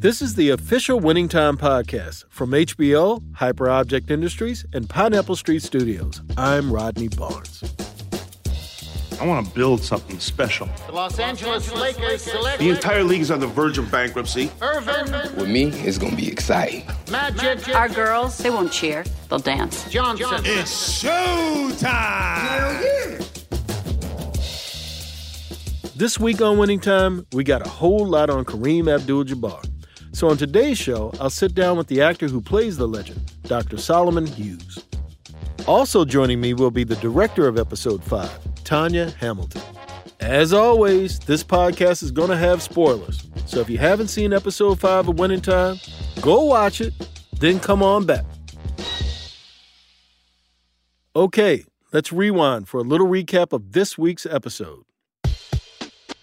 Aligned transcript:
This 0.00 0.22
is 0.22 0.36
the 0.36 0.50
official 0.50 1.00
Winning 1.00 1.28
Time 1.28 1.56
podcast 1.58 2.24
from 2.30 2.52
HBO, 2.52 3.20
Hyperobject 3.32 4.12
Industries, 4.12 4.64
and 4.72 4.88
Pineapple 4.88 5.34
Street 5.34 5.60
Studios. 5.60 6.22
I'm 6.36 6.72
Rodney 6.72 7.08
Barnes. 7.08 7.64
I 9.20 9.26
want 9.26 9.46
to 9.46 9.54
build 9.54 9.82
something 9.82 10.20
special. 10.20 10.68
The 10.86 10.92
Los 10.92 11.18
Angeles 11.18 11.72
Lakers 11.72 12.22
select 12.22 12.60
The 12.60 12.70
entire 12.70 13.02
league 13.02 13.20
is 13.20 13.32
on 13.32 13.40
the 13.40 13.48
verge 13.48 13.76
of 13.76 13.90
bankruptcy. 13.90 14.50
Earvin 14.60 15.34
With 15.36 15.48
me, 15.48 15.64
it's 15.64 15.98
gonna 15.98 16.14
be 16.14 16.28
exciting. 16.28 16.84
Magic 17.10 17.68
Our 17.74 17.88
girls, 17.88 18.38
they 18.38 18.50
won't 18.50 18.70
cheer, 18.70 19.04
they'll 19.28 19.40
dance. 19.40 19.90
Johnson. 19.90 20.42
It's 20.44 21.02
showtime! 21.02 22.78
This 25.96 26.20
week 26.20 26.40
on 26.40 26.58
Winning 26.58 26.78
Time, 26.78 27.26
we 27.32 27.42
got 27.42 27.66
a 27.66 27.68
whole 27.68 28.06
lot 28.06 28.30
on 28.30 28.44
Kareem 28.44 28.88
Abdul 28.88 29.24
Jabbar. 29.24 29.64
So 30.12 30.28
on 30.28 30.36
today's 30.36 30.78
show, 30.78 31.12
I'll 31.20 31.28
sit 31.28 31.56
down 31.56 31.76
with 31.76 31.88
the 31.88 32.02
actor 32.02 32.28
who 32.28 32.40
plays 32.40 32.76
the 32.76 32.86
legend, 32.86 33.32
Dr. 33.42 33.78
Solomon 33.78 34.26
Hughes. 34.26 34.84
Also 35.68 36.02
joining 36.02 36.40
me 36.40 36.54
will 36.54 36.70
be 36.70 36.82
the 36.82 36.96
director 36.96 37.46
of 37.46 37.58
episode 37.58 38.02
5, 38.02 38.64
Tanya 38.64 39.10
Hamilton. 39.10 39.60
As 40.18 40.54
always, 40.54 41.18
this 41.18 41.44
podcast 41.44 42.02
is 42.02 42.10
going 42.10 42.30
to 42.30 42.38
have 42.38 42.62
spoilers. 42.62 43.28
So 43.44 43.60
if 43.60 43.68
you 43.68 43.76
haven't 43.76 44.08
seen 44.08 44.32
episode 44.32 44.80
5 44.80 45.08
of 45.08 45.18
Winning 45.18 45.42
Time, 45.42 45.76
go 46.22 46.42
watch 46.44 46.80
it, 46.80 46.94
then 47.38 47.60
come 47.60 47.82
on 47.82 48.06
back. 48.06 48.24
Okay, 51.14 51.66
let's 51.92 52.14
rewind 52.14 52.66
for 52.66 52.80
a 52.80 52.82
little 52.82 53.06
recap 53.06 53.52
of 53.52 53.72
this 53.72 53.98
week's 53.98 54.24
episode. 54.24 54.84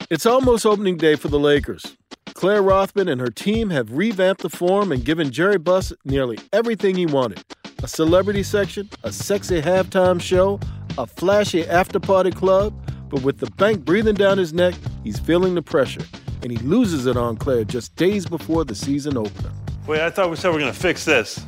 It's 0.10 0.26
almost 0.26 0.66
opening 0.66 0.98
day 0.98 1.16
for 1.16 1.28
the 1.28 1.40
Lakers. 1.40 1.96
Claire 2.34 2.64
Rothman 2.64 3.08
and 3.08 3.22
her 3.22 3.30
team 3.30 3.70
have 3.70 3.92
revamped 3.92 4.42
the 4.42 4.50
Forum 4.50 4.92
and 4.92 5.06
given 5.06 5.30
Jerry 5.30 5.60
Buss 5.60 5.94
nearly 6.04 6.40
everything 6.52 6.96
he 6.96 7.06
wanted 7.06 7.44
a 7.86 7.88
celebrity 7.88 8.42
section, 8.42 8.90
a 9.04 9.12
sexy 9.12 9.62
halftime 9.62 10.20
show, 10.20 10.60
a 10.98 11.06
flashy 11.06 11.64
after 11.68 12.00
party 12.00 12.32
club. 12.32 12.74
But 13.10 13.22
with 13.22 13.38
the 13.38 13.46
bank 13.58 13.86
breathing 13.86 14.16
down 14.16 14.40
his 14.40 14.54
neck, 14.54 14.74
he's 15.04 15.20
feeling 15.20 15.54
the 15.54 15.62
pressure, 15.62 16.02
and 16.42 16.52
he 16.52 16.58
loses 16.66 17.06
it 17.06 17.16
on 17.16 17.38
Claire 17.38 17.64
just 17.64 17.96
days 17.96 18.26
before 18.26 18.66
the 18.66 18.74
season 18.74 19.16
opener. 19.18 19.52
Wait, 19.86 20.02
I 20.02 20.10
thought 20.10 20.32
we 20.32 20.36
said 20.36 20.50
we 20.50 20.58
are 20.58 20.60
gonna 20.62 20.74
fix 20.74 21.06
this. 21.06 21.46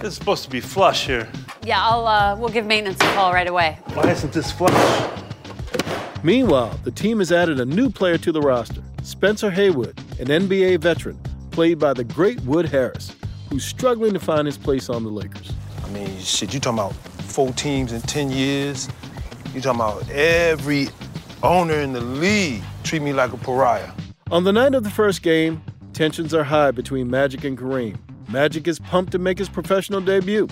This 0.00 0.04
is 0.04 0.14
supposed 0.14 0.42
to 0.44 0.48
be 0.48 0.58
flush 0.58 1.06
here. 1.06 1.28
Yeah, 1.62 1.84
I'll, 1.84 2.06
uh, 2.06 2.34
we'll 2.34 2.48
give 2.48 2.64
maintenance 2.64 2.98
a 3.02 3.12
call 3.12 3.34
right 3.34 3.46
away. 3.46 3.76
Why 3.92 4.10
isn't 4.10 4.32
this 4.32 4.50
flush? 4.50 5.10
Meanwhile, 6.22 6.80
the 6.84 6.92
team 6.92 7.18
has 7.18 7.30
added 7.30 7.60
a 7.60 7.66
new 7.66 7.90
player 7.90 8.16
to 8.16 8.32
the 8.32 8.40
roster 8.40 8.82
Spencer 9.02 9.50
Haywood, 9.50 9.98
an 10.18 10.28
NBA 10.28 10.80
veteran, 10.80 11.20
played 11.50 11.78
by 11.78 11.92
the 11.92 12.04
great 12.04 12.40
Wood 12.40 12.70
Harris, 12.70 13.12
who's 13.50 13.66
struggling 13.66 14.14
to 14.14 14.18
find 14.18 14.46
his 14.46 14.56
place 14.56 14.88
on 14.88 15.04
the 15.04 15.10
Lakers. 15.10 15.52
I 15.94 15.98
mean, 15.98 16.18
shit, 16.18 16.52
you 16.52 16.58
talking 16.58 16.80
about 16.80 16.92
four 17.22 17.52
teams 17.52 17.92
in 17.92 18.00
10 18.00 18.30
years? 18.30 18.88
You 19.54 19.60
talking 19.60 19.80
about 19.80 20.10
every 20.10 20.88
owner 21.40 21.74
in 21.74 21.92
the 21.92 22.00
league 22.00 22.64
treat 22.82 23.00
me 23.00 23.12
like 23.12 23.32
a 23.32 23.36
pariah. 23.36 23.92
On 24.32 24.42
the 24.42 24.52
night 24.52 24.74
of 24.74 24.82
the 24.82 24.90
first 24.90 25.22
game, 25.22 25.62
tensions 25.92 26.34
are 26.34 26.42
high 26.42 26.72
between 26.72 27.08
Magic 27.08 27.44
and 27.44 27.56
Kareem. 27.56 27.96
Magic 28.28 28.66
is 28.66 28.80
pumped 28.80 29.12
to 29.12 29.20
make 29.20 29.38
his 29.38 29.48
professional 29.48 30.00
debut. 30.00 30.48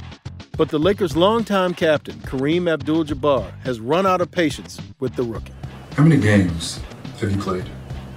But 0.56 0.68
the 0.68 0.78
Lakers' 0.78 1.16
longtime 1.16 1.74
captain, 1.74 2.20
Kareem 2.20 2.70
Abdul 2.70 3.06
Jabbar, 3.06 3.50
has 3.62 3.80
run 3.80 4.06
out 4.06 4.20
of 4.20 4.30
patience 4.30 4.80
with 5.00 5.16
the 5.16 5.24
rookie. 5.24 5.52
How 5.96 6.04
many 6.04 6.22
games 6.22 6.80
have 7.18 7.32
you 7.32 7.42
played? 7.42 7.68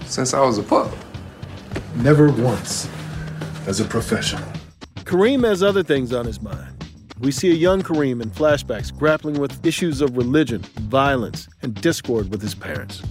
Since 0.05 0.35
I 0.35 0.41
was 0.41 0.59
a 0.59 0.63
pup. 0.63 0.91
Never 1.95 2.29
once 2.29 2.87
as 3.65 3.79
a 3.79 3.85
professional. 3.85 4.47
Kareem 4.97 5.43
has 5.43 5.63
other 5.63 5.81
things 5.81 6.13
on 6.13 6.25
his 6.25 6.39
mind. 6.39 6.74
We 7.19 7.31
see 7.31 7.49
a 7.49 7.55
young 7.55 7.81
Kareem 7.81 8.21
in 8.21 8.29
flashbacks 8.29 8.95
grappling 8.95 9.39
with 9.39 9.65
issues 9.65 10.01
of 10.01 10.17
religion, 10.17 10.61
violence, 10.89 11.47
and 11.61 11.73
discord 11.73 12.29
with 12.29 12.41
his 12.41 12.53
parents. 12.53 13.01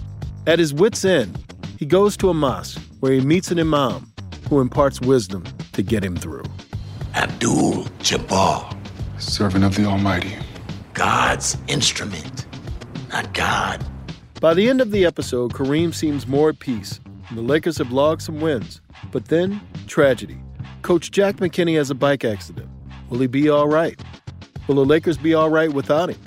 At 0.45 0.59
his 0.59 0.73
wits' 0.73 1.03
end, 1.03 1.37
he 1.79 1.85
goes 1.85 2.15
to 2.17 2.29
a 2.29 2.33
mosque 2.33 2.79
where 2.99 3.13
he 3.13 3.21
meets 3.21 3.49
an 3.49 3.59
imam 3.59 4.11
who 4.49 4.61
imparts 4.61 5.01
wisdom 5.01 5.43
to 5.73 5.81
get 5.81 6.03
him 6.03 6.15
through. 6.15 6.43
Abdul 7.15 7.85
Jabbar, 7.99 8.77
Servant 9.19 9.63
of 9.63 9.75
the 9.75 9.85
Almighty. 9.85 10.37
God's 10.93 11.57
instrument, 11.67 12.45
not 13.09 13.33
God. 13.33 13.83
By 14.39 14.53
the 14.53 14.69
end 14.69 14.81
of 14.81 14.91
the 14.91 15.05
episode, 15.05 15.53
Kareem 15.53 15.93
seems 15.93 16.27
more 16.27 16.49
at 16.49 16.59
peace. 16.59 16.99
The 17.31 17.41
Lakers 17.41 17.79
have 17.79 17.91
logged 17.91 18.21
some 18.21 18.39
wins. 18.39 18.81
But 19.11 19.25
then, 19.25 19.61
tragedy. 19.87 20.37
Coach 20.83 21.09
Jack 21.09 21.37
McKinney 21.37 21.75
has 21.77 21.89
a 21.89 21.95
bike 21.95 22.23
accident. 22.23 22.69
Will 23.09 23.19
he 23.19 23.27
be 23.27 23.49
all 23.49 23.67
right? 23.67 23.99
Will 24.67 24.75
the 24.75 24.85
Lakers 24.85 25.17
be 25.17 25.33
all 25.33 25.49
right 25.49 25.71
without 25.71 26.09
him? 26.09 26.19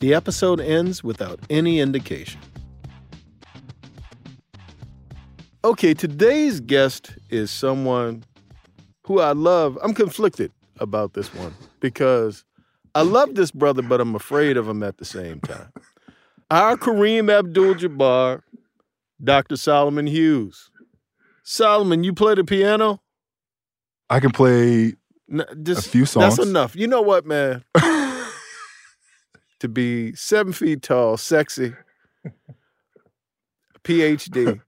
The 0.00 0.14
episode 0.14 0.60
ends 0.60 1.04
without 1.04 1.38
any 1.50 1.80
indication. 1.80 2.40
Okay, 5.64 5.94
today's 5.94 6.60
guest 6.60 7.12
is 7.30 7.50
someone 7.50 8.24
who 9.06 9.20
I 9.20 9.32
love. 9.32 9.78
I'm 9.82 9.94
conflicted 9.94 10.52
about 10.78 11.14
this 11.14 11.32
one 11.34 11.54
because 11.80 12.44
I 12.94 13.02
love 13.02 13.34
this 13.34 13.50
brother, 13.50 13.82
but 13.82 14.00
I'm 14.00 14.14
afraid 14.14 14.56
of 14.56 14.68
him 14.68 14.82
at 14.82 14.98
the 14.98 15.04
same 15.04 15.40
time. 15.40 15.72
Our 16.50 16.76
Kareem 16.76 17.30
Abdul 17.32 17.74
Jabbar, 17.74 18.42
Dr. 19.22 19.56
Solomon 19.56 20.06
Hughes. 20.06 20.70
Solomon, 21.42 22.04
you 22.04 22.12
play 22.12 22.34
the 22.34 22.44
piano? 22.44 23.00
I 24.10 24.20
can 24.20 24.30
play 24.30 24.94
Just, 25.62 25.86
A 25.86 25.90
few 25.90 26.06
songs. 26.06 26.36
That's 26.36 26.48
enough. 26.48 26.76
You 26.76 26.86
know 26.86 27.02
what, 27.02 27.26
man? 27.26 27.64
to 29.60 29.68
be 29.68 30.14
seven 30.14 30.52
feet 30.52 30.82
tall, 30.82 31.16
sexy, 31.16 31.74
PhD, 33.84 34.60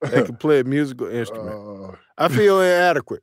that 0.00 0.26
can 0.26 0.36
play 0.36 0.60
a 0.60 0.64
musical 0.64 1.06
instrument. 1.10 1.94
Uh, 1.94 1.96
I 2.16 2.28
feel 2.28 2.60
inadequate. 2.60 3.22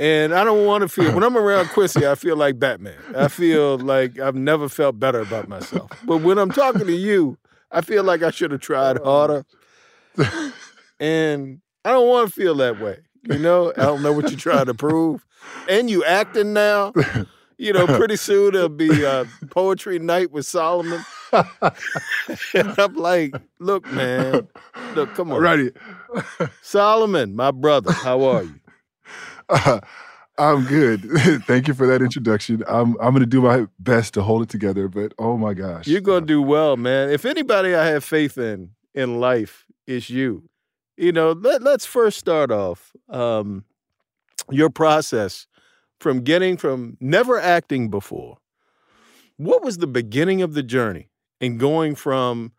And 0.00 0.34
I 0.34 0.42
don't 0.42 0.66
want 0.66 0.82
to 0.82 0.88
feel 0.88 1.14
when 1.14 1.22
I'm 1.22 1.36
around 1.36 1.68
Quincy, 1.68 2.04
I 2.04 2.16
feel 2.16 2.36
like 2.36 2.58
Batman. 2.58 2.98
I 3.16 3.28
feel 3.28 3.78
like 3.78 4.18
I've 4.18 4.34
never 4.34 4.68
felt 4.68 4.98
better 4.98 5.20
about 5.20 5.48
myself. 5.48 5.88
But 6.04 6.18
when 6.18 6.36
I'm 6.36 6.50
talking 6.50 6.84
to 6.86 6.92
you, 6.92 7.38
I 7.70 7.80
feel 7.80 8.02
like 8.02 8.22
I 8.22 8.30
should 8.32 8.50
have 8.50 8.60
tried 8.60 8.98
harder. 8.98 9.44
And 10.98 11.60
I 11.84 11.90
don't 11.92 12.08
want 12.08 12.28
to 12.28 12.32
feel 12.34 12.56
that 12.56 12.80
way. 12.80 12.98
You 13.24 13.38
know, 13.38 13.72
I 13.76 13.82
don't 13.82 14.02
know 14.02 14.12
what 14.12 14.30
you're 14.30 14.38
trying 14.38 14.66
to 14.66 14.74
prove. 14.74 15.24
And 15.68 15.88
you 15.88 16.04
acting 16.04 16.52
now. 16.52 16.92
You 17.56 17.72
know, 17.72 17.86
pretty 17.86 18.16
soon 18.16 18.54
it'll 18.54 18.68
be 18.68 19.06
uh, 19.06 19.24
poetry 19.50 19.98
night 19.98 20.32
with 20.32 20.44
Solomon. 20.44 21.04
and 21.32 22.78
I'm 22.78 22.94
like, 22.94 23.34
look, 23.60 23.90
man, 23.92 24.48
look, 24.94 25.14
come 25.14 25.32
on. 25.32 25.40
Righty. 25.40 25.70
Solomon, 26.62 27.36
my 27.36 27.52
brother, 27.52 27.92
how 27.92 28.22
are 28.24 28.42
you? 28.42 28.60
Uh, 29.48 29.80
I'm 30.38 30.64
good. 30.64 31.02
Thank 31.46 31.68
you 31.68 31.74
for 31.74 31.86
that 31.86 32.02
introduction. 32.02 32.64
I'm 32.66 32.96
I'm 33.00 33.12
gonna 33.12 33.24
do 33.24 33.40
my 33.40 33.68
best 33.78 34.14
to 34.14 34.22
hold 34.22 34.42
it 34.42 34.48
together, 34.48 34.88
but 34.88 35.14
oh 35.16 35.36
my 35.36 35.54
gosh. 35.54 35.86
You're 35.86 36.00
gonna 36.00 36.26
do 36.26 36.42
well, 36.42 36.76
man. 36.76 37.10
If 37.10 37.24
anybody 37.24 37.72
I 37.74 37.86
have 37.86 38.02
faith 38.02 38.36
in 38.36 38.70
in 38.94 39.20
life, 39.20 39.64
it's 39.86 40.10
you. 40.10 40.48
You 40.96 41.12
know, 41.12 41.32
let, 41.32 41.62
let's 41.62 41.86
first 41.86 42.18
start 42.18 42.50
off 42.50 42.92
um, 43.08 43.64
your 44.50 44.70
process 44.70 45.46
from 45.98 46.20
getting 46.22 46.56
from 46.56 46.96
never 47.00 47.38
acting 47.38 47.88
before. 47.88 48.38
What 49.36 49.64
was 49.64 49.78
the 49.78 49.86
beginning 49.86 50.42
of 50.42 50.54
the 50.54 50.62
journey 50.62 51.08
in 51.40 51.58
going 51.58 51.94
from 51.94 52.52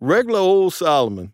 regular 0.00 0.40
old 0.40 0.74
Solomon 0.74 1.32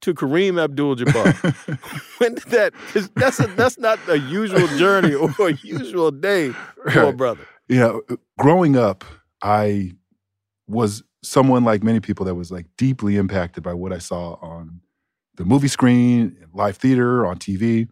to 0.00 0.14
Kareem 0.14 0.60
Abdul-Jabbar? 0.60 1.78
when 2.18 2.34
did 2.34 2.44
that? 2.44 2.72
That's 3.14 3.38
a, 3.38 3.46
that's 3.48 3.78
not 3.78 3.98
a 4.08 4.18
usual 4.18 4.66
journey 4.78 5.14
or 5.14 5.30
a 5.38 5.52
usual 5.62 6.10
day 6.10 6.50
for 6.90 7.04
a 7.04 7.12
brother. 7.12 7.46
know, 7.78 8.02
growing 8.38 8.76
up, 8.76 9.04
I 9.42 9.92
was 10.66 11.02
someone 11.22 11.64
like 11.64 11.82
many 11.82 12.00
people 12.00 12.26
that 12.26 12.34
was 12.34 12.50
like 12.50 12.66
deeply 12.76 13.16
impacted 13.16 13.62
by 13.62 13.74
what 13.74 13.92
I 13.92 13.98
saw 13.98 14.34
on 14.40 14.80
the 15.36 15.44
movie 15.44 15.68
screen, 15.68 16.36
live 16.52 16.76
theater, 16.76 17.26
on 17.26 17.38
TV. 17.38 17.88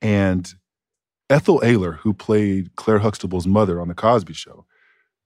And 0.00 0.52
Ethel 1.30 1.60
Ayler, 1.60 1.96
who 1.98 2.14
played 2.14 2.74
Claire 2.76 3.00
Huxtable's 3.00 3.46
mother 3.46 3.80
on 3.80 3.88
The 3.88 3.94
Cosby 3.94 4.32
Show, 4.32 4.64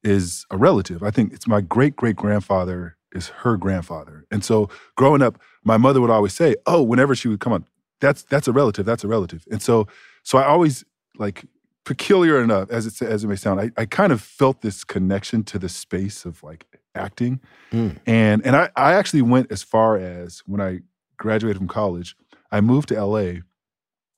is 0.03 0.47
a 0.51 0.57
relative. 0.57 1.03
I 1.03 1.11
think 1.11 1.33
it's 1.33 1.47
my 1.47 1.61
great 1.61 1.95
great 1.97 2.17
grandfather 2.17 2.97
is 3.13 3.29
her 3.29 3.57
grandfather. 3.57 4.25
And 4.31 4.45
so 4.45 4.69
growing 4.97 5.23
up, 5.23 5.41
my 5.65 5.77
mother 5.77 6.01
would 6.01 6.11
always 6.11 6.33
say, 6.33 6.57
"Oh, 6.67 6.83
whenever 6.83 7.15
she 7.15 7.29
would 7.29 7.41
come 7.41 7.53
on, 7.53 7.67
that's 8.01 8.25
that's 8.25 8.49
a 8.49 8.53
relative, 8.53 8.85
that's 8.85 9.05
a 9.05 9.09
relative." 9.09 9.45
And 9.51 9.63
so 9.63 9.87
so 10.25 10.39
I 10.39 10.45
always 10.45 10.85
like 11.19 11.45
peculiar 11.85 12.43
enough 12.43 12.71
as 12.71 12.87
it 12.87 13.03
as 13.03 13.25
it 13.25 13.29
may 13.29 13.37
sound, 13.37 13.61
I, 13.61 13.71
I 13.77 13.87
kind 13.87 14.13
of 14.13 14.21
felt 14.21 14.63
this 14.63 14.85
connection 14.85 15.45
to 15.45 15.59
the 15.59 15.69
space 15.69 16.25
of 16.25 16.43
like 16.43 16.67
acting. 16.95 17.41
Mm. 17.73 17.99
And 18.07 18.45
and 18.45 18.57
I, 18.57 18.71
I 18.77 18.95
actually 18.95 19.23
went 19.23 19.51
as 19.51 19.63
far 19.63 19.97
as 19.97 20.43
when 20.47 20.61
I 20.61 20.81
graduated 21.17 21.59
from 21.59 21.69
college, 21.69 22.17
I 22.51 22.61
moved 22.61 22.89
to 22.89 23.05
LA. 23.05 23.41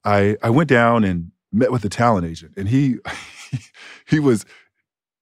I 0.05 0.37
I 0.43 0.51
went 0.51 0.69
down 0.69 1.05
and 1.05 1.31
met 1.53 1.71
with 1.71 1.85
a 1.85 1.89
talent 1.89 2.27
agent, 2.27 2.55
and 2.57 2.69
he 2.69 2.97
he 4.07 4.21
was 4.21 4.45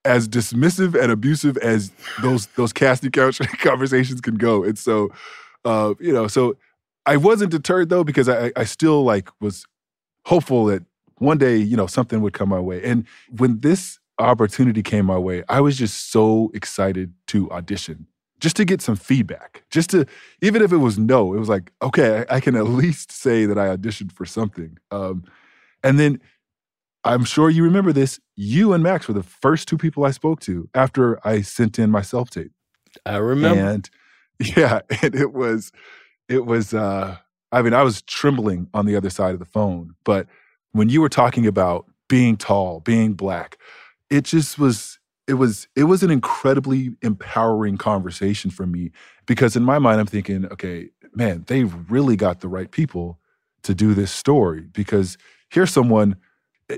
as 0.04 0.28
dismissive 0.28 1.00
and 1.00 1.12
abusive 1.12 1.56
as 1.58 1.92
those 2.22 2.46
those 2.48 2.72
casting 2.72 3.10
couch 3.12 3.40
conversations 3.58 4.20
can 4.20 4.36
go. 4.36 4.64
And 4.64 4.78
so, 4.78 5.10
uh, 5.64 5.94
you 6.00 6.12
know, 6.12 6.26
so 6.26 6.56
I 7.06 7.16
wasn't 7.16 7.50
deterred 7.50 7.88
though 7.88 8.04
because 8.04 8.28
I 8.28 8.52
I 8.56 8.64
still 8.64 9.04
like 9.04 9.28
was 9.40 9.66
hopeful 10.24 10.66
that 10.66 10.84
one 11.18 11.38
day 11.38 11.56
you 11.56 11.76
know 11.76 11.86
something 11.86 12.20
would 12.22 12.32
come 12.32 12.48
my 12.48 12.60
way. 12.60 12.82
And 12.82 13.06
when 13.36 13.60
this 13.60 13.98
opportunity 14.18 14.82
came 14.82 15.06
my 15.06 15.18
way, 15.18 15.42
I 15.48 15.60
was 15.60 15.76
just 15.76 16.10
so 16.10 16.50
excited 16.54 17.12
to 17.28 17.50
audition. 17.50 18.06
Just 18.40 18.56
to 18.56 18.64
get 18.64 18.82
some 18.82 18.96
feedback, 18.96 19.62
just 19.70 19.90
to 19.90 20.04
even 20.40 20.62
if 20.62 20.72
it 20.72 20.78
was 20.78 20.98
no, 20.98 21.32
it 21.32 21.38
was 21.38 21.48
like 21.48 21.70
okay, 21.80 22.24
I, 22.28 22.36
I 22.36 22.40
can 22.40 22.56
at 22.56 22.66
least 22.66 23.12
say 23.12 23.46
that 23.46 23.56
I 23.56 23.76
auditioned 23.76 24.10
for 24.10 24.24
something. 24.26 24.78
Um, 24.90 25.24
and 25.84 25.98
then 25.98 26.20
I'm 27.04 27.24
sure 27.24 27.50
you 27.50 27.64
remember 27.64 27.92
this. 27.92 28.20
You 28.36 28.72
and 28.72 28.82
Max 28.82 29.08
were 29.08 29.14
the 29.14 29.22
first 29.22 29.68
two 29.68 29.76
people 29.76 30.04
I 30.04 30.12
spoke 30.12 30.40
to 30.40 30.68
after 30.74 31.24
I 31.26 31.42
sent 31.42 31.78
in 31.78 31.90
my 31.90 32.02
self 32.02 32.30
tape. 32.30 32.52
I 33.04 33.16
remember. 33.16 33.60
And 33.60 33.90
yeah, 34.38 34.80
and 35.02 35.14
it 35.14 35.32
was, 35.32 35.72
it 36.28 36.46
was, 36.46 36.72
uh, 36.72 37.16
I 37.50 37.62
mean, 37.62 37.74
I 37.74 37.82
was 37.82 38.02
trembling 38.02 38.68
on 38.72 38.86
the 38.86 38.96
other 38.96 39.10
side 39.10 39.34
of 39.34 39.40
the 39.40 39.44
phone. 39.44 39.94
But 40.04 40.26
when 40.72 40.88
you 40.88 41.00
were 41.00 41.08
talking 41.08 41.46
about 41.46 41.86
being 42.08 42.36
tall, 42.36 42.80
being 42.80 43.14
black, 43.14 43.58
it 44.12 44.24
just 44.24 44.58
was, 44.58 44.98
it 45.26 45.34
was, 45.34 45.68
it 45.74 45.84
was 45.84 46.02
an 46.02 46.10
incredibly 46.10 46.90
empowering 47.02 47.78
conversation 47.78 48.50
for 48.50 48.66
me 48.66 48.90
because 49.26 49.56
in 49.56 49.62
my 49.62 49.78
mind, 49.78 50.00
I'm 50.00 50.06
thinking, 50.06 50.46
okay, 50.46 50.90
man, 51.14 51.44
they 51.46 51.64
really 51.64 52.16
got 52.16 52.40
the 52.40 52.48
right 52.48 52.70
people 52.70 53.18
to 53.62 53.74
do 53.74 53.94
this 53.94 54.10
story 54.12 54.62
because 54.72 55.16
here's 55.48 55.70
someone 55.70 56.16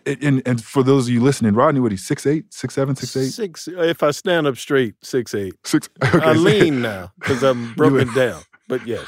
and 0.06 0.42
and 0.46 0.62
for 0.62 0.82
those 0.82 1.06
of 1.06 1.14
you 1.14 1.20
listening, 1.20 1.54
Rodney, 1.54 1.81
what 1.81 1.92
he's 1.92 2.04
six 2.04 2.26
eight, 2.26 2.52
six 2.52 2.75
seven, 2.75 2.96
six 2.96 3.16
eight, 3.16 3.31
six. 3.31 3.69
If 3.69 4.02
I 4.02 4.10
stand 4.10 4.46
up 4.46 4.56
straight, 4.56 4.94
six 5.02 5.34
eight. 5.34 5.54
Six. 5.64 5.88
Okay. 6.04 6.25
I 6.25 6.32
lean 6.32 6.82
now 6.82 7.12
because 7.19 7.42
I'm 7.42 7.75
broken 7.76 8.12
down. 8.14 8.42
But 8.69 8.86
yes. 8.86 9.06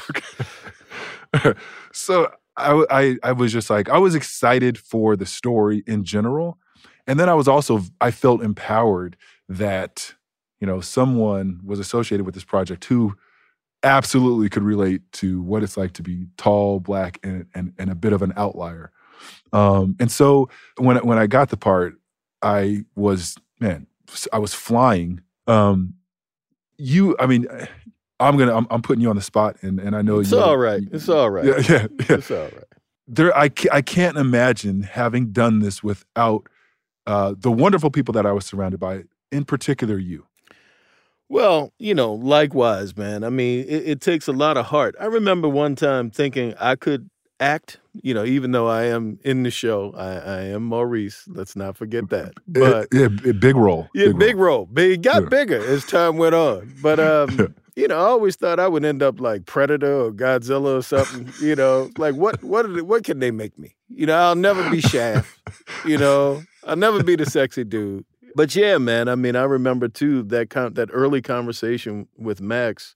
Okay. 1.35 1.59
so 1.91 2.31
I, 2.55 2.85
I 2.89 3.17
I 3.23 3.31
was 3.33 3.51
just 3.51 3.69
like 3.69 3.89
I 3.89 3.97
was 3.97 4.15
excited 4.15 4.77
for 4.77 5.15
the 5.15 5.25
story 5.25 5.83
in 5.87 6.03
general, 6.03 6.57
and 7.07 7.19
then 7.19 7.29
I 7.29 7.33
was 7.33 7.47
also 7.47 7.81
I 8.01 8.11
felt 8.11 8.43
empowered 8.43 9.17
that 9.49 10.13
you 10.59 10.67
know 10.67 10.81
someone 10.81 11.61
was 11.63 11.79
associated 11.79 12.25
with 12.25 12.35
this 12.35 12.43
project 12.43 12.85
who 12.85 13.15
absolutely 13.83 14.49
could 14.49 14.63
relate 14.63 15.01
to 15.13 15.41
what 15.41 15.63
it's 15.63 15.77
like 15.77 15.93
to 15.93 16.03
be 16.03 16.27
tall, 16.37 16.79
black, 16.79 17.19
and 17.23 17.45
and, 17.55 17.73
and 17.77 17.89
a 17.89 17.95
bit 17.95 18.13
of 18.13 18.21
an 18.21 18.33
outlier. 18.35 18.91
Um, 19.53 19.95
and 19.99 20.11
so 20.11 20.49
when 20.77 20.97
when 20.97 21.17
I 21.17 21.27
got 21.27 21.49
the 21.49 21.57
part, 21.57 21.95
I 22.41 22.83
was 22.95 23.35
man, 23.59 23.87
I 24.33 24.39
was 24.39 24.53
flying. 24.53 25.21
Um, 25.47 25.93
you, 26.77 27.15
I 27.19 27.25
mean, 27.25 27.47
I'm 28.19 28.37
gonna, 28.37 28.55
I'm, 28.55 28.67
I'm, 28.69 28.81
putting 28.81 29.01
you 29.01 29.09
on 29.09 29.15
the 29.15 29.21
spot, 29.21 29.57
and 29.61 29.79
and 29.79 29.95
I 29.95 30.01
know 30.01 30.19
it's 30.19 30.31
you, 30.31 30.39
all 30.39 30.57
right. 30.57 30.83
It's 30.91 31.09
all 31.09 31.29
right. 31.29 31.45
Yeah, 31.45 31.57
yeah, 31.57 31.87
yeah. 31.99 32.15
It's 32.17 32.29
all 32.29 32.43
right. 32.43 32.63
There, 33.07 33.35
I 33.35 33.49
I 33.71 33.81
can't 33.81 34.17
imagine 34.17 34.83
having 34.83 35.31
done 35.31 35.59
this 35.59 35.81
without 35.81 36.49
uh, 37.07 37.33
the 37.37 37.51
wonderful 37.51 37.89
people 37.89 38.13
that 38.13 38.25
I 38.25 38.33
was 38.33 38.45
surrounded 38.45 38.79
by, 38.79 39.05
in 39.31 39.45
particular 39.45 39.97
you. 39.97 40.27
Well, 41.29 41.73
you 41.79 41.95
know, 41.95 42.13
likewise, 42.13 42.95
man. 42.95 43.23
I 43.23 43.29
mean, 43.29 43.65
it, 43.67 43.87
it 43.87 44.01
takes 44.01 44.27
a 44.27 44.33
lot 44.33 44.57
of 44.57 44.67
heart. 44.67 44.95
I 44.99 45.05
remember 45.05 45.49
one 45.49 45.75
time 45.75 46.09
thinking 46.09 46.53
I 46.59 46.75
could 46.75 47.09
act. 47.39 47.79
You 47.93 48.13
know, 48.13 48.23
even 48.23 48.51
though 48.51 48.67
I 48.67 48.83
am 48.83 49.19
in 49.23 49.43
the 49.43 49.51
show, 49.51 49.93
I, 49.97 50.11
I 50.15 50.41
am 50.43 50.63
Maurice. 50.63 51.23
Let's 51.27 51.55
not 51.55 51.75
forget 51.75 52.09
that. 52.09 52.33
But 52.47 52.87
yeah, 52.93 53.07
yeah 53.23 53.31
big 53.31 53.55
role. 53.55 53.89
Yeah, 53.93 54.07
big, 54.07 54.19
big 54.19 54.37
role. 54.37 54.67
Big 54.67 54.91
it 54.91 55.01
got 55.01 55.23
yeah. 55.23 55.29
bigger 55.29 55.65
as 55.65 55.85
time 55.85 56.17
went 56.17 56.35
on. 56.35 56.73
But 56.81 56.99
um, 56.99 57.55
you 57.75 57.87
know, 57.87 57.95
I 57.95 58.07
always 58.07 58.35
thought 58.35 58.59
I 58.59 58.67
would 58.67 58.85
end 58.85 59.03
up 59.03 59.19
like 59.19 59.45
Predator 59.45 60.05
or 60.05 60.11
Godzilla 60.11 60.77
or 60.77 60.81
something. 60.81 61.31
you 61.41 61.55
know, 61.55 61.89
like 61.97 62.15
what 62.15 62.43
what 62.43 62.73
they, 62.73 62.81
what 62.81 63.03
can 63.03 63.19
they 63.19 63.31
make 63.31 63.57
me? 63.57 63.75
You 63.89 64.05
know, 64.05 64.15
I'll 64.17 64.35
never 64.35 64.69
be 64.69 64.81
Shaft. 64.81 65.39
you 65.85 65.97
know, 65.97 66.43
I'll 66.67 66.75
never 66.75 67.03
be 67.03 67.15
the 67.15 67.25
sexy 67.25 67.63
dude. 67.63 68.05
But 68.35 68.55
yeah, 68.55 68.77
man. 68.77 69.07
I 69.07 69.15
mean, 69.15 69.35
I 69.35 69.43
remember 69.43 69.87
too 69.87 70.23
that 70.23 70.49
con- 70.49 70.73
that 70.73 70.89
early 70.91 71.21
conversation 71.21 72.07
with 72.17 72.41
Max. 72.41 72.95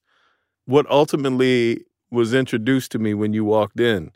What 0.65 0.89
ultimately 0.89 1.85
was 2.11 2.33
introduced 2.33 2.91
to 2.91 2.99
me 2.99 3.13
when 3.13 3.33
you 3.33 3.43
walked 3.43 3.79
in 3.79 4.11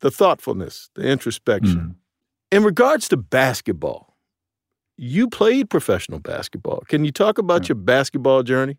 the 0.00 0.10
thoughtfulness, 0.10 0.90
the 0.94 1.02
introspection. 1.02 1.78
Mm. 1.78 1.94
In 2.56 2.64
regards 2.64 3.08
to 3.08 3.16
basketball, 3.16 4.16
you 4.96 5.28
played 5.28 5.70
professional 5.70 6.18
basketball. 6.18 6.82
Can 6.88 7.04
you 7.04 7.12
talk 7.12 7.38
about 7.38 7.62
yeah. 7.62 7.68
your 7.68 7.76
basketball 7.76 8.42
journey 8.42 8.78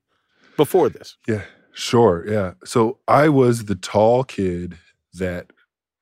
before 0.56 0.90
this? 0.90 1.18
Yeah, 1.28 1.44
sure. 1.74 2.26
Yeah. 2.28 2.54
So 2.64 3.00
I 3.08 3.30
was 3.30 3.66
the 3.66 3.76
tall 3.76 4.24
kid 4.24 4.78
that 5.14 5.52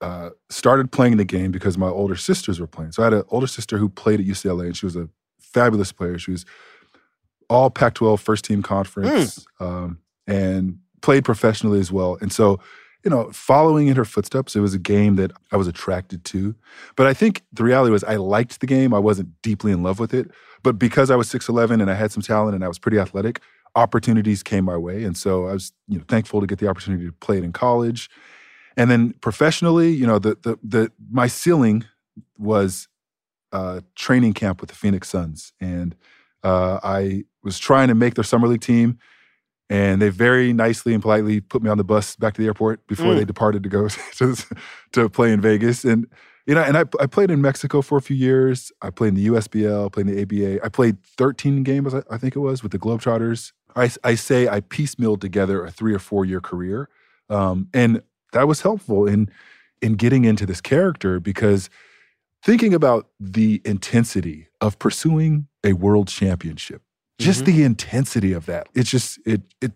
uh, 0.01 0.31
started 0.49 0.91
playing 0.91 1.17
the 1.17 1.25
game 1.25 1.51
because 1.51 1.77
my 1.77 1.87
older 1.87 2.15
sisters 2.15 2.59
were 2.59 2.67
playing. 2.67 2.91
So 2.91 3.03
I 3.03 3.05
had 3.05 3.13
an 3.13 3.23
older 3.29 3.47
sister 3.47 3.77
who 3.77 3.89
played 3.89 4.19
at 4.19 4.25
UCLA, 4.25 4.67
and 4.67 4.77
she 4.77 4.85
was 4.85 4.95
a 4.95 5.09
fabulous 5.39 5.91
player. 5.91 6.17
She 6.17 6.31
was 6.31 6.45
all 7.49 7.69
Pac 7.69 7.93
12 7.95 8.19
first 8.19 8.45
team 8.45 8.61
conference 8.63 9.45
mm. 9.59 9.65
um, 9.65 9.99
and 10.27 10.79
played 11.01 11.23
professionally 11.23 11.79
as 11.79 11.91
well. 11.91 12.17
And 12.21 12.33
so 12.33 12.59
you 13.05 13.11
know, 13.11 13.31
following 13.31 13.87
in 13.87 13.95
her 13.95 14.03
footsteps, 14.03 14.55
it 14.55 14.61
was 14.61 14.73
a 14.73 14.79
game 14.79 15.15
that 15.17 15.31
I 15.51 15.57
was 15.57 15.67
attracted 15.67 16.25
to. 16.25 16.55
But 16.95 17.05
I 17.05 17.13
think 17.13 17.43
the 17.53 17.63
reality 17.63 17.91
was 17.91 18.03
I 18.03 18.15
liked 18.15 18.59
the 18.59 18.65
game. 18.65 18.95
I 18.95 18.99
wasn't 18.99 19.29
deeply 19.43 19.71
in 19.71 19.83
love 19.83 19.99
with 19.99 20.11
it. 20.11 20.31
But 20.63 20.79
because 20.79 21.11
I 21.11 21.15
was 21.15 21.29
6'11 21.29 21.81
and 21.81 21.91
I 21.91 21.93
had 21.93 22.11
some 22.11 22.23
talent 22.23 22.55
and 22.55 22.65
I 22.65 22.67
was 22.67 22.79
pretty 22.79 22.97
athletic, 22.97 23.41
opportunities 23.75 24.41
came 24.41 24.65
my 24.65 24.75
way. 24.75 25.03
And 25.03 25.15
so 25.15 25.45
I 25.45 25.53
was, 25.53 25.71
you 25.87 25.99
know, 25.99 26.03
thankful 26.07 26.41
to 26.41 26.47
get 26.47 26.57
the 26.57 26.67
opportunity 26.67 27.05
to 27.05 27.11
play 27.11 27.37
it 27.37 27.43
in 27.43 27.53
college. 27.53 28.09
And 28.77 28.91
then 28.91 29.13
professionally, 29.21 29.91
you 29.91 30.05
know, 30.05 30.19
the 30.19 30.37
the 30.41 30.57
the 30.63 30.91
my 31.09 31.27
ceiling 31.27 31.85
was 32.37 32.87
uh, 33.51 33.81
training 33.95 34.33
camp 34.33 34.61
with 34.61 34.69
the 34.69 34.75
Phoenix 34.75 35.09
Suns. 35.09 35.53
And 35.61 35.95
uh, 36.43 36.79
I 36.83 37.23
was 37.43 37.57
trying 37.57 37.87
to 37.87 37.95
make 37.95 38.15
their 38.15 38.23
summer 38.23 38.47
league 38.47 38.61
team 38.61 38.99
and 39.69 40.01
they 40.01 40.09
very 40.09 40.53
nicely 40.53 40.93
and 40.93 41.01
politely 41.01 41.39
put 41.39 41.63
me 41.63 41.69
on 41.69 41.77
the 41.77 41.83
bus 41.83 42.15
back 42.15 42.33
to 42.35 42.41
the 42.41 42.47
airport 42.47 42.85
before 42.87 43.13
mm. 43.13 43.17
they 43.17 43.25
departed 43.25 43.63
to 43.63 43.69
go 43.69 43.87
to, 44.17 44.35
to 44.91 45.09
play 45.09 45.31
in 45.31 45.41
Vegas. 45.41 45.83
And 45.83 46.07
you 46.45 46.53
know, 46.53 46.61
and 46.61 46.77
I, 46.77 46.83
I 46.99 47.07
played 47.07 47.31
in 47.31 47.41
Mexico 47.41 47.81
for 47.81 47.97
a 47.97 48.01
few 48.01 48.15
years. 48.15 48.71
I 48.81 48.91
played 48.91 49.09
in 49.09 49.15
the 49.15 49.27
USBL, 49.27 49.91
played 49.91 50.07
in 50.07 50.15
the 50.15 50.21
ABA. 50.21 50.63
I 50.63 50.69
played 50.69 51.01
13 51.03 51.63
games, 51.63 51.95
I 51.95 52.17
think 52.19 52.35
it 52.35 52.39
was, 52.39 52.61
with 52.61 52.71
the 52.71 52.77
Globetrotters. 52.77 53.51
I, 53.75 53.89
I 54.03 54.13
say 54.13 54.47
I 54.47 54.61
piecemealed 54.61 55.21
together 55.21 55.65
a 55.65 55.71
three 55.71 55.93
or 55.93 55.99
four 55.99 56.23
year 56.23 56.39
career, 56.39 56.87
um, 57.29 57.67
and 57.73 58.03
that 58.35 58.47
was 58.47 58.61
helpful 58.61 59.07
in 59.07 59.29
in 59.81 59.93
getting 59.93 60.25
into 60.25 60.45
this 60.45 60.61
character 60.61 61.19
because 61.19 61.69
thinking 62.43 62.73
about 62.73 63.07
the 63.19 63.61
intensity 63.65 64.47
of 64.61 64.77
pursuing 64.77 65.47
a 65.63 65.73
world 65.73 66.07
championship 66.07 66.81
just 67.17 67.43
mm-hmm. 67.43 67.57
the 67.57 67.63
intensity 67.63 68.33
of 68.33 68.45
that 68.45 68.67
it's 68.75 68.89
just 68.89 69.19
it 69.25 69.41
it 69.61 69.71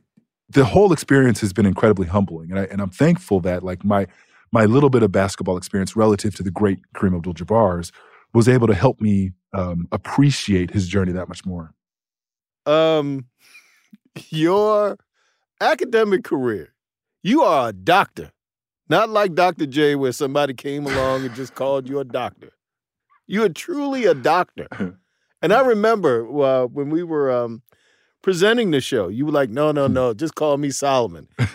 the 0.49 0.65
whole 0.65 0.91
experience 0.93 1.41
has 1.41 1.53
been 1.53 1.65
incredibly 1.65 2.05
humbling 2.05 2.51
and 2.51 2.59
I 2.59 2.63
and 2.65 2.81
I'm 2.81 2.91
thankful 2.91 3.39
that 3.41 3.63
like 3.63 3.83
my 3.83 4.05
my 4.51 4.65
little 4.65 4.89
bit 4.89 5.03
of 5.03 5.11
basketball 5.11 5.57
experience 5.57 5.95
relative 5.95 6.35
to 6.35 6.43
the 6.43 6.51
great 6.51 6.79
Kareem 6.95 7.15
Abdul-Jabbar's 7.15 7.91
was 8.33 8.47
able 8.47 8.67
to 8.67 8.73
help 8.73 8.99
me 8.99 9.31
um, 9.53 9.87
appreciate 9.91 10.71
his 10.71 10.87
journey 10.87 11.11
that 11.11 11.27
much 11.27 11.45
more. 11.45 11.73
Um, 12.65 13.25
your 14.29 14.97
academic 15.61 16.23
career, 16.23 16.73
you 17.23 17.43
are 17.43 17.69
a 17.69 17.73
doctor, 17.73 18.31
not 18.89 19.09
like 19.09 19.35
Dr. 19.35 19.65
J, 19.65 19.95
where 19.95 20.11
somebody 20.11 20.53
came 20.53 20.85
along 20.85 21.25
and 21.25 21.35
just 21.35 21.55
called 21.55 21.87
you 21.87 21.99
a 21.99 22.03
doctor. 22.03 22.49
You 23.27 23.43
are 23.43 23.49
truly 23.49 24.05
a 24.05 24.13
doctor. 24.13 24.67
And 25.41 25.53
I 25.53 25.61
remember 25.61 26.27
uh, 26.41 26.65
when 26.65 26.89
we 26.89 27.03
were 27.03 27.31
um, 27.31 27.61
presenting 28.21 28.71
the 28.71 28.81
show, 28.81 29.07
you 29.07 29.25
were 29.25 29.31
like, 29.31 29.49
no, 29.49 29.71
no, 29.71 29.87
no, 29.87 30.13
just 30.13 30.35
call 30.35 30.57
me 30.57 30.69
Solomon. 30.69 31.27
and 31.37 31.47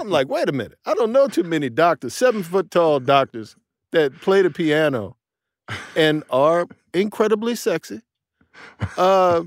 I'm 0.00 0.10
like, 0.10 0.28
wait 0.28 0.48
a 0.48 0.52
minute. 0.52 0.78
I 0.84 0.94
don't 0.94 1.12
know 1.12 1.28
too 1.28 1.42
many 1.42 1.70
doctors, 1.70 2.14
seven 2.14 2.42
foot 2.42 2.70
tall 2.70 3.00
doctors 3.00 3.56
that 3.92 4.20
play 4.20 4.42
the 4.42 4.50
piano 4.50 5.16
and 5.96 6.24
are 6.30 6.66
incredibly 6.92 7.54
sexy. 7.54 8.02
Uh, 8.96 9.44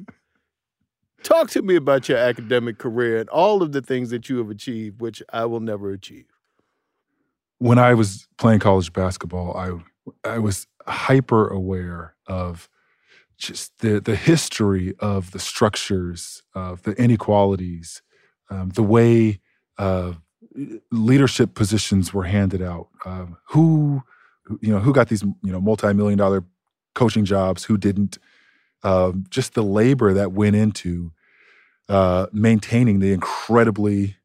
talk 1.22 1.50
to 1.52 1.62
me 1.62 1.76
about 1.76 2.10
your 2.10 2.18
academic 2.18 2.78
career 2.80 3.20
and 3.20 3.30
all 3.30 3.62
of 3.62 3.72
the 3.72 3.82
things 3.82 4.10
that 4.10 4.30
you 4.30 4.38
have 4.38 4.50
achieved, 4.50 5.00
which 5.00 5.22
I 5.32 5.46
will 5.46 5.60
never 5.60 5.92
achieve. 5.92 6.26
When 7.60 7.80
I 7.80 7.94
was 7.94 8.28
playing 8.38 8.60
college 8.60 8.92
basketball, 8.94 9.56
I 9.58 9.72
I 10.30 10.40
was 10.40 10.68
hyper 10.88 11.48
aware 11.48 12.16
of 12.28 12.70
just 13.38 13.80
the 13.80 14.00
the 14.00 14.16
history 14.16 14.94
of 15.00 15.32
the 15.32 15.40
structures 15.40 16.44
of 16.54 16.84
the 16.84 16.92
inequalities, 16.94 18.02
um, 18.50 18.70
the 18.70 18.84
way 18.84 19.40
uh, 19.78 20.14
leadership 20.92 21.54
positions 21.54 22.14
were 22.14 22.24
handed 22.24 22.62
out, 22.62 22.90
um, 23.06 23.38
who 23.50 24.04
you 24.62 24.72
know 24.72 24.80
who 24.80 24.94
got 24.94 25.10
these 25.10 25.24
you 25.24 25.52
know 25.52 25.62
multi 25.62 25.94
million 25.94 26.18
dollar 26.18 26.44
coaching 26.94 27.26
jobs, 27.26 27.66
who 27.66 27.78
didn't, 27.78 28.18
um, 28.84 29.26
just 29.30 29.54
the 29.54 29.64
labor 29.64 30.14
that 30.14 30.32
went 30.32 30.56
into 30.56 31.12
uh, 31.90 32.28
maintaining 32.32 33.00
the 33.00 33.12
incredibly 33.14 34.16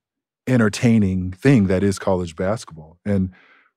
entertaining 0.46 1.32
thing 1.32 1.66
that 1.66 1.82
is 1.82 1.98
college 1.98 2.36
basketball. 2.36 2.98
And 3.04 3.32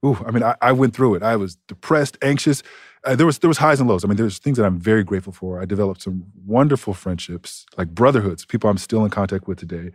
ooh, 0.06 0.24
I 0.26 0.32
mean, 0.32 0.44
I, 0.44 0.56
I 0.62 0.72
went 0.72 0.96
through 0.96 1.16
it. 1.16 1.24
I 1.24 1.36
was 1.36 1.56
depressed, 1.68 2.18
anxious 2.22 2.64
uh, 3.04 3.16
there 3.16 3.26
was 3.26 3.40
there 3.40 3.48
was 3.48 3.58
highs 3.58 3.80
and 3.80 3.90
lows. 3.90 4.04
I 4.04 4.08
mean, 4.08 4.18
there's 4.18 4.40
things 4.40 4.58
that 4.58 4.66
I'm 4.66 4.80
very 4.80 5.04
grateful 5.04 5.34
for. 5.34 5.62
I 5.62 5.66
developed 5.66 6.02
some 6.02 6.26
wonderful 6.46 6.94
friendships, 6.94 7.66
like 7.78 7.90
brotherhoods, 7.90 8.46
people 8.46 8.70
I'm 8.70 8.78
still 8.78 9.04
in 9.04 9.10
contact 9.10 9.48
with 9.48 9.60
today, 9.60 9.92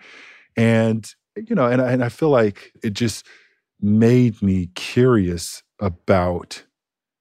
and 0.57 1.11
you 1.37 1.55
know, 1.55 1.67
and 1.67 1.81
I, 1.81 1.93
and 1.93 2.05
I 2.05 2.09
feel 2.09 2.31
like 2.31 2.73
it 2.83 2.93
just 2.93 3.25
made 3.81 4.43
me 4.43 4.69
curious 4.75 5.63
about 5.81 6.65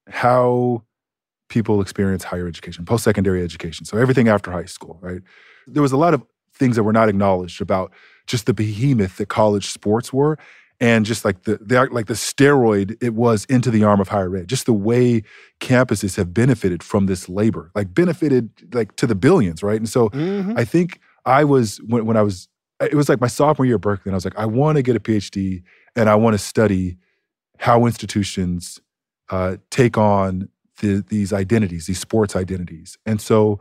how 0.08 0.82
people 1.48 1.80
experience 1.80 2.24
higher 2.24 2.46
education, 2.46 2.84
post 2.84 3.04
secondary 3.04 3.42
education. 3.42 3.86
So 3.86 3.96
everything 3.96 4.28
after 4.28 4.50
high 4.50 4.66
school, 4.66 4.98
right? 5.00 5.22
There 5.66 5.82
was 5.82 5.92
a 5.92 5.96
lot 5.96 6.12
of 6.12 6.22
things 6.52 6.76
that 6.76 6.82
were 6.82 6.92
not 6.92 7.08
acknowledged 7.08 7.62
about 7.62 7.92
just 8.28 8.46
the 8.46 8.54
behemoth 8.54 9.16
that 9.16 9.28
college 9.28 9.66
sports 9.66 10.12
were 10.12 10.38
and 10.80 11.04
just 11.04 11.24
like 11.24 11.42
the, 11.42 11.56
the 11.56 11.88
like 11.90 12.06
the 12.06 12.14
steroid 12.14 12.96
it 13.02 13.14
was 13.14 13.44
into 13.46 13.70
the 13.70 13.82
arm 13.82 14.00
of 14.00 14.08
higher 14.08 14.36
ed 14.36 14.48
just 14.48 14.66
the 14.66 14.72
way 14.72 15.22
campuses 15.60 16.16
have 16.16 16.32
benefited 16.32 16.82
from 16.82 17.06
this 17.06 17.28
labor 17.28 17.70
like 17.74 17.92
benefited 17.92 18.50
like 18.72 18.94
to 18.96 19.06
the 19.06 19.14
billions 19.14 19.62
right 19.62 19.78
and 19.78 19.88
so 19.88 20.08
mm-hmm. 20.10 20.56
i 20.56 20.64
think 20.64 21.00
i 21.24 21.42
was 21.42 21.78
when, 21.88 22.06
when 22.06 22.16
i 22.16 22.22
was 22.22 22.48
it 22.80 22.94
was 22.94 23.08
like 23.08 23.20
my 23.20 23.26
sophomore 23.26 23.66
year 23.66 23.74
at 23.76 23.80
berkeley 23.80 24.04
and 24.10 24.14
i 24.14 24.16
was 24.16 24.24
like 24.24 24.38
i 24.38 24.46
want 24.46 24.76
to 24.76 24.82
get 24.82 24.94
a 24.94 25.00
phd 25.00 25.62
and 25.96 26.08
i 26.08 26.14
want 26.14 26.34
to 26.34 26.38
study 26.38 26.96
how 27.58 27.86
institutions 27.86 28.80
uh, 29.30 29.56
take 29.70 29.98
on 29.98 30.48
the, 30.80 31.04
these 31.08 31.32
identities 31.32 31.86
these 31.86 31.98
sports 31.98 32.36
identities 32.36 32.96
and 33.04 33.20
so 33.20 33.58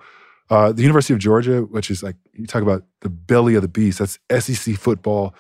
uh, 0.49 0.71
the 0.71 0.81
university 0.81 1.13
of 1.13 1.19
georgia 1.19 1.61
which 1.63 1.91
is 1.91 2.03
like 2.03 2.15
you 2.33 2.45
talk 2.45 2.61
about 2.61 2.83
the 3.01 3.09
belly 3.09 3.55
of 3.55 3.61
the 3.61 3.67
beast 3.67 3.99
that's 3.99 4.19
sec 4.45 4.75
football 4.75 5.35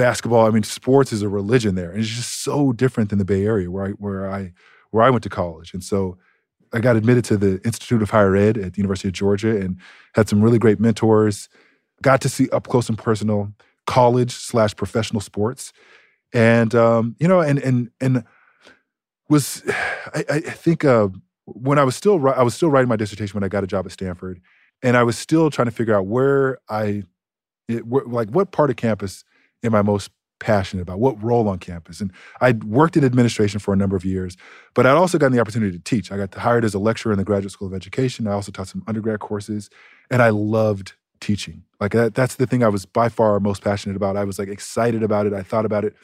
basketball. 0.00 0.46
I 0.46 0.50
mean, 0.50 0.62
sports 0.62 1.12
is 1.12 1.22
a 1.22 1.28
religion 1.28 1.74
there, 1.74 1.90
and 1.90 2.00
it's 2.00 2.08
just 2.08 2.42
so 2.42 2.72
different 2.72 3.10
than 3.10 3.18
the 3.18 3.24
Bay 3.24 3.44
Area 3.44 3.70
where 3.70 3.86
I 3.86 3.90
where 3.90 4.30
I 4.30 4.52
where 4.90 5.04
I 5.04 5.10
went 5.10 5.22
to 5.24 5.28
college. 5.28 5.74
And 5.74 5.84
so 5.84 6.16
I 6.72 6.80
got 6.80 6.96
admitted 6.96 7.24
to 7.26 7.36
the 7.36 7.60
Institute 7.64 8.02
of 8.02 8.10
Higher 8.10 8.34
Ed 8.34 8.56
at 8.56 8.74
the 8.74 8.78
University 8.78 9.08
of 9.08 9.14
Georgia, 9.14 9.60
and 9.60 9.78
had 10.14 10.28
some 10.28 10.42
really 10.42 10.58
great 10.58 10.80
mentors. 10.80 11.48
Got 12.02 12.20
to 12.22 12.28
see 12.28 12.48
up 12.50 12.66
close 12.68 12.88
and 12.88 12.96
personal 12.96 13.52
college 13.86 14.32
slash 14.32 14.74
professional 14.74 15.20
sports, 15.20 15.72
and 16.32 16.74
um, 16.74 17.16
you 17.18 17.28
know, 17.28 17.40
and 17.40 17.58
and 17.58 17.90
and 18.00 18.24
was 19.28 19.62
I, 20.14 20.24
I 20.28 20.40
think 20.40 20.84
uh, 20.84 21.08
when 21.46 21.78
I 21.78 21.84
was 21.84 21.96
still 21.96 22.28
I 22.28 22.42
was 22.42 22.54
still 22.54 22.70
writing 22.70 22.88
my 22.88 22.96
dissertation 22.96 23.34
when 23.34 23.44
I 23.44 23.48
got 23.48 23.64
a 23.64 23.66
job 23.66 23.86
at 23.86 23.92
Stanford, 23.92 24.40
and 24.82 24.96
I 24.96 25.02
was 25.02 25.16
still 25.18 25.50
trying 25.50 25.66
to 25.66 25.72
figure 25.72 25.94
out 25.94 26.06
where 26.06 26.58
I 26.68 27.04
it, 27.68 27.86
where, 27.86 28.04
like 28.04 28.30
what 28.30 28.52
part 28.52 28.70
of 28.70 28.76
campus 28.76 29.24
am 29.62 29.74
I 29.74 29.82
most 29.82 30.10
passionate 30.38 30.82
about? 30.82 30.98
What 30.98 31.22
role 31.22 31.48
on 31.48 31.58
campus? 31.58 32.00
And 32.00 32.12
I'd 32.40 32.64
worked 32.64 32.96
in 32.96 33.04
administration 33.04 33.60
for 33.60 33.74
a 33.74 33.76
number 33.76 33.96
of 33.96 34.04
years, 34.04 34.36
but 34.74 34.86
I'd 34.86 34.96
also 34.96 35.18
gotten 35.18 35.32
the 35.32 35.40
opportunity 35.40 35.76
to 35.76 35.82
teach. 35.82 36.10
I 36.10 36.16
got 36.16 36.34
hired 36.34 36.64
as 36.64 36.74
a 36.74 36.78
lecturer 36.78 37.12
in 37.12 37.18
the 37.18 37.24
Graduate 37.24 37.52
School 37.52 37.68
of 37.68 37.74
Education. 37.74 38.26
I 38.26 38.32
also 38.32 38.50
taught 38.50 38.68
some 38.68 38.82
undergrad 38.86 39.20
courses, 39.20 39.70
and 40.10 40.22
I 40.22 40.30
loved 40.30 40.94
teaching. 41.20 41.64
Like 41.78 41.92
that, 41.92 42.14
that's 42.14 42.36
the 42.36 42.46
thing 42.46 42.64
I 42.64 42.68
was 42.68 42.86
by 42.86 43.08
far 43.08 43.38
most 43.40 43.62
passionate 43.62 43.96
about. 43.96 44.16
I 44.16 44.24
was 44.24 44.38
like 44.38 44.48
excited 44.48 45.02
about 45.02 45.26
it. 45.26 45.32
I 45.32 45.42
thought 45.42 45.66
about 45.66 45.84
it 45.84 45.94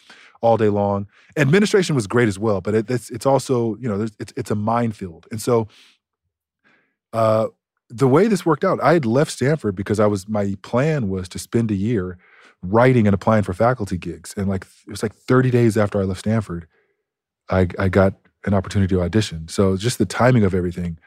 all 0.41 0.57
day 0.57 0.69
long. 0.69 1.07
Administration 1.37 1.95
was 1.95 2.07
great 2.07 2.29
as 2.29 2.39
well, 2.39 2.61
but 2.61 2.75
it, 2.75 2.91
it's 2.91 3.11
it's 3.11 3.27
also 3.27 3.77
you 3.77 3.89
know 3.89 4.07
it's 4.19 4.33
it's 4.37 4.51
a 4.51 4.55
minefield. 4.55 5.27
And 5.31 5.41
so, 5.41 5.69
uh, 7.13 7.49
the 7.89 8.09
way 8.09 8.29
this 8.29 8.45
worked 8.45 8.65
out, 8.65 8.81
I 8.83 8.95
had 8.95 9.07
left 9.07 9.33
Stanford 9.33 9.77
because 9.77 10.01
I 10.01 10.07
was 10.07 10.29
my 10.29 10.57
plan 10.63 11.09
was 11.09 11.29
to 11.31 11.39
spend 11.39 11.71
a 11.71 11.77
year 11.77 12.19
writing 12.63 13.07
and 13.07 13.15
applying 13.15 13.43
for 13.43 13.53
faculty 13.53 13.97
gigs. 13.97 14.35
And 14.37 14.49
like 14.49 14.67
it 14.87 14.91
was 14.91 15.03
like 15.03 15.15
30 15.15 15.51
days 15.51 15.77
after 15.77 16.01
I 16.01 16.05
left 16.05 16.21
Stanford, 16.21 16.67
I, 17.49 17.69
I 17.79 17.89
got 17.89 18.15
an 18.45 18.55
opportunity 18.55 18.95
to 18.95 19.03
audition. 19.03 19.49
So 19.49 19.77
just 19.77 19.99
the 19.99 20.07
timing 20.07 20.45
of 20.45 20.55
everything. 20.55 20.99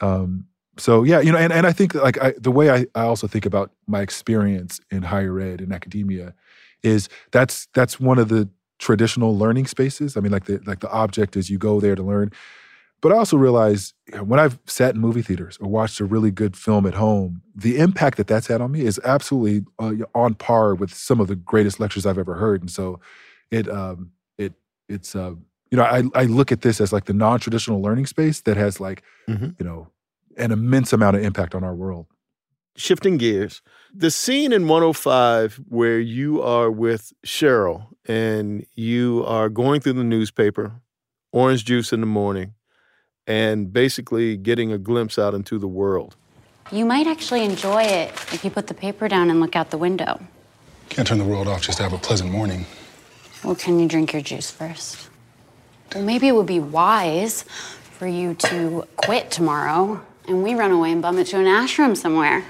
Um, 0.00 0.46
so 0.78 1.04
yeah, 1.04 1.20
you 1.20 1.32
know, 1.32 1.38
and, 1.38 1.52
and 1.52 1.66
I 1.66 1.72
think 1.72 1.94
like 1.94 2.20
I, 2.22 2.34
the 2.38 2.50
way 2.50 2.70
I, 2.70 2.86
I 2.94 3.04
also 3.04 3.26
think 3.26 3.46
about 3.46 3.70
my 3.86 4.02
experience 4.02 4.80
in 4.90 5.02
higher 5.02 5.38
ed 5.40 5.60
and 5.60 5.72
academia 5.72 6.34
is 6.82 7.08
that's 7.30 7.66
that's 7.74 7.98
one 7.98 8.18
of 8.18 8.28
the 8.28 8.48
traditional 8.78 9.36
learning 9.36 9.66
spaces. 9.66 10.16
I 10.16 10.20
mean, 10.20 10.32
like 10.32 10.44
the 10.44 10.60
like 10.66 10.80
the 10.80 10.90
object 10.90 11.36
is 11.36 11.50
you 11.50 11.58
go 11.58 11.80
there 11.80 11.94
to 11.94 12.02
learn. 12.02 12.32
But 13.02 13.12
I 13.12 13.16
also 13.16 13.36
realize 13.36 13.92
when 14.20 14.40
I've 14.40 14.58
sat 14.66 14.94
in 14.94 15.00
movie 15.00 15.22
theaters 15.22 15.58
or 15.60 15.68
watched 15.68 16.00
a 16.00 16.04
really 16.04 16.30
good 16.30 16.56
film 16.56 16.86
at 16.86 16.94
home, 16.94 17.42
the 17.54 17.78
impact 17.78 18.16
that 18.16 18.26
that's 18.26 18.46
had 18.46 18.60
on 18.60 18.72
me 18.72 18.80
is 18.80 18.98
absolutely 19.04 19.66
uh, 19.78 20.04
on 20.14 20.34
par 20.34 20.74
with 20.74 20.94
some 20.94 21.20
of 21.20 21.28
the 21.28 21.36
greatest 21.36 21.78
lectures 21.78 22.06
I've 22.06 22.18
ever 22.18 22.34
heard. 22.34 22.62
And 22.62 22.70
so, 22.70 22.98
it 23.50 23.68
um, 23.68 24.12
it 24.38 24.54
it's 24.88 25.14
uh, 25.14 25.34
you 25.70 25.76
know 25.76 25.84
I 25.84 26.04
I 26.14 26.24
look 26.24 26.52
at 26.52 26.62
this 26.62 26.80
as 26.80 26.92
like 26.92 27.04
the 27.04 27.12
non 27.12 27.38
traditional 27.38 27.82
learning 27.82 28.06
space 28.06 28.40
that 28.42 28.56
has 28.56 28.80
like 28.80 29.02
mm-hmm. 29.28 29.50
you 29.58 29.64
know 29.64 29.88
an 30.38 30.50
immense 30.50 30.92
amount 30.92 31.16
of 31.16 31.22
impact 31.22 31.54
on 31.54 31.64
our 31.64 31.74
world. 31.74 32.06
Shifting 32.76 33.16
gears, 33.16 33.62
the 33.94 34.10
scene 34.10 34.52
in 34.52 34.68
105 34.68 35.60
where 35.68 35.98
you 35.98 36.42
are 36.42 36.70
with 36.70 37.14
Cheryl 37.24 37.86
and 38.04 38.66
you 38.74 39.24
are 39.26 39.48
going 39.48 39.80
through 39.80 39.94
the 39.94 40.04
newspaper, 40.04 40.82
orange 41.32 41.64
juice 41.64 41.92
in 41.92 42.00
the 42.00 42.06
morning 42.06 42.52
and 43.26 43.72
basically 43.72 44.36
getting 44.36 44.72
a 44.72 44.78
glimpse 44.78 45.18
out 45.18 45.32
into 45.32 45.58
the 45.58 45.66
world. 45.66 46.16
You 46.70 46.84
might 46.84 47.06
actually 47.06 47.44
enjoy 47.44 47.82
it 47.84 48.10
if 48.32 48.44
you 48.44 48.50
put 48.50 48.66
the 48.66 48.74
paper 48.74 49.08
down 49.08 49.30
and 49.30 49.40
look 49.40 49.56
out 49.56 49.70
the 49.70 49.78
window. 49.78 50.20
Can't 50.90 51.08
turn 51.08 51.18
the 51.18 51.24
world 51.24 51.48
off 51.48 51.62
just 51.62 51.78
to 51.78 51.84
have 51.84 51.92
a 51.92 51.98
pleasant 51.98 52.30
morning. 52.30 52.66
Well, 53.42 53.54
can 53.54 53.78
you 53.78 53.88
drink 53.88 54.12
your 54.12 54.22
juice 54.22 54.50
first? 54.50 55.08
Well, 55.94 56.04
maybe 56.04 56.28
it 56.28 56.34
would 56.34 56.46
be 56.46 56.60
wise 56.60 57.42
for 57.98 58.06
you 58.06 58.34
to 58.34 58.86
quit 58.96 59.30
tomorrow 59.30 60.04
and 60.28 60.42
we 60.42 60.54
run 60.54 60.72
away 60.72 60.92
and 60.92 61.00
bum 61.00 61.18
it 61.18 61.28
to 61.28 61.38
an 61.38 61.46
ashram 61.46 61.96
somewhere. 61.96 62.44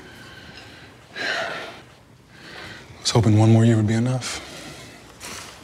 I 1.19 3.01
was 3.01 3.11
hoping 3.11 3.39
one 3.39 3.53
more 3.53 3.65
year 3.65 3.77
would 3.77 3.87
be 3.87 3.95
enough. 3.95 4.43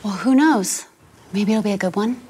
Well, 0.03 0.15
who 0.15 0.35
knows? 0.35 0.87
Maybe 1.33 1.53
it'll 1.53 1.63
be 1.63 1.73
a 1.73 1.79
good 1.79 1.97
one. 1.97 2.21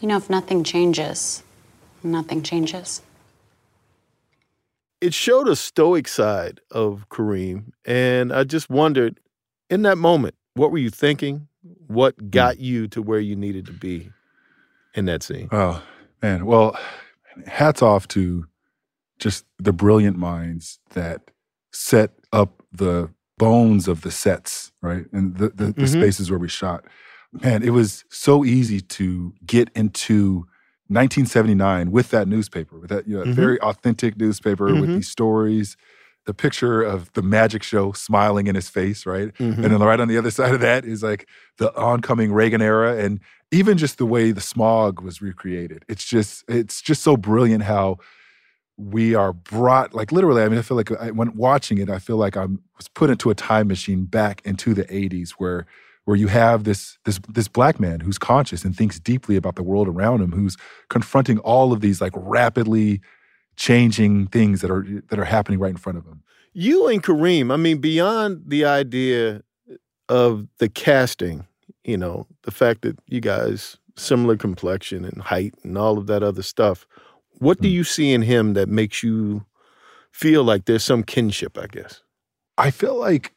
You 0.00 0.08
know, 0.08 0.16
if 0.16 0.30
nothing 0.30 0.62
changes, 0.62 1.42
nothing 2.02 2.42
changes. 2.42 3.02
It 5.00 5.14
showed 5.14 5.48
a 5.48 5.56
stoic 5.56 6.08
side 6.08 6.60
of 6.70 7.08
Kareem, 7.08 7.72
and 7.84 8.32
I 8.32 8.44
just 8.44 8.68
wondered 8.68 9.20
in 9.70 9.82
that 9.82 9.98
moment, 9.98 10.34
what 10.54 10.70
were 10.70 10.78
you 10.78 10.90
thinking? 10.90 11.48
What 11.86 12.14
hmm. 12.18 12.30
got 12.30 12.58
you 12.58 12.88
to 12.88 13.02
where 13.02 13.20
you 13.20 13.36
needed 13.36 13.66
to 13.66 13.72
be 13.72 14.10
in 14.94 15.06
that 15.06 15.22
scene? 15.22 15.48
Oh, 15.52 15.82
man. 16.22 16.46
Well, 16.46 16.78
hats 17.46 17.82
off 17.82 18.08
to 18.08 18.46
just 19.18 19.44
the 19.58 19.72
brilliant 19.72 20.16
minds 20.16 20.78
that 20.90 21.30
set 21.72 22.12
up 22.32 22.62
the 22.72 23.10
bones 23.36 23.88
of 23.88 24.02
the 24.02 24.10
sets, 24.10 24.72
right? 24.82 25.06
And 25.12 25.36
the, 25.36 25.48
the, 25.48 25.66
the 25.66 25.72
mm-hmm. 25.72 25.86
spaces 25.86 26.30
where 26.30 26.40
we 26.40 26.48
shot 26.48 26.84
man, 27.32 27.62
it 27.62 27.70
was 27.70 28.04
so 28.10 28.44
easy 28.44 28.80
to 28.80 29.34
get 29.44 29.70
into 29.74 30.46
1979 30.88 31.90
with 31.90 32.10
that 32.10 32.28
newspaper, 32.28 32.78
with 32.78 32.90
that 32.90 33.06
you 33.06 33.16
know, 33.16 33.24
mm-hmm. 33.24 33.32
very 33.32 33.60
authentic 33.60 34.16
newspaper 34.16 34.68
mm-hmm. 34.68 34.80
with 34.80 34.90
these 34.90 35.08
stories. 35.08 35.76
The 36.26 36.34
picture 36.34 36.82
of 36.82 37.10
the 37.14 37.22
magic 37.22 37.62
show 37.62 37.92
smiling 37.92 38.48
in 38.48 38.54
his 38.54 38.68
face, 38.68 39.06
right? 39.06 39.32
Mm-hmm. 39.34 39.64
And 39.64 39.72
then 39.72 39.80
right 39.80 39.98
on 39.98 40.08
the 40.08 40.18
other 40.18 40.30
side 40.38 40.54
of 40.54 40.60
that 40.60 40.84
is 40.84 41.02
like 41.02 41.26
the 41.56 41.74
oncoming 41.76 42.32
Reagan 42.32 42.60
era. 42.60 42.96
And 42.96 43.20
even 43.50 43.78
just 43.78 43.96
the 43.96 44.06
way 44.06 44.30
the 44.32 44.40
smog 44.40 45.00
was 45.00 45.22
recreated. 45.22 45.84
It's 45.88 46.04
just 46.04 46.44
it's 46.48 46.82
just 46.82 47.02
so 47.02 47.16
brilliant 47.16 47.64
how 47.64 47.96
we 48.78 49.14
are 49.14 49.32
brought 49.32 49.92
like 49.92 50.12
literally. 50.12 50.42
I 50.42 50.48
mean, 50.48 50.58
I 50.58 50.62
feel 50.62 50.76
like 50.76 50.90
uh, 50.90 50.96
I, 51.00 51.10
when 51.10 51.36
watching 51.36 51.78
it, 51.78 51.90
I 51.90 51.98
feel 51.98 52.16
like 52.16 52.36
I 52.36 52.46
was 52.46 52.88
put 52.94 53.10
into 53.10 53.28
a 53.28 53.34
time 53.34 53.68
machine 53.68 54.04
back 54.04 54.40
into 54.44 54.72
the 54.72 54.84
'80s 54.84 55.32
where 55.32 55.66
where 56.04 56.16
you 56.16 56.28
have 56.28 56.64
this 56.64 56.96
this 57.04 57.20
this 57.28 57.48
black 57.48 57.80
man 57.80 58.00
who's 58.00 58.18
conscious 58.18 58.64
and 58.64 58.74
thinks 58.76 58.98
deeply 58.98 59.36
about 59.36 59.56
the 59.56 59.62
world 59.62 59.88
around 59.88 60.22
him, 60.22 60.32
who's 60.32 60.56
confronting 60.88 61.38
all 61.40 61.72
of 61.72 61.80
these 61.80 62.00
like 62.00 62.12
rapidly 62.14 63.00
changing 63.56 64.28
things 64.28 64.60
that 64.60 64.70
are 64.70 64.86
that 65.08 65.18
are 65.18 65.24
happening 65.24 65.58
right 65.58 65.70
in 65.72 65.76
front 65.76 65.98
of 65.98 66.06
him. 66.06 66.22
You 66.52 66.86
and 66.88 67.02
Kareem, 67.02 67.52
I 67.52 67.56
mean, 67.56 67.78
beyond 67.78 68.44
the 68.46 68.64
idea 68.64 69.42
of 70.08 70.46
the 70.58 70.68
casting, 70.68 71.46
you 71.84 71.96
know, 71.96 72.26
the 72.42 72.50
fact 72.50 72.82
that 72.82 72.98
you 73.06 73.20
guys 73.20 73.76
similar 73.98 74.36
complexion 74.36 75.04
and 75.04 75.20
height 75.20 75.54
and 75.62 75.76
all 75.76 75.98
of 75.98 76.06
that 76.06 76.22
other 76.22 76.42
stuff. 76.42 76.86
What 77.38 77.60
do 77.60 77.68
you 77.68 77.84
see 77.84 78.12
in 78.12 78.22
him 78.22 78.54
that 78.54 78.68
makes 78.68 79.02
you 79.02 79.44
feel 80.12 80.42
like 80.42 80.64
there's 80.64 80.84
some 80.84 81.02
kinship, 81.02 81.56
I 81.56 81.66
guess? 81.66 82.02
I 82.56 82.70
feel 82.70 82.98
like 82.98 83.34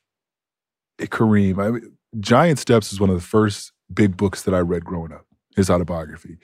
eh, 0.99 1.05
Kareem, 1.05 1.59
I, 1.59 1.85
Giant 2.19 2.59
Steps 2.59 2.91
is 2.91 2.99
one 2.99 3.09
of 3.09 3.15
the 3.15 3.21
first 3.21 3.71
big 3.93 4.17
books 4.17 4.43
that 4.43 4.53
I 4.53 4.59
read 4.59 4.85
growing 4.85 5.11
up, 5.11 5.25
his 5.55 5.69
autobiography. 5.69 6.37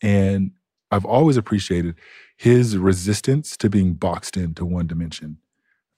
And 0.00 0.52
I've 0.90 1.04
always 1.04 1.36
appreciated 1.36 1.94
his 2.36 2.76
resistance 2.76 3.56
to 3.58 3.70
being 3.70 3.94
boxed 3.94 4.36
into 4.36 4.64
one 4.64 4.86
dimension. 4.86 5.38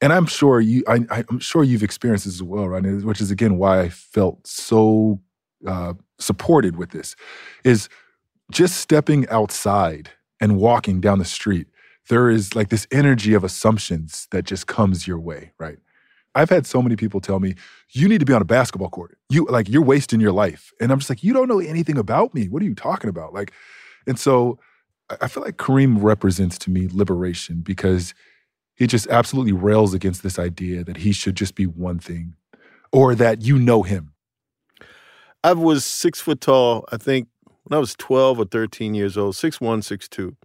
And 0.00 0.12
I'm 0.12 0.26
sure 0.26 0.60
you, 0.60 0.84
I, 0.86 1.24
am 1.30 1.38
sure 1.38 1.64
you've 1.64 1.82
experienced 1.82 2.26
this 2.26 2.34
as 2.34 2.42
well, 2.42 2.68
right? 2.68 2.82
Which 2.82 3.20
is 3.20 3.30
again 3.30 3.56
why 3.56 3.80
I 3.80 3.88
felt 3.88 4.46
so 4.46 5.20
uh, 5.66 5.94
supported 6.18 6.76
with 6.76 6.90
this, 6.90 7.16
is 7.64 7.88
just 8.50 8.76
stepping 8.78 9.28
outside 9.28 10.10
and 10.44 10.58
walking 10.58 11.00
down 11.00 11.18
the 11.18 11.24
street. 11.24 11.66
There 12.10 12.28
is 12.28 12.54
like 12.54 12.68
this 12.68 12.86
energy 12.92 13.32
of 13.32 13.44
assumptions 13.44 14.28
that 14.30 14.44
just 14.44 14.66
comes 14.66 15.06
your 15.08 15.18
way, 15.18 15.52
right? 15.58 15.78
I've 16.34 16.50
had 16.50 16.66
so 16.66 16.82
many 16.82 16.96
people 16.96 17.18
tell 17.18 17.40
me, 17.40 17.54
you 17.92 18.10
need 18.10 18.18
to 18.18 18.26
be 18.26 18.34
on 18.34 18.42
a 18.42 18.44
basketball 18.44 18.90
court. 18.90 19.16
You 19.30 19.46
like 19.46 19.70
you're 19.70 19.82
wasting 19.82 20.20
your 20.20 20.32
life. 20.32 20.70
And 20.82 20.92
I'm 20.92 20.98
just 20.98 21.08
like, 21.08 21.24
you 21.24 21.32
don't 21.32 21.48
know 21.48 21.60
anything 21.60 21.96
about 21.96 22.34
me. 22.34 22.50
What 22.50 22.60
are 22.60 22.66
you 22.66 22.74
talking 22.74 23.08
about? 23.08 23.32
Like, 23.32 23.52
and 24.06 24.18
so 24.18 24.58
I 25.22 25.28
feel 25.28 25.42
like 25.42 25.56
Kareem 25.56 26.02
represents 26.02 26.58
to 26.58 26.70
me 26.70 26.88
liberation 26.92 27.62
because 27.62 28.12
he 28.74 28.86
just 28.86 29.06
absolutely 29.06 29.52
rails 29.52 29.94
against 29.94 30.22
this 30.22 30.38
idea 30.38 30.84
that 30.84 30.98
he 30.98 31.12
should 31.12 31.36
just 31.36 31.54
be 31.54 31.64
one 31.66 32.00
thing 32.00 32.34
or 32.92 33.14
that 33.14 33.40
you 33.40 33.58
know 33.58 33.82
him. 33.82 34.12
I 35.42 35.54
was 35.54 35.86
six 35.86 36.20
foot 36.20 36.42
tall, 36.42 36.84
I 36.92 36.98
think 36.98 37.28
when 37.64 37.76
I 37.76 37.80
was 37.80 37.94
12 37.96 38.38
or 38.38 38.44
13 38.44 38.94
years 38.94 39.16
old, 39.16 39.36
six 39.36 39.60
one, 39.60 39.82
six 39.82 40.08
two, 40.08 40.36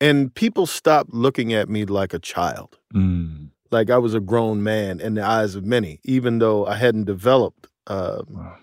And 0.00 0.34
people 0.34 0.66
stopped 0.66 1.12
looking 1.12 1.52
at 1.52 1.68
me 1.68 1.84
like 1.84 2.14
a 2.14 2.18
child. 2.18 2.78
Mm. 2.94 3.50
Like 3.70 3.90
I 3.90 3.98
was 3.98 4.14
a 4.14 4.20
grown 4.20 4.62
man 4.62 5.00
in 5.00 5.14
the 5.14 5.24
eyes 5.24 5.54
of 5.54 5.64
many, 5.64 6.00
even 6.04 6.38
though 6.38 6.66
I 6.66 6.76
hadn't 6.76 7.04
developed 7.04 7.68
um, 7.86 8.26
wow 8.28 8.56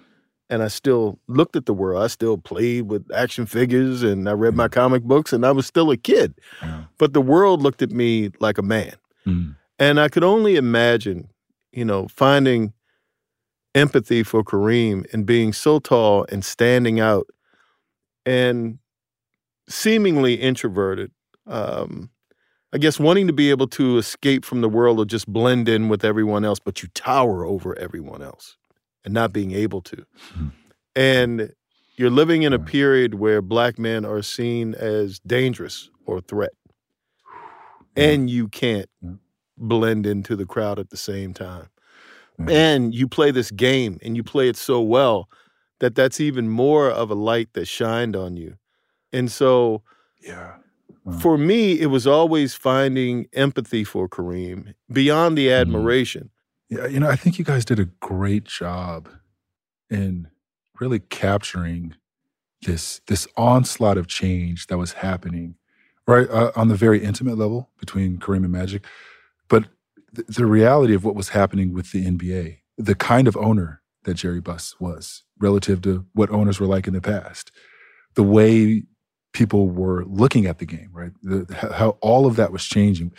and 0.50 0.63
I 0.63 0.68
still 0.68 1.20
looked 1.28 1.56
at 1.56 1.66
the 1.66 1.74
world. 1.74 2.04
I 2.04 2.08
still 2.08 2.38
played 2.38 2.89
with 2.89 3.10
action 3.13 3.46
figures 3.46 4.01
and 4.01 4.28
I 4.28 4.34
read 4.34 4.56
my 4.56 4.68
comic 4.68 5.04
books 5.04 5.32
and 5.32 5.46
I 5.46 5.51
was 5.51 5.68
still 5.68 5.92
a 5.92 5.98
kid. 5.98 6.34
Yeah. 6.62 6.86
But 6.98 7.13
the 7.13 7.22
world 7.22 7.62
looked 7.62 7.82
at 7.82 7.92
me 7.92 8.32
like 8.39 8.58
a 8.58 8.63
man. 8.63 8.96
Mm. 9.28 9.56
And 9.78 10.00
I 10.00 10.10
could 10.10 10.24
only 10.24 10.56
imagine, 10.56 11.30
you 11.72 11.86
know, 11.86 12.08
finding 12.08 12.74
empathy 13.75 14.24
for 14.24 14.44
Kareem 14.44 15.06
and 15.13 15.25
being 15.25 15.54
so 15.54 15.80
tall 15.80 16.25
and 16.30 16.44
standing 16.44 17.00
out 17.00 17.28
and 18.26 18.80
seemingly 19.68 20.36
introverted. 20.36 21.12
Um, 21.48 22.10
I 22.72 22.78
guess 22.78 23.00
wanting 23.00 23.28
to 23.28 23.34
be 23.34 23.50
able 23.50 23.68
to 23.70 23.98
escape 23.98 24.46
from 24.46 24.62
the 24.62 24.70
world 24.70 25.00
or 25.00 25.06
just 25.06 25.28
blend 25.28 25.68
in 25.68 25.90
with 25.90 26.06
everyone 26.06 26.46
else, 26.46 26.60
but 26.60 26.84
you 26.84 26.90
tower 26.90 27.44
over 27.44 27.77
everyone 27.79 28.22
else 28.22 28.58
and 29.03 29.14
not 29.14 29.34
being 29.34 29.51
able 29.53 29.82
to. 29.82 30.05
Hmm. 30.34 30.48
And 30.96 31.53
you're 31.96 32.12
living 32.12 32.44
in 32.44 32.53
a 32.53 32.60
period 32.60 33.16
where 33.16 33.42
black 33.42 33.79
men 33.79 34.05
are 34.05 34.22
seen 34.22 34.75
as 34.75 35.20
dangerous 35.20 35.90
or 36.05 36.22
threat. 36.22 36.51
And 37.96 38.29
you 38.29 38.48
can't 38.48 38.90
blend 39.58 40.05
into 40.05 40.36
the 40.36 40.46
crowd 40.46 40.79
at 40.79 40.92
the 40.92 40.98
same 40.98 41.34
time. 41.34 41.68
And 42.48 42.96
you 42.96 43.08
play 43.08 43.32
this 43.32 43.51
game 43.51 44.00
and 44.01 44.16
you 44.16 44.24
play 44.24 44.48
it 44.48 44.55
so 44.55 44.79
well 44.79 45.27
that 45.79 45.96
that's 45.96 46.20
even 46.20 46.50
more 46.50 46.89
of 46.89 47.09
a 47.09 47.15
light 47.15 47.53
that 47.53 47.68
shined 47.68 48.15
on 48.15 48.37
you. 48.37 48.57
And 49.11 49.31
so 49.31 49.83
yeah. 50.22 50.55
For 51.22 51.37
me, 51.37 51.79
it 51.79 51.87
was 51.87 52.05
always 52.05 52.53
finding 52.53 53.27
empathy 53.33 53.83
for 53.83 54.07
Kareem 54.07 54.74
beyond 54.92 55.37
the 55.37 55.51
admiration. 55.51 56.29
Yeah, 56.70 56.85
you 56.85 57.00
know, 57.00 57.09
I 57.09 57.15
think 57.15 57.39
you 57.39 57.46
guys 57.46 57.65
did 57.65 57.79
a 57.79 57.85
great 57.85 58.44
job 58.44 59.09
in 59.89 60.27
really 60.79 61.00
capturing 61.00 61.96
this 62.61 63.01
this 63.07 63.27
onslaught 63.37 63.98
of 63.98 64.07
change 64.07 64.68
that 64.68 64.77
was 64.77 64.94
happening, 64.94 65.55
right 66.05 66.29
uh, 66.29 66.51
on 66.55 66.68
the 66.68 66.75
very 66.75 67.03
intimate 67.03 67.37
level 67.37 67.70
between 67.79 68.18
Kareem 68.18 68.44
and 68.44 68.51
Magic, 68.51 68.85
but 69.48 69.65
th- 70.15 70.27
the 70.27 70.46
reality 70.46 70.94
of 70.94 71.03
what 71.03 71.15
was 71.15 71.29
happening 71.29 71.74
with 71.74 71.92
the 71.92 72.05
NBA, 72.05 72.57
the 72.77 72.96
kind 72.96 73.27
of 73.27 73.35
owner 73.37 73.81
that 74.09 74.15
Jerry 74.15 74.41
Buss 74.41 74.75
was 74.79 75.24
relative 75.39 75.81
to 75.83 76.05
what 76.13 76.29
owners 76.31 76.59
were 76.59 76.67
like 76.67 76.87
in 76.87 76.93
the 76.93 77.01
past, 77.01 77.51
the 78.15 78.24
way 78.24 78.83
people 79.33 79.69
were 79.69 80.03
looking 80.05 80.45
at 80.45 80.57
the 80.57 80.65
game, 80.65 80.89
right? 80.91 81.11
The, 81.22 81.72
how 81.77 81.98
all 82.01 82.25
of 82.25 82.35
that 82.35 82.51
was 82.51 82.65
changing. 82.65 83.13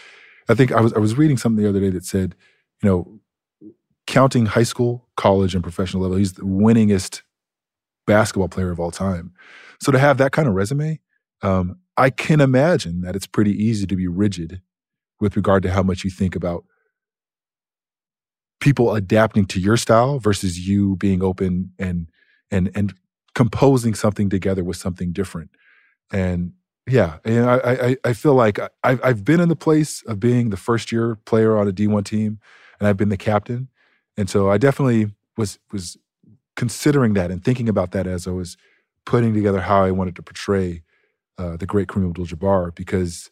I 0.48 0.55
think 0.55 0.72
I 0.72 0.81
was 0.81 0.92
I 0.92 0.98
was 0.98 1.16
reading 1.16 1.37
something 1.37 1.62
the 1.62 1.68
other 1.68 1.81
day 1.81 1.90
that 1.90 2.05
said, 2.05 2.35
you 2.83 2.88
know, 2.88 3.20
counting 4.07 4.46
high 4.46 4.64
school, 4.64 5.09
college, 5.16 5.55
and 5.55 5.62
professional 5.62 6.03
level, 6.03 6.18
he's 6.18 6.33
the 6.33 6.42
winningest 6.42 7.22
basketball 8.07 8.48
player 8.48 8.70
of 8.70 8.81
all 8.81 8.90
time. 8.90 9.33
So 9.81 9.92
to 9.92 9.98
have 9.98 10.18
that 10.18 10.33
kind 10.33 10.48
of 10.48 10.55
resume, 10.55 11.00
um, 11.42 11.79
I 11.96 12.11
can 12.11 12.40
imagine 12.40 13.03
that 13.03 13.14
it's 13.14 13.26
pretty 13.26 13.53
easy 13.53 13.87
to 13.87 13.96
be 13.96 14.09
rigid 14.09 14.61
with 15.20 15.37
regard 15.37 15.62
to 15.62 15.70
how 15.70 15.83
much 15.83 16.03
you 16.03 16.11
think 16.11 16.35
about 16.35 16.64
people 18.61 18.94
adapting 18.94 19.46
to 19.46 19.61
your 19.61 19.77
style 19.77 20.18
versus 20.18 20.66
you 20.66 20.96
being 20.96 21.23
open 21.23 21.73
and 21.79 22.09
and 22.51 22.70
and 22.75 22.94
composing 23.35 23.94
something 23.94 24.29
together 24.29 24.62
with 24.62 24.77
something 24.77 25.12
different. 25.12 25.51
And 26.12 26.53
yeah, 26.87 27.18
and 27.25 27.49
I 27.49 27.57
I, 27.57 27.96
I 28.05 28.12
feel 28.12 28.35
like 28.35 28.59
I've 28.85 29.01
I've 29.05 29.25
been 29.25 29.40
in 29.40 29.49
the 29.49 29.57
place 29.57 30.03
of 30.07 30.20
being 30.20 30.51
the 30.51 30.57
first 30.57 30.92
year 30.92 31.16
player 31.25 31.57
on 31.57 31.68
a 31.68 31.73
D1 31.73 32.05
team, 32.05 32.38
and 32.79 32.88
I've 32.88 32.96
been 32.96 33.09
the 33.09 33.16
captain, 33.16 33.68
and 34.16 34.29
so 34.29 34.51
I 34.51 34.59
definitely 34.59 35.12
was 35.37 35.59
was 35.73 35.96
considering 36.57 37.14
that 37.14 37.31
and 37.31 37.42
thinking 37.42 37.68
about 37.68 37.92
that 37.92 38.07
as 38.07 38.27
I 38.27 38.33
was 38.33 38.57
putting 39.07 39.33
together 39.33 39.61
how 39.61 39.83
I 39.83 39.90
wanted 39.90 40.16
to 40.16 40.23
portray 40.23 40.83
uh, 41.38 41.57
the 41.57 41.66
great 41.66 41.88
Kareem 41.88 42.09
Abdul-Jabbar 42.09 42.75
because 42.75 43.31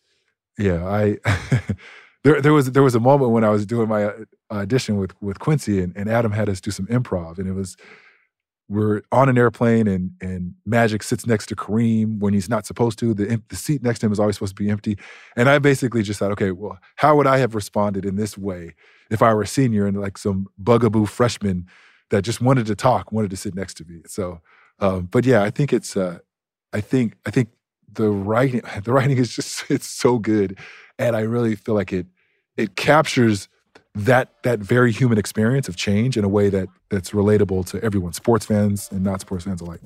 yeah, 0.59 0.87
I 0.87 1.19
there 2.25 2.41
there 2.41 2.53
was 2.53 2.73
there 2.73 2.83
was 2.83 2.95
a 2.95 3.01
moment 3.01 3.33
when 3.33 3.45
I 3.45 3.51
was 3.51 3.67
doing 3.67 3.89
my 3.89 4.11
audition 4.51 4.97
with 4.97 5.15
with 5.21 5.39
Quincy 5.39 5.81
and, 5.81 5.97
and 5.97 6.09
Adam 6.09 6.33
had 6.33 6.49
us 6.49 6.61
do 6.61 6.71
some 6.71 6.87
improv 6.87 7.39
and 7.39 7.49
it 7.49 7.53
was 7.53 7.77
we're 8.69 9.01
on 9.13 9.29
an 9.29 9.39
airplane 9.39 9.87
and 9.87 10.13
and 10.21 10.55
Magic 10.67 11.03
sits 11.03 11.27
next 11.27 11.47
to 11.47 11.57
Kareem 11.57 12.19
when 12.19 12.35
he's 12.35 12.49
not 12.49 12.67
supposed 12.67 12.99
to. 12.99 13.15
The 13.15 13.43
the 13.49 13.57
seat 13.57 13.83
next 13.83 14.01
to 14.01 14.07
him 14.07 14.13
is 14.13 14.21
always 14.21 14.37
supposed 14.37 14.57
to 14.57 14.63
be 14.63 14.71
empty. 14.71 14.99
And 15.37 15.49
I 15.49 15.59
basically 15.59 16.03
just 16.03 16.19
thought, 16.19 16.33
okay, 16.33 16.51
well, 16.51 16.79
how 16.97 17.17
would 17.17 17.27
I 17.27 17.39
have 17.39 17.55
responded 17.55 18.05
in 18.05 18.17
this 18.17 18.37
way 18.37 18.75
if 19.11 19.23
I 19.23 19.33
were 19.33 19.43
a 19.43 19.47
senior 19.47 19.87
and 19.87 19.99
like 19.99 20.19
some 20.19 20.49
bugaboo 20.59 21.07
freshman 21.07 21.67
that 22.11 22.23
just 22.23 22.41
wanted 22.41 22.67
to 22.67 22.75
talk, 22.75 23.13
wanted 23.13 23.31
to 23.31 23.37
sit 23.37 23.55
next 23.55 23.75
to 23.75 23.85
me. 23.85 24.03
So, 24.07 24.41
um, 24.81 25.09
but 25.11 25.25
yeah, 25.25 25.43
I 25.43 25.51
think 25.51 25.73
it's 25.73 25.97
uh, 25.97 26.19
I 26.73 26.81
think 26.81 27.15
I 27.27 27.31
think 27.31 27.49
the 27.91 28.11
writing 28.11 28.63
the 28.85 28.93
writing 28.93 29.19
is 29.19 29.35
just 29.35 29.71
it's 29.71 29.87
so 29.87 30.19
good, 30.19 30.59
and 30.99 31.17
I 31.17 31.21
really 31.21 31.55
feel 31.55 31.75
like 31.75 31.93
it 31.93 32.07
it 32.57 32.77
captures 32.77 33.49
that 33.99 34.31
that 34.45 34.61
very 34.61 34.93
human 34.93 35.19
experience 35.19 35.69
of 35.69 35.77
change 35.77 36.17
in 36.17 36.25
a 36.25 36.29
way 36.29 36.49
that 36.49 36.69
that's 36.89 37.11
relatable 37.11 37.67
to 37.71 37.83
everyone, 37.83 38.13
sports 38.13 38.47
fans 38.47 38.89
and 38.93 39.03
not 39.03 39.21
sports 39.21 39.45
fans 39.45 39.61
alike. 39.61 39.81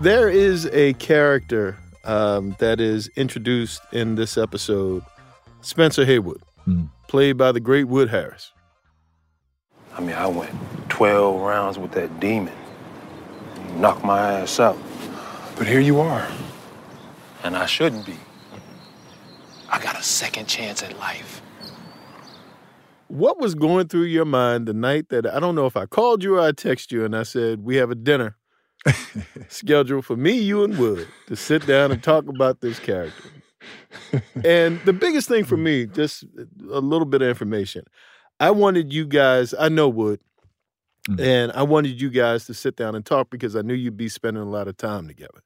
There 0.00 0.28
is 0.28 0.66
a 0.66 0.92
character 0.94 1.76
um, 2.04 2.54
that 2.60 2.80
is 2.80 3.08
introduced 3.16 3.82
in 3.92 4.14
this 4.14 4.38
episode, 4.38 5.02
Spencer 5.60 6.04
Haywood, 6.04 6.40
Hmm. 6.64 6.84
played 7.08 7.36
by 7.36 7.52
the 7.52 7.60
great 7.60 7.84
Wood 7.84 8.08
Harris. 8.10 8.52
I 9.96 10.00
mean, 10.00 10.14
I 10.14 10.26
went 10.28 10.50
12 10.88 11.40
rounds 11.40 11.78
with 11.78 11.92
that 11.92 12.20
demon. 12.20 12.52
Knocked 13.76 14.04
my 14.04 14.32
ass 14.40 14.60
out. 14.60 14.76
But 15.58 15.66
here 15.66 15.80
you 15.80 16.00
are. 16.00 16.26
And 17.42 17.56
I 17.56 17.66
shouldn't 17.66 18.06
be. 18.06 18.16
I 19.70 19.80
got 19.82 19.98
a 19.98 20.02
second 20.02 20.46
chance 20.46 20.82
at 20.82 20.98
life. 20.98 21.42
What 23.08 23.38
was 23.40 23.54
going 23.54 23.88
through 23.88 24.04
your 24.04 24.24
mind 24.24 24.66
the 24.66 24.74
night 24.74 25.08
that 25.08 25.26
I 25.26 25.40
don't 25.40 25.54
know 25.54 25.66
if 25.66 25.76
I 25.76 25.86
called 25.86 26.22
you 26.22 26.36
or 26.36 26.40
I 26.40 26.52
texted 26.52 26.92
you 26.92 27.04
and 27.04 27.16
I 27.16 27.22
said, 27.22 27.64
We 27.64 27.76
have 27.76 27.90
a 27.90 27.94
dinner 27.94 28.36
scheduled 29.48 30.04
for 30.04 30.16
me, 30.16 30.32
you, 30.32 30.62
and 30.62 30.78
Wood 30.78 31.08
to 31.26 31.36
sit 31.36 31.66
down 31.66 31.90
and 31.90 32.02
talk 32.02 32.28
about 32.28 32.60
this 32.60 32.78
character. 32.78 33.30
and 34.44 34.80
the 34.84 34.92
biggest 34.92 35.28
thing 35.28 35.44
for 35.44 35.56
me, 35.56 35.86
just 35.86 36.24
a 36.70 36.80
little 36.80 37.06
bit 37.06 37.22
of 37.22 37.28
information. 37.28 37.84
I 38.40 38.50
wanted 38.50 38.92
you 38.92 39.06
guys, 39.06 39.54
I 39.58 39.68
know 39.68 39.88
Wood, 39.88 40.20
Mm. 41.08 41.20
and 41.20 41.52
I 41.52 41.62
wanted 41.62 42.02
you 42.02 42.10
guys 42.10 42.44
to 42.46 42.54
sit 42.54 42.76
down 42.76 42.94
and 42.94 43.06
talk 43.06 43.30
because 43.30 43.56
I 43.56 43.62
knew 43.62 43.72
you'd 43.72 43.96
be 43.96 44.10
spending 44.10 44.42
a 44.42 44.48
lot 44.50 44.68
of 44.68 44.76
time 44.76 45.08
together. 45.08 45.40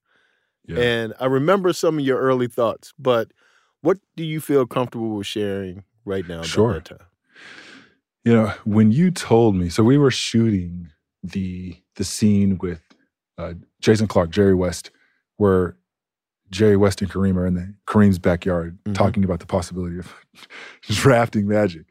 Yeah. 0.67 0.79
And 0.79 1.15
I 1.19 1.27
remember 1.27 1.73
some 1.73 1.99
of 1.99 2.05
your 2.05 2.19
early 2.21 2.47
thoughts, 2.49 2.93
but 2.99 3.33
what 3.81 3.99
do 4.17 4.25
you 4.25 4.41
feel 4.41 4.67
comfortable 4.67 5.17
with 5.17 5.27
sharing 5.27 5.85
right 6.05 6.27
now 6.29 6.43
Sure. 6.43 6.75
that 6.75 6.85
time? 6.85 6.99
You 8.25 8.33
know, 8.35 8.53
when 8.65 8.93
you 8.93 9.11
told 9.11 9.57
me, 9.57 9.69
so 9.69 9.83
we 9.83 9.99
were 9.99 10.11
shooting 10.13 10.89
the 11.23 11.77
the 11.97 12.05
scene 12.05 12.59
with 12.59 12.81
uh, 13.39 13.55
Jason 13.81 14.07
Clarke, 14.07 14.31
Jerry 14.31 14.55
West, 14.55 14.91
where 15.37 15.77
Jerry 16.51 16.77
West 16.77 17.03
and 17.03 17.11
Kareem 17.11 17.37
are 17.37 17.47
in 17.47 17.55
the 17.55 17.75
Kareem's 17.87 18.19
backyard 18.19 18.79
Mhm. 18.85 18.95
talking 18.95 19.25
about 19.25 19.41
the 19.41 19.47
possibility 19.47 19.99
of 19.99 20.15
drafting 20.83 21.49
Magic. 21.49 21.87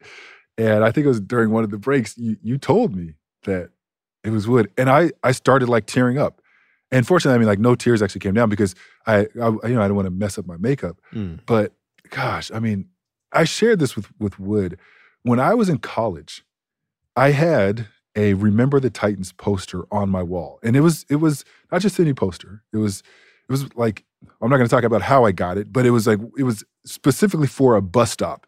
And 0.58 0.84
I 0.84 0.92
think 0.92 1.06
it 1.06 1.10
was 1.10 1.20
during 1.22 1.52
one 1.52 1.64
of 1.64 1.70
the 1.72 1.78
breaks 1.78 2.18
you 2.18 2.38
you 2.42 2.58
told 2.58 2.96
me 2.96 3.16
that 3.44 3.70
it 4.24 4.30
was 4.30 4.48
Wood, 4.48 4.72
and 4.78 4.90
I 4.90 5.12
I 5.24 5.34
started 5.34 5.68
like 5.68 5.86
tearing 5.86 6.18
up. 6.18 6.41
And 6.92 7.08
fortunately, 7.08 7.36
I 7.36 7.40
mean, 7.40 7.48
like 7.48 7.60
no 7.60 7.76
tears 7.76 8.02
actually 8.02 8.20
came 8.20 8.34
down 8.34 8.50
because 8.50 8.76
I, 9.08 9.28
I 9.42 9.50
you 9.68 9.76
know 9.76 9.82
I 9.82 9.88
don't 9.88 9.96
want 9.96 10.08
to 10.08 10.12
mess 10.12 10.38
up 10.38 10.46
my 10.46 10.58
makeup. 10.58 11.00
Mm. 11.14 11.40
But 11.46 11.74
gosh, 12.10 12.52
I 12.54 12.60
mean, 12.60 12.90
I 13.32 13.46
shared 13.46 13.80
this 13.80 13.96
with 13.96 14.08
with 14.20 14.40
Wood 14.40 14.78
when 15.24 15.40
I 15.40 15.54
was 15.54 15.70
in 15.70 15.78
college. 15.78 16.44
I 17.16 17.32
had 17.32 17.88
a 18.16 18.34
Remember 18.34 18.80
the 18.80 18.90
Titans 18.90 19.32
poster 19.32 19.86
on 19.92 20.10
my 20.10 20.24
wall, 20.24 20.60
and 20.64 20.76
it 20.76 20.82
was 20.82 21.06
it 21.10 21.18
was 21.18 21.46
not 21.72 21.82
just 21.82 22.00
any 22.00 22.14
poster. 22.14 22.64
It 22.74 22.78
was 22.78 23.04
it 23.48 23.52
was 23.52 23.74
like 23.76 24.04
I'm 24.42 24.50
not 24.50 24.58
going 24.58 24.68
to 24.68 24.76
talk 24.76 24.84
about 24.84 25.02
how 25.02 25.24
I 25.26 25.32
got 25.32 25.58
it, 25.58 25.72
but 25.72 25.86
it 25.86 25.92
was 25.92 26.08
like 26.08 26.20
it 26.38 26.44
was 26.44 26.64
specifically 26.86 27.48
for 27.48 27.76
a 27.76 27.82
bus 27.82 28.12
stop, 28.12 28.46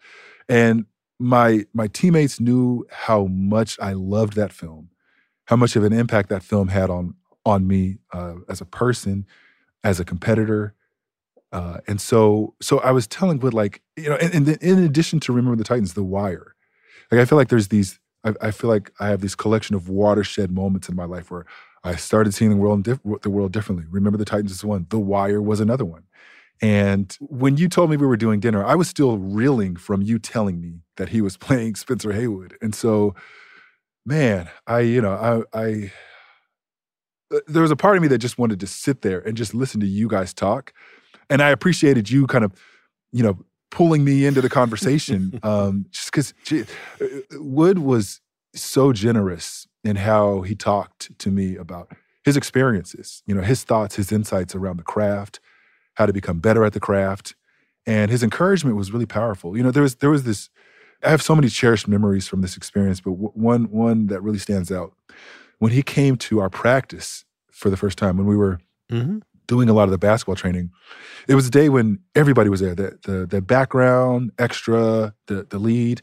and 0.49 0.85
my 1.19 1.65
my 1.73 1.87
teammates 1.87 2.39
knew 2.39 2.85
how 2.91 3.25
much 3.25 3.79
I 3.79 3.93
loved 3.93 4.33
that 4.33 4.51
film, 4.51 4.89
how 5.45 5.55
much 5.55 5.75
of 5.75 5.83
an 5.83 5.93
impact 5.93 6.29
that 6.29 6.43
film 6.43 6.67
had 6.67 6.89
on 6.89 7.15
on 7.45 7.67
me 7.67 7.97
uh, 8.13 8.35
as 8.49 8.61
a 8.61 8.65
person, 8.65 9.25
as 9.83 9.99
a 9.99 10.05
competitor, 10.05 10.73
uh, 11.53 11.77
and 11.87 12.01
so 12.01 12.55
so 12.61 12.79
I 12.79 12.91
was 12.91 13.05
telling 13.05 13.39
Wood 13.39 13.53
like 13.53 13.81
you 13.95 14.09
know, 14.09 14.15
and, 14.15 14.33
and 14.33 14.49
in 14.61 14.83
addition 14.83 15.19
to 15.21 15.33
Remember 15.33 15.55
the 15.55 15.63
Titans, 15.63 15.93
The 15.93 16.03
Wire, 16.03 16.55
like 17.11 17.21
I 17.21 17.25
feel 17.25 17.37
like 17.37 17.49
there's 17.49 17.67
these. 17.67 17.99
I, 18.25 18.33
I 18.41 18.51
feel 18.51 18.69
like 18.69 18.91
I 18.99 19.09
have 19.09 19.21
this 19.21 19.35
collection 19.35 19.75
of 19.75 19.87
watershed 19.87 20.49
moments 20.49 20.89
in 20.89 20.95
my 20.95 21.05
life 21.05 21.29
where 21.29 21.45
I 21.83 21.95
started 21.95 22.33
seeing 22.33 22.49
the 22.49 22.57
world 22.57 22.85
the 22.85 23.29
world 23.29 23.51
differently. 23.51 23.85
Remember 23.89 24.17
the 24.17 24.25
Titans 24.25 24.51
is 24.51 24.63
one. 24.65 24.87
The 24.89 24.99
Wire 24.99 25.41
was 25.41 25.59
another 25.59 25.85
one. 25.85 26.03
And 26.61 27.15
when 27.19 27.57
you 27.57 27.67
told 27.67 27.91
me 27.91 27.97
we 27.97 28.07
were 28.07 28.17
doing 28.17 28.39
dinner, 28.39 28.65
I 28.65 28.75
was 28.75 28.87
still 28.87 29.17
reeling 29.17 29.75
from 29.75 30.01
you 30.01 30.17
telling 30.17 30.61
me 30.61 30.79
that 30.97 31.09
he 31.09 31.21
was 31.21 31.37
playing 31.45 31.75
Spencer 31.75 32.13
Haywood. 32.13 32.57
And 32.61 32.73
so, 32.73 33.13
man, 34.05 34.49
I 34.65 34.79
you 34.79 35.01
know 35.01 35.45
I 35.53 35.61
I 35.61 35.93
there 37.47 37.61
was 37.61 37.71
a 37.71 37.75
part 37.75 37.95
of 37.95 38.01
me 38.01 38.07
that 38.09 38.19
just 38.19 38.37
wanted 38.37 38.59
to 38.59 38.67
sit 38.67 39.01
there 39.01 39.19
and 39.19 39.35
just 39.37 39.53
listen 39.53 39.79
to 39.79 39.87
you 39.87 40.07
guys 40.07 40.33
talk. 40.33 40.73
And 41.29 41.41
I 41.41 41.49
appreciated 41.49 42.09
you 42.09 42.27
kind 42.27 42.43
of, 42.43 42.53
you 43.11 43.23
know, 43.23 43.37
pulling 43.71 44.03
me 44.03 44.25
into 44.25 44.41
the 44.41 44.49
conversation. 44.49 45.39
um, 45.43 45.85
just 45.91 46.11
because 46.11 46.33
Wood 47.31 47.79
was 47.79 48.21
so 48.53 48.93
generous 48.93 49.67
in 49.83 49.95
how 49.95 50.41
he 50.41 50.55
talked 50.55 51.17
to 51.19 51.31
me 51.31 51.55
about 51.55 51.91
his 52.23 52.37
experiences, 52.37 53.23
you 53.25 53.35
know, 53.35 53.41
his 53.41 53.63
thoughts, 53.63 53.95
his 53.95 54.11
insights 54.11 54.55
around 54.55 54.77
the 54.77 54.83
craft, 54.83 55.39
how 55.95 56.05
to 56.05 56.13
become 56.13 56.39
better 56.39 56.63
at 56.63 56.73
the 56.73 56.79
craft. 56.79 57.35
And 57.85 58.09
his 58.09 58.23
encouragement 58.23 58.77
was 58.77 58.93
really 58.93 59.05
powerful. 59.05 59.57
You 59.57 59.63
know, 59.63 59.71
there 59.71 59.83
was 59.83 59.95
there 59.95 60.09
was 60.09 60.23
this. 60.23 60.49
I 61.03 61.09
have 61.09 61.21
so 61.21 61.35
many 61.35 61.49
cherished 61.49 61.87
memories 61.87 62.29
from 62.29 62.41
this 62.41 62.55
experience, 62.55 63.01
but 63.01 63.11
w- 63.11 63.31
one 63.33 63.65
one 63.65 64.07
that 64.07 64.21
really 64.21 64.39
stands 64.39 64.71
out 64.71 64.93
when 65.59 65.71
he 65.71 65.81
came 65.83 66.17
to 66.17 66.39
our 66.39 66.49
practice 66.49 67.25
for 67.51 67.69
the 67.69 67.77
first 67.77 67.97
time 67.97 68.17
when 68.17 68.27
we 68.27 68.35
were 68.37 68.59
Mm-hmm. 68.91 69.19
doing 69.47 69.69
a 69.69 69.73
lot 69.73 69.85
of 69.85 69.91
the 69.91 69.97
basketball 69.97 70.35
training. 70.35 70.69
It 71.27 71.35
was 71.35 71.47
a 71.47 71.49
day 71.49 71.69
when 71.69 71.99
everybody 72.15 72.49
was 72.49 72.59
there. 72.59 72.75
The 72.75 72.99
the, 73.03 73.25
the 73.25 73.41
background, 73.41 74.31
extra, 74.37 75.13
the 75.27 75.47
the 75.49 75.57
lead, 75.57 76.01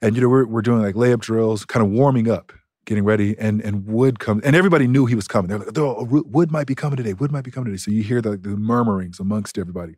and 0.00 0.14
you 0.14 0.22
know 0.22 0.28
we're 0.28 0.46
we're 0.46 0.62
doing 0.62 0.80
like 0.82 0.94
layup 0.94 1.20
drills, 1.20 1.64
kind 1.66 1.84
of 1.84 1.90
warming 1.92 2.30
up, 2.30 2.52
getting 2.86 3.04
ready. 3.04 3.36
And 3.38 3.60
and 3.60 3.86
Wood 3.86 4.18
comes, 4.18 4.42
and 4.44 4.56
everybody 4.56 4.86
knew 4.86 5.04
he 5.04 5.14
was 5.14 5.28
coming. 5.28 5.48
They're 5.48 5.58
like, 5.58 5.76
oh, 5.78 6.04
Wood 6.10 6.50
might 6.50 6.66
be 6.66 6.74
coming 6.74 6.96
today. 6.96 7.12
Wood 7.12 7.32
might 7.32 7.44
be 7.44 7.50
coming 7.50 7.66
today. 7.66 7.78
So 7.78 7.90
you 7.90 8.02
hear 8.02 8.22
the, 8.22 8.36
the 8.38 8.56
murmurings 8.56 9.20
amongst 9.20 9.58
everybody, 9.58 9.96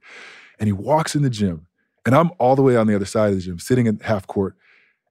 and 0.58 0.66
he 0.66 0.72
walks 0.72 1.14
in 1.14 1.22
the 1.22 1.30
gym, 1.30 1.66
and 2.06 2.16
I'm 2.16 2.30
all 2.38 2.56
the 2.56 2.62
way 2.62 2.74
on 2.76 2.86
the 2.88 2.96
other 2.96 3.04
side 3.06 3.30
of 3.30 3.36
the 3.36 3.42
gym, 3.42 3.58
sitting 3.60 3.86
in 3.86 4.00
half 4.00 4.26
court. 4.26 4.56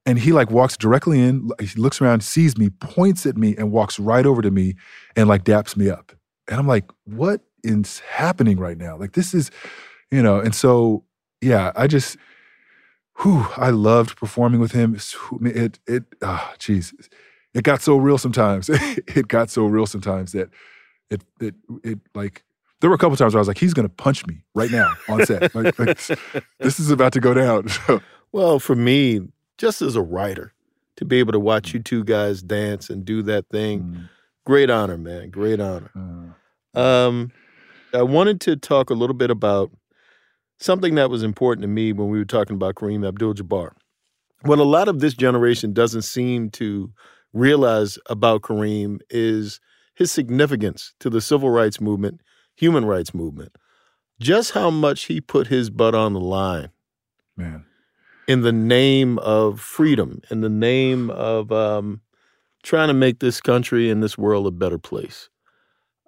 And 0.05 0.19
he 0.19 0.33
like 0.33 0.51
walks 0.51 0.75
directly 0.75 1.19
in, 1.19 1.49
he 1.59 1.79
looks 1.79 2.01
around, 2.01 2.23
sees 2.23 2.57
me, 2.57 2.69
points 2.69 3.25
at 3.25 3.37
me, 3.37 3.55
and 3.57 3.71
walks 3.71 3.99
right 3.99 4.25
over 4.25 4.41
to 4.41 4.51
me 4.51 4.75
and 5.15 5.29
like 5.29 5.45
daps 5.45 5.77
me 5.77 5.89
up. 5.89 6.11
And 6.47 6.59
I'm 6.59 6.67
like, 6.67 6.91
what 7.05 7.41
is 7.63 7.99
happening 7.99 8.57
right 8.57 8.77
now? 8.77 8.97
Like, 8.97 9.13
this 9.13 9.33
is, 9.33 9.49
you 10.11 10.21
know, 10.21 10.39
and 10.39 10.53
so, 10.53 11.03
yeah, 11.41 11.71
I 11.75 11.87
just, 11.87 12.17
whew, 13.21 13.47
I 13.57 13.69
loved 13.69 14.17
performing 14.17 14.59
with 14.59 14.73
him. 14.73 14.97
It, 15.41 15.79
it, 15.87 16.03
ah, 16.21 16.53
jeez, 16.59 16.93
it 17.53 17.63
got 17.63 17.81
so 17.81 17.95
real 17.95 18.17
sometimes. 18.17 18.69
it 18.69 19.27
got 19.27 19.49
so 19.49 19.65
real 19.65 19.85
sometimes 19.85 20.33
that 20.33 20.49
it, 21.09 21.23
it, 21.39 21.55
it, 21.83 21.99
like, 22.13 22.43
there 22.81 22.89
were 22.89 22.95
a 22.95 22.99
couple 22.99 23.15
times 23.15 23.33
where 23.33 23.39
I 23.39 23.41
was 23.41 23.47
like, 23.47 23.59
he's 23.59 23.73
gonna 23.73 23.87
punch 23.87 24.27
me 24.27 24.43
right 24.53 24.69
now 24.69 24.93
on 25.07 25.25
set. 25.25 25.55
like, 25.55 25.79
like, 25.79 25.97
this 26.59 26.79
is 26.81 26.91
about 26.91 27.13
to 27.13 27.21
go 27.21 27.33
down. 27.33 27.67
So, 27.87 28.01
Well, 28.33 28.59
for 28.59 28.75
me, 28.75 29.21
just 29.57 29.81
as 29.81 29.95
a 29.95 30.01
writer, 30.01 30.53
to 30.97 31.05
be 31.05 31.19
able 31.19 31.31
to 31.33 31.39
watch 31.39 31.73
you 31.73 31.79
two 31.79 32.03
guys 32.03 32.41
dance 32.41 32.89
and 32.89 33.03
do 33.05 33.21
that 33.23 33.49
thing, 33.49 34.09
great 34.45 34.69
honor, 34.69 34.97
man. 34.97 35.29
Great 35.29 35.59
honor. 35.59 35.89
uh, 36.75 36.79
Um, 36.79 37.31
I 37.93 38.01
wanted 38.03 38.41
to 38.41 38.55
talk 38.55 38.89
a 38.89 38.93
little 38.95 39.15
bit 39.15 39.29
about 39.31 39.71
something 40.59 40.95
that 40.95 41.09
was 41.09 41.23
important 41.23 41.61
to 41.63 41.67
me 41.67 41.93
when 41.93 42.09
we 42.09 42.17
were 42.17 42.25
talking 42.25 42.55
about 42.55 42.75
Kareem 42.75 43.07
Abdul-Jabbar. 43.07 43.71
What 44.41 44.59
a 44.59 44.63
lot 44.63 44.87
of 44.87 44.99
this 44.99 45.13
generation 45.13 45.73
doesn't 45.73 46.01
seem 46.01 46.49
to 46.51 46.91
realize 47.31 47.97
about 48.07 48.41
Kareem 48.41 48.99
is 49.09 49.59
his 49.95 50.11
significance 50.11 50.93
to 50.99 51.09
the 51.09 51.21
civil 51.21 51.49
rights 51.49 51.79
movement, 51.79 52.21
human 52.55 52.85
rights 52.85 53.13
movement. 53.13 53.55
Just 54.19 54.51
how 54.51 54.69
much 54.69 55.05
he 55.05 55.21
put 55.21 55.47
his 55.47 55.69
butt 55.69 55.95
on 55.95 56.13
the 56.13 56.19
line 56.19 56.69
man, 57.35 57.65
in 58.27 58.41
the 58.41 58.51
name 58.51 59.19
of 59.19 59.59
freedom, 59.59 60.21
in 60.29 60.41
the 60.41 60.49
name 60.49 61.09
of 61.09 61.51
um, 61.51 62.01
trying 62.63 62.87
to 62.87 62.93
make 62.93 63.19
this 63.19 63.41
country 63.41 63.89
and 63.89 64.01
this 64.01 64.17
world 64.17 64.47
a 64.47 64.51
better 64.51 64.77
place. 64.77 65.29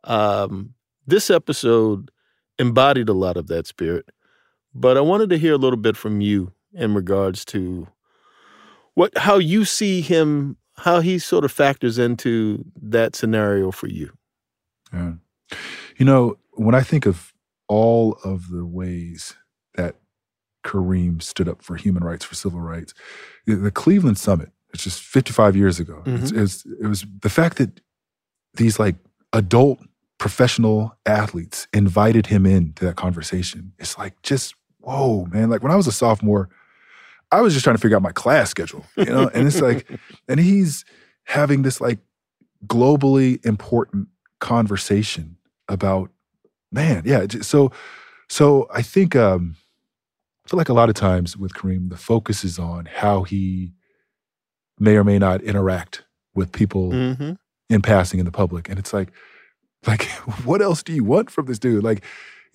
Um, 0.03 0.73
this 1.07 1.29
episode 1.29 2.11
embodied 2.57 3.09
a 3.09 3.13
lot 3.13 3.37
of 3.37 3.47
that 3.47 3.67
spirit, 3.67 4.09
but 4.73 4.97
I 4.97 5.01
wanted 5.01 5.29
to 5.31 5.37
hear 5.37 5.53
a 5.53 5.57
little 5.57 5.77
bit 5.77 5.97
from 5.97 6.21
you 6.21 6.51
in 6.73 6.93
regards 6.93 7.45
to 7.45 7.87
what 8.93 9.17
how 9.17 9.37
you 9.37 9.65
see 9.65 10.01
him, 10.01 10.57
how 10.77 11.01
he 11.01 11.19
sort 11.19 11.45
of 11.45 11.51
factors 11.51 11.97
into 11.97 12.63
that 12.81 13.15
scenario 13.15 13.71
for 13.71 13.87
you. 13.87 14.11
Yeah. 14.93 15.13
You 15.97 16.05
know, 16.05 16.37
when 16.53 16.75
I 16.75 16.81
think 16.81 17.05
of 17.05 17.33
all 17.67 18.17
of 18.23 18.49
the 18.49 18.65
ways 18.65 19.35
that 19.75 19.95
Kareem 20.65 21.21
stood 21.21 21.47
up 21.47 21.61
for 21.61 21.75
human 21.77 22.03
rights, 22.03 22.25
for 22.25 22.35
civil 22.35 22.59
rights, 22.59 22.93
the- 23.45 23.55
the 23.55 23.71
Cleveland 23.71 24.17
Summit, 24.17 24.49
it's 24.73 24.83
just 24.83 24.99
55 25.01 25.55
years 25.55 25.79
ago. 25.79 26.01
It's, 26.05 26.31
it, 26.31 26.41
was, 26.41 26.65
it 26.81 26.87
was 26.87 27.05
the 27.21 27.29
fact 27.29 27.57
that 27.59 27.79
these 28.55 28.77
like 28.79 28.95
adult 29.31 29.79
professional 30.17 30.97
athletes 31.05 31.67
invited 31.71 32.25
him 32.27 32.45
into 32.45 32.83
that 32.85 32.95
conversation. 32.95 33.71
It's 33.79 33.97
like 33.97 34.21
just, 34.23 34.55
whoa, 34.79 35.25
man. 35.25 35.49
Like 35.49 35.61
when 35.63 35.71
I 35.71 35.75
was 35.77 35.87
a 35.87 35.91
sophomore, 35.93 36.49
I 37.31 37.41
was 37.41 37.53
just 37.53 37.63
trying 37.63 37.75
to 37.77 37.81
figure 37.81 37.95
out 37.97 38.03
my 38.03 38.11
class 38.11 38.49
schedule, 38.49 38.85
you 38.97 39.05
know? 39.05 39.29
and 39.33 39.47
it's 39.47 39.61
like, 39.61 39.87
and 40.27 40.39
he's 40.39 40.83
having 41.23 41.61
this 41.63 41.79
like 41.79 41.99
globally 42.67 43.43
important 43.45 44.07
conversation 44.39 45.37
about 45.69 46.09
man 46.71 47.01
yeah 47.05 47.25
so 47.41 47.71
so 48.29 48.67
i 48.73 48.81
think 48.81 49.15
um 49.15 49.55
i 50.45 50.49
feel 50.49 50.57
like 50.57 50.69
a 50.69 50.73
lot 50.73 50.89
of 50.89 50.95
times 50.95 51.35
with 51.37 51.53
kareem 51.53 51.89
the 51.89 51.97
focus 51.97 52.43
is 52.43 52.59
on 52.59 52.85
how 52.85 53.23
he 53.23 53.73
may 54.79 54.95
or 54.95 55.03
may 55.03 55.17
not 55.19 55.41
interact 55.41 56.03
with 56.33 56.51
people 56.51 56.91
Mm-hmm. 56.91 57.31
in 57.69 57.81
passing 57.81 58.19
in 58.19 58.25
the 58.25 58.31
public. 58.31 58.69
And 58.69 58.77
it's 58.77 58.93
like 58.93 59.11
like 59.87 60.03
what 60.43 60.61
else 60.61 60.83
do 60.83 60.93
you 60.93 61.03
want 61.03 61.29
from 61.29 61.45
this 61.45 61.59
dude? 61.59 61.83
Like 61.83 62.03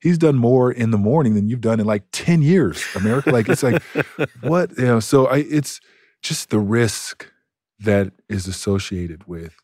he's 0.02 0.18
done 0.18 0.36
more 0.36 0.70
in 0.72 0.90
the 0.90 0.98
morning 0.98 1.34
than 1.34 1.48
you've 1.48 1.60
done 1.60 1.80
in 1.80 1.86
like 1.86 2.04
10 2.12 2.42
years 2.42 2.82
america. 2.94 3.30
Like 3.30 3.48
it's 3.48 3.62
like 3.62 3.82
what 4.42 4.76
you 4.78 4.84
know 4.84 5.00
so 5.00 5.26
i 5.26 5.38
it's 5.38 5.80
just 6.22 6.50
the 6.50 6.58
risk 6.58 7.30
that 7.78 8.12
is 8.28 8.46
associated 8.46 9.26
with 9.26 9.54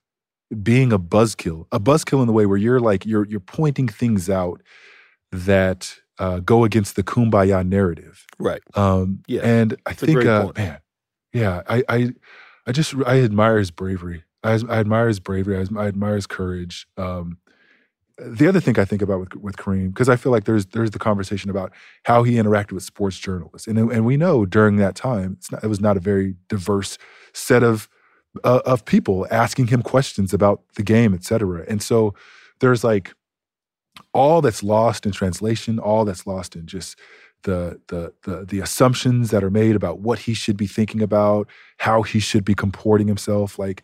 being 0.62 0.93
a 0.93 0.99
buzzkill, 0.99 1.67
a 1.73 1.81
buzzkill 1.81 2.21
in 2.21 2.27
the 2.27 2.33
way 2.33 2.47
where 2.47 2.57
you're 2.57 2.81
like 2.81 3.05
you're 3.05 3.27
you're 3.27 3.41
pointing 3.41 3.89
things 3.89 4.31
out 4.31 4.62
that 5.33 5.97
uh, 6.18 6.40
go 6.40 6.64
against 6.64 6.96
the 6.96 7.02
kumbaya 7.02 7.66
narrative. 7.66 8.26
Right. 8.38 8.62
Um, 8.74 9.22
Yeah, 9.26 9.42
And 9.42 9.74
I 9.87 9.90
that's 9.90 10.00
think, 10.00 10.24
uh, 10.24 10.52
man, 10.57 10.79
yeah, 11.33 11.62
I, 11.68 11.85
I, 11.88 12.12
I 12.66 12.72
just 12.72 12.94
I 13.07 13.20
admire 13.20 13.59
his 13.59 13.70
bravery. 13.70 14.24
I, 14.42 14.52
I 14.68 14.79
admire 14.79 15.09
his 15.09 15.20
bravery. 15.20 15.57
I, 15.57 15.66
I 15.79 15.87
admire 15.88 16.14
his 16.16 16.26
courage. 16.26 16.87
Um, 16.96 17.38
the 18.18 18.48
other 18.48 18.61
thing 18.61 18.79
I 18.79 18.85
think 18.85 19.02
about 19.02 19.20
with 19.20 19.35
with 19.37 19.57
Kareem, 19.57 19.88
because 19.88 20.09
I 20.09 20.16
feel 20.16 20.33
like 20.33 20.44
there's 20.44 20.66
there's 20.66 20.90
the 20.90 20.98
conversation 20.98 21.50
about 21.50 21.72
how 22.05 22.22
he 22.22 22.35
interacted 22.35 22.72
with 22.72 22.83
sports 22.83 23.18
journalists, 23.18 23.68
and 23.68 23.79
and 23.79 24.07
we 24.07 24.16
know 24.16 24.46
during 24.46 24.76
that 24.76 24.94
time 24.94 25.37
it's 25.38 25.52
not, 25.52 25.62
it 25.62 25.66
was 25.66 25.81
not 25.81 25.96
a 25.96 26.00
very 26.00 26.35
diverse 26.48 26.96
set 27.35 27.62
of 27.62 27.88
uh, 28.42 28.61
of 28.64 28.85
people 28.85 29.26
asking 29.31 29.66
him 29.66 29.83
questions 29.83 30.33
about 30.33 30.62
the 30.76 30.83
game, 30.83 31.12
et 31.12 31.24
cetera. 31.24 31.64
And 31.68 31.83
so 31.83 32.14
there's 32.61 32.83
like 32.83 33.12
all 34.16 34.40
that's 34.40 34.62
lost 34.62 35.07
in 35.07 35.12
translation, 35.12 35.79
all 35.79 36.05
that's 36.05 36.26
lost 36.26 36.57
in 36.57 36.66
just 36.66 36.98
the 37.42 37.81
the 37.88 38.12
the 38.24 38.44
the 38.44 38.61
assumptions 38.61 39.31
that 39.31 39.44
are 39.44 39.50
made 39.50 39.76
about 39.76 40.00
what 40.00 40.20
he 40.20 40.35
should 40.35 40.57
be 40.57 40.66
thinking 40.66 41.02
about, 41.02 41.48
how 41.79 42.02
he 42.02 42.18
should 42.18 42.44
be 42.44 42.55
comporting 42.55 43.07
himself. 43.07 43.59
Like, 43.59 43.83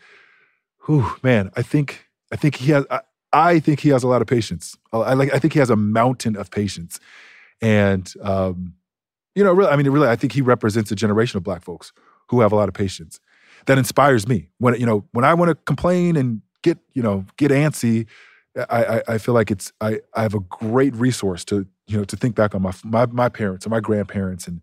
whew, 0.87 1.07
man, 1.23 1.51
I 1.57 1.63
think 1.63 2.07
I 2.33 2.37
think 2.37 2.57
he 2.57 2.73
has. 2.73 2.85
I, 2.91 3.01
I 3.35 3.61
think 3.61 3.81
he 3.81 3.89
has 3.91 4.03
a 4.03 4.09
lot 4.09 4.21
of 4.21 4.29
patience. 4.29 4.77
I 4.93 5.15
like. 5.15 5.33
I 5.33 5.39
think 5.39 5.53
he 5.53 5.59
has 5.59 5.71
a 5.71 5.77
mountain 5.77 6.37
of 6.37 6.51
patience, 6.51 6.99
and 7.61 8.13
um, 8.23 8.75
you 9.35 9.45
know, 9.45 9.53
really, 9.53 9.71
I 9.71 9.77
mean, 9.77 9.89
really, 9.91 10.09
I 10.09 10.17
think 10.17 10.33
he 10.33 10.43
represents 10.43 10.91
a 10.91 10.97
generation 10.97 11.37
of 11.39 11.43
black 11.43 11.63
folks 11.63 11.93
who 12.29 12.41
have 12.41 12.53
a 12.53 12.57
lot 12.57 12.69
of 12.69 12.75
patience. 12.75 13.21
That 13.67 13.79
inspires 13.79 14.27
me 14.27 14.49
when 14.59 14.79
you 14.81 14.87
know 14.87 15.05
when 15.13 15.25
I 15.25 15.35
want 15.35 15.51
to 15.51 15.55
complain 15.55 16.17
and 16.17 16.43
get 16.63 16.79
you 16.95 17.03
know 17.03 17.25
get 17.37 17.51
antsy. 17.51 18.07
I, 18.57 18.85
I, 18.85 19.03
I 19.09 19.19
feel 19.19 19.35
like 19.35 19.51
it's 19.51 19.73
I, 19.81 20.01
I 20.15 20.23
have 20.23 20.35
a 20.35 20.41
great 20.41 20.95
resource 20.95 21.45
to 21.47 21.67
you 21.87 21.99
know 21.99 22.05
to 22.05 22.17
think 22.17 22.35
back 22.35 22.55
on 22.55 22.63
my 22.63 22.73
my 22.85 23.07
my 23.07 23.29
parents 23.29 23.65
and 23.65 23.71
my 23.71 23.81
grandparents 23.81 24.47
and 24.47 24.61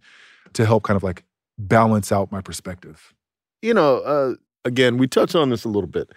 to 0.53 0.65
help 0.65 0.83
kind 0.83 0.95
of 0.97 1.03
like 1.03 1.23
balance 1.57 2.11
out 2.11 2.31
my 2.31 2.41
perspective. 2.41 3.13
you 3.61 3.73
know, 3.73 3.97
uh, 3.99 4.35
again, 4.65 4.97
we 4.97 5.07
touched 5.07 5.35
on 5.35 5.49
this 5.49 5.65
a 5.65 5.69
little 5.69 5.89
bit, 5.89 6.11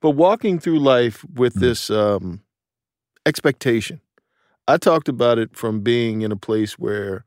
but 0.00 0.10
walking 0.10 0.58
through 0.58 0.80
life 0.80 1.24
with 1.34 1.54
this 1.54 1.90
um, 1.90 2.40
expectation, 3.26 4.00
I 4.66 4.76
talked 4.76 5.08
about 5.08 5.38
it 5.38 5.56
from 5.56 5.80
being 5.80 6.22
in 6.22 6.32
a 6.32 6.36
place 6.36 6.78
where 6.78 7.24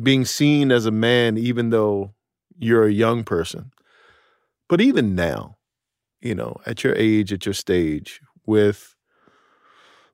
being 0.00 0.24
seen 0.24 0.70
as 0.70 0.86
a 0.86 0.90
man, 0.90 1.36
even 1.36 1.70
though 1.70 2.14
you're 2.58 2.86
a 2.86 2.92
young 2.92 3.24
person, 3.24 3.72
but 4.68 4.80
even 4.80 5.14
now, 5.14 5.56
you 6.20 6.34
know, 6.34 6.56
at 6.66 6.84
your 6.84 6.94
age, 6.96 7.32
at 7.32 7.44
your 7.46 7.54
stage, 7.54 8.20
with 8.50 8.96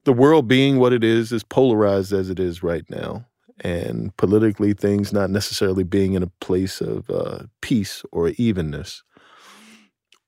the 0.05 0.13
world 0.13 0.47
being 0.47 0.79
what 0.79 0.93
it 0.93 1.03
is, 1.03 1.33
as 1.33 1.43
polarized 1.43 2.13
as 2.13 2.29
it 2.31 2.39
is 2.39 2.63
right 2.63 2.85
now, 2.91 3.27
and 3.61 4.15
politically 4.19 4.75
things 4.75 5.13
not 5.13 5.31
necessarily 5.31 5.83
being 5.83 6.13
in 6.13 6.23
a 6.23 6.31
place 6.41 6.81
of 6.83 7.09
uh, 7.11 7.45
peace 7.63 8.05
or 8.13 8.29
evenness. 8.37 9.03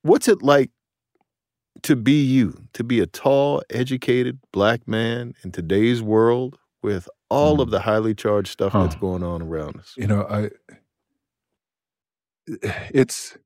What's 0.03 0.27
it 0.27 0.43
like 0.43 0.71
to 1.83 1.95
be 1.95 2.25
you, 2.25 2.67
to 2.73 2.83
be 2.83 2.99
a 3.01 3.07
tall, 3.07 3.63
educated 3.71 4.41
black 4.53 4.89
man 4.89 5.35
in 5.45 5.53
today's 5.53 6.03
world 6.03 6.59
with 6.83 7.09
all 7.29 7.61
of 7.61 7.71
the 7.71 7.81
highly 7.81 8.15
charged 8.15 8.49
stuff 8.49 8.73
that's 8.73 8.97
going 8.97 9.23
on 9.23 9.43
around 9.43 9.77
us? 9.77 9.95
You 9.97 10.07
know, 10.07 10.27
I 10.29 10.51
it's 12.93 13.37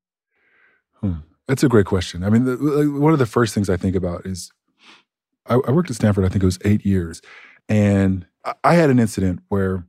hmm, 1.01 1.15
that's 1.49 1.63
a 1.63 1.69
great 1.69 1.87
question. 1.87 2.25
I 2.25 2.31
mean, 2.31 2.45
the, 2.45 2.57
like, 2.57 3.01
one 3.01 3.13
of 3.13 3.19
the 3.19 3.27
first 3.27 3.55
things 3.55 3.69
I 3.69 3.77
think 3.77 3.97
about 3.97 4.27
is 4.27 4.53
I, 5.47 5.55
I 5.55 5.71
worked 5.71 5.91
at 5.91 5.97
Stanford. 5.97 6.25
I 6.25 6.29
think 6.29 6.43
it 6.43 6.47
was 6.47 6.59
eight 6.65 6.85
years, 6.87 7.21
and 7.69 8.27
I, 8.45 8.55
I 8.65 8.75
had 8.75 8.91
an 8.91 8.99
incident 8.99 9.41
where 9.49 9.87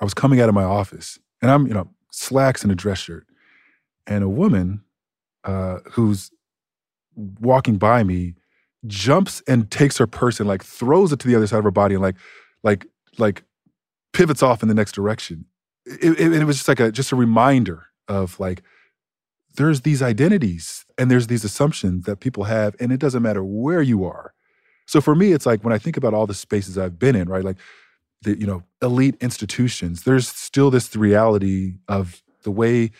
I 0.00 0.04
was 0.04 0.14
coming 0.14 0.40
out 0.40 0.48
of 0.48 0.54
my 0.54 0.64
office, 0.64 1.18
and 1.42 1.50
I'm 1.50 1.66
you 1.66 1.74
know 1.74 1.88
slacks 2.10 2.62
and 2.62 2.72
a 2.72 2.74
dress 2.74 2.98
shirt, 2.98 3.26
and 4.06 4.24
a 4.24 4.28
woman 4.28 4.82
uh, 5.44 5.78
who's 5.92 6.30
walking 7.16 7.76
by 7.76 8.02
me 8.02 8.34
jumps 8.86 9.42
and 9.46 9.70
takes 9.70 9.98
her 9.98 10.06
purse 10.06 10.40
and 10.40 10.48
like 10.48 10.62
throws 10.62 11.12
it 11.12 11.18
to 11.20 11.28
the 11.28 11.34
other 11.34 11.46
side 11.46 11.58
of 11.58 11.64
her 11.64 11.70
body 11.70 11.94
and 11.94 12.02
like 12.02 12.16
like 12.62 12.86
like 13.18 13.44
pivots 14.12 14.42
off 14.42 14.62
in 14.62 14.68
the 14.68 14.74
next 14.74 14.92
direction. 14.92 15.46
It, 15.86 16.18
it, 16.18 16.32
it 16.32 16.44
was 16.44 16.56
just 16.56 16.68
like 16.68 16.80
a 16.80 16.90
just 16.90 17.12
a 17.12 17.16
reminder 17.16 17.86
of 18.08 18.38
like 18.40 18.62
there's 19.54 19.82
these 19.82 20.02
identities 20.02 20.84
and 20.98 21.10
there's 21.10 21.26
these 21.26 21.44
assumptions 21.44 22.04
that 22.04 22.20
people 22.20 22.44
have, 22.44 22.74
and 22.80 22.92
it 22.92 23.00
doesn't 23.00 23.22
matter 23.22 23.44
where 23.44 23.82
you 23.82 24.04
are. 24.04 24.32
So 24.86 25.00
for 25.00 25.14
me, 25.14 25.32
it's 25.32 25.46
like 25.46 25.64
when 25.64 25.72
I 25.72 25.78
think 25.78 25.96
about 25.96 26.14
all 26.14 26.26
the 26.26 26.34
spaces 26.34 26.76
I've 26.76 26.98
been 26.98 27.16
in, 27.16 27.28
right? 27.28 27.44
Like 27.44 27.56
the 28.22 28.38
you 28.38 28.46
know 28.46 28.62
elite 28.82 29.16
institutions, 29.20 30.02
there's 30.02 30.28
still 30.28 30.70
this 30.70 30.94
reality 30.96 31.74
of 31.88 32.22
the 32.42 32.50
way 32.50 32.90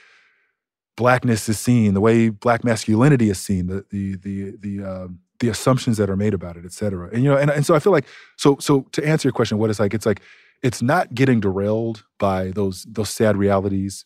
blackness 0.96 1.48
is 1.48 1.58
seen, 1.58 1.94
the 1.94 2.00
way 2.00 2.28
black 2.28 2.64
masculinity 2.64 3.30
is 3.30 3.38
seen, 3.38 3.66
the 3.66 3.84
the 3.90 4.16
the 4.16 4.56
the 4.60 4.84
um, 4.84 5.18
the 5.40 5.48
assumptions 5.48 5.96
that 5.96 6.08
are 6.08 6.16
made 6.16 6.34
about 6.34 6.56
it, 6.56 6.64
et 6.64 6.72
cetera. 6.72 7.10
And 7.12 7.22
you 7.22 7.30
know, 7.30 7.36
and, 7.36 7.50
and 7.50 7.66
so 7.66 7.74
I 7.74 7.80
feel 7.80 7.92
like 7.92 8.06
so 8.36 8.56
so 8.60 8.82
to 8.92 9.06
answer 9.06 9.28
your 9.28 9.32
question, 9.32 9.58
what 9.58 9.70
it's 9.70 9.80
like, 9.80 9.94
it's 9.94 10.06
like 10.06 10.20
it's 10.62 10.80
not 10.80 11.14
getting 11.14 11.40
derailed 11.40 12.04
by 12.18 12.50
those 12.52 12.84
those 12.84 13.10
sad 13.10 13.36
realities 13.36 14.04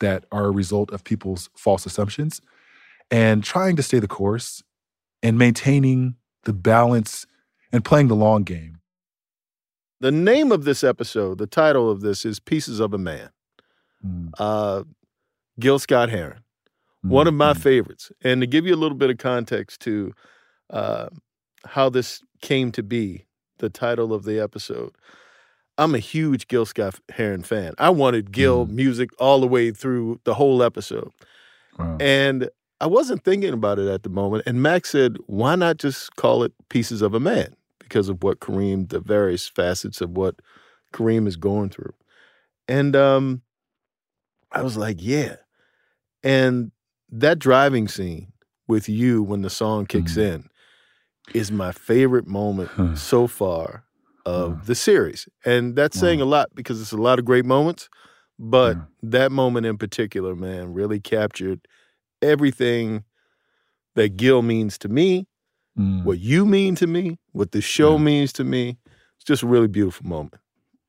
that 0.00 0.24
are 0.32 0.46
a 0.46 0.50
result 0.50 0.90
of 0.90 1.04
people's 1.04 1.48
false 1.54 1.86
assumptions 1.86 2.40
and 3.10 3.44
trying 3.44 3.76
to 3.76 3.82
stay 3.82 3.98
the 3.98 4.08
course 4.08 4.62
and 5.22 5.38
maintaining 5.38 6.16
the 6.44 6.52
balance 6.52 7.26
and 7.72 7.84
playing 7.84 8.08
the 8.08 8.16
long 8.16 8.42
game. 8.42 8.78
The 10.00 10.10
name 10.10 10.50
of 10.50 10.64
this 10.64 10.82
episode, 10.82 11.38
the 11.38 11.46
title 11.46 11.90
of 11.90 12.00
this 12.00 12.24
is 12.24 12.40
Pieces 12.40 12.80
of 12.80 12.94
a 12.94 12.98
Man. 12.98 13.30
Mm, 14.04 14.30
Uh, 14.38 14.84
Gil 15.58 15.78
Scott 15.78 16.08
Heron, 16.08 16.42
one 17.02 17.26
of 17.26 17.34
my 17.34 17.52
favorites. 17.52 18.10
And 18.22 18.40
to 18.40 18.46
give 18.46 18.66
you 18.66 18.74
a 18.74 18.76
little 18.76 18.96
bit 18.96 19.10
of 19.10 19.18
context 19.18 19.80
to 19.82 20.14
uh, 20.70 21.08
how 21.66 21.90
this 21.90 22.22
came 22.40 22.72
to 22.72 22.82
be, 22.82 23.26
the 23.58 23.68
title 23.68 24.14
of 24.14 24.24
the 24.24 24.40
episode, 24.40 24.92
I'm 25.80 25.94
a 25.94 25.98
huge 25.98 26.46
Gil 26.46 26.66
Scott 26.66 27.00
Heron 27.08 27.42
fan. 27.42 27.72
I 27.78 27.88
wanted 27.88 28.32
Gil 28.32 28.66
music 28.66 29.08
all 29.18 29.40
the 29.40 29.46
way 29.46 29.70
through 29.70 30.20
the 30.24 30.34
whole 30.34 30.62
episode. 30.62 31.10
Wow. 31.78 31.96
And 31.98 32.50
I 32.82 32.86
wasn't 32.86 33.24
thinking 33.24 33.54
about 33.54 33.78
it 33.78 33.88
at 33.88 34.02
the 34.02 34.10
moment. 34.10 34.42
And 34.44 34.62
Max 34.62 34.90
said, 34.90 35.16
why 35.26 35.54
not 35.54 35.78
just 35.78 36.14
call 36.16 36.42
it 36.42 36.52
Pieces 36.68 37.00
of 37.00 37.14
a 37.14 37.20
Man? 37.20 37.56
Because 37.78 38.10
of 38.10 38.22
what 38.22 38.40
Kareem, 38.40 38.90
the 38.90 39.00
various 39.00 39.48
facets 39.48 40.02
of 40.02 40.10
what 40.10 40.36
Kareem 40.92 41.26
is 41.26 41.36
going 41.36 41.70
through. 41.70 41.94
And 42.68 42.94
um, 42.94 43.40
I 44.52 44.60
was 44.60 44.76
like, 44.76 44.98
yeah. 45.00 45.36
And 46.22 46.72
that 47.10 47.38
driving 47.38 47.88
scene 47.88 48.34
with 48.68 48.86
you 48.86 49.22
when 49.22 49.40
the 49.40 49.50
song 49.50 49.86
kicks 49.86 50.18
in 50.18 50.50
is 51.32 51.50
my 51.50 51.72
favorite 51.72 52.26
moment 52.26 52.98
so 52.98 53.26
far 53.26 53.84
of 54.26 54.66
the 54.66 54.74
series. 54.74 55.28
And 55.44 55.76
that's 55.76 55.98
saying 55.98 56.20
a 56.20 56.24
lot 56.24 56.48
because 56.54 56.80
it's 56.80 56.92
a 56.92 56.96
lot 56.96 57.18
of 57.18 57.24
great 57.24 57.44
moments. 57.44 57.88
But 58.38 58.78
that 59.02 59.32
moment 59.32 59.66
in 59.66 59.76
particular, 59.76 60.34
man, 60.34 60.72
really 60.72 61.00
captured 61.00 61.66
everything 62.22 63.04
that 63.94 64.16
Gil 64.16 64.42
means 64.42 64.78
to 64.78 64.88
me, 64.88 65.26
Mm. 65.78 66.04
what 66.04 66.18
you 66.18 66.44
mean 66.44 66.74
to 66.74 66.86
me, 66.86 67.18
what 67.32 67.52
the 67.52 67.60
show 67.60 67.96
means 67.96 68.32
to 68.34 68.44
me. 68.44 68.76
It's 69.16 69.24
just 69.24 69.42
a 69.42 69.46
really 69.46 69.68
beautiful 69.68 70.06
moment. 70.06 70.34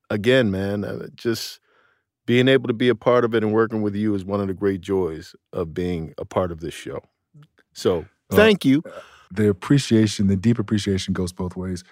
Again, 0.10 0.50
man, 0.50 0.84
uh, 0.84 1.08
just 1.14 1.60
being 2.26 2.48
able 2.48 2.68
to 2.68 2.74
be 2.74 2.90
a 2.90 2.96
part 2.96 3.24
of 3.24 3.36
it 3.36 3.44
and 3.44 3.54
working 3.54 3.82
with 3.82 3.96
you 3.96 4.16
is 4.16 4.26
one 4.26 4.42
of 4.42 4.48
the 4.48 4.54
great 4.54 4.82
joys 4.82 5.36
of 5.54 5.74
being 5.74 6.14
a 6.18 6.26
part 6.26 6.52
of 6.52 6.62
this 6.62 6.74
show. 6.74 7.00
So 7.74 8.06
thank 8.32 8.66
you. 8.66 8.84
The 9.32 9.50
appreciation, 9.50 10.28
the 10.28 10.36
deep 10.36 10.60
appreciation 10.60 11.14
goes 11.14 11.32
both 11.32 11.56
ways. 11.56 11.84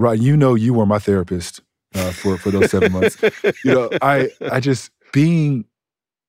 Right, 0.00 0.18
you 0.18 0.34
know, 0.34 0.54
you 0.54 0.72
were 0.72 0.86
my 0.86 0.98
therapist 0.98 1.60
uh, 1.94 2.10
for 2.12 2.38
for 2.38 2.50
those 2.50 2.70
seven 2.70 2.92
months. 2.92 3.18
You 3.64 3.74
know, 3.74 3.90
I 4.00 4.30
I 4.50 4.58
just 4.60 4.90
being 5.12 5.66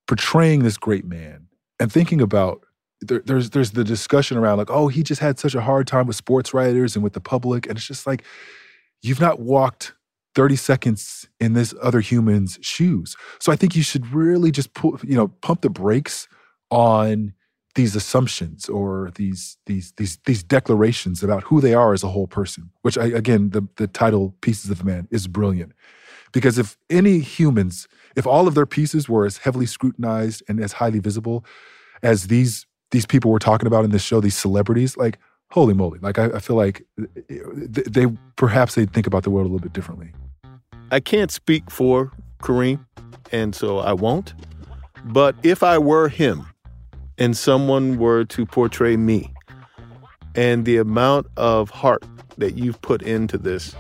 portraying 0.08 0.64
this 0.64 0.78
great 0.78 1.06
man 1.06 1.48
and 1.80 1.90
thinking 1.90 2.20
about 2.20 2.66
there, 3.00 3.22
there's 3.26 3.52
there's 3.52 3.72
the 3.72 3.86
discussion 3.86 4.38
around 4.38 4.58
like, 4.58 4.70
oh, 4.70 4.90
he 4.90 5.04
just 5.04 5.22
had 5.22 5.40
such 5.40 5.56
a 5.56 5.62
hard 5.62 5.88
time 5.88 6.06
with 6.06 6.18
sports 6.18 6.54
writers 6.54 6.96
and 6.96 7.04
with 7.04 7.14
the 7.14 7.22
public, 7.22 7.66
and 7.66 7.78
it's 7.78 7.88
just 7.88 8.06
like 8.06 8.26
you've 9.02 9.22
not 9.22 9.40
walked 9.40 9.94
30 10.36 10.58
seconds 10.58 11.30
in 11.40 11.54
this 11.54 11.74
other 11.82 12.02
human's 12.02 12.60
shoes. 12.62 13.16
So 13.40 13.54
I 13.54 13.56
think 13.56 13.76
you 13.76 13.84
should 13.84 14.06
really 14.12 14.52
just 14.52 14.74
put, 14.74 15.02
you 15.04 15.16
know, 15.16 15.30
pump 15.30 15.62
the 15.62 15.70
brakes 15.70 16.28
on 16.70 17.34
these 17.76 17.96
assumptions 17.96 18.68
or 18.70 19.12
these 19.16 19.58
these 19.66 19.94
these 19.98 20.18
these 20.26 20.44
declarations 20.44 21.24
about 21.24 21.44
who 21.44 21.62
they 21.62 21.74
are 21.74 21.94
as 21.94 22.04
a 22.04 22.10
whole 22.10 22.28
person. 22.28 22.70
Which 22.82 22.98
I 22.98 23.06
again, 23.06 23.52
the 23.52 23.68
the 23.78 23.88
title 23.88 24.36
"Pieces 24.42 24.70
of 24.70 24.84
Man" 24.84 25.08
is 25.12 25.28
brilliant 25.28 25.74
Because 26.32 26.58
if 26.58 26.78
any 26.90 27.20
humans, 27.20 27.88
if 28.16 28.28
all 28.28 28.48
of 28.48 28.56
their 28.56 28.66
pieces 28.66 29.08
were 29.10 29.26
as 29.26 29.38
heavily 29.38 29.66
scrutinized 29.66 30.44
and 30.48 30.60
as 30.60 30.74
highly 30.74 31.00
visible 31.00 31.46
as 32.04 32.28
these 32.28 32.66
these 32.92 33.06
people 33.06 33.32
we're 33.32 33.40
talking 33.40 33.68
about 33.68 33.86
in 33.86 33.92
this 33.92 34.04
show, 34.04 34.20
these 34.20 34.38
celebrities, 34.38 34.98
like 34.98 35.18
holy 35.52 35.74
moly, 35.74 36.00
like 36.00 36.20
I, 36.20 36.26
I 36.26 36.40
feel 36.40 36.56
like 36.56 36.86
they, 37.30 37.84
they 37.84 38.08
perhaps 38.36 38.76
they 38.76 38.86
think 38.86 39.08
about 39.08 39.24
the 39.24 39.30
world 39.30 39.46
a 39.46 39.50
little 39.50 39.64
bit 39.64 39.74
differently. 39.74 40.12
I 40.92 41.00
can't 41.00 41.32
speak 41.32 41.72
for 41.72 42.12
Kareem, 42.40 42.86
and 43.32 43.56
so 43.56 43.80
I 43.80 43.94
won't. 43.94 44.34
But 45.06 45.36
if 45.42 45.64
I 45.64 45.78
were 45.78 46.10
him 46.10 46.46
and 47.22 47.38
someone 47.38 48.00
were 48.00 48.26
to 48.26 48.48
portray 48.48 48.98
me 48.98 49.32
and 50.34 50.66
the 50.66 50.78
amount 50.78 51.28
of 51.38 51.70
heart 51.70 52.04
that 52.40 52.58
you've 52.58 52.82
put 52.82 53.04
into 53.04 53.38
this, 53.38 53.76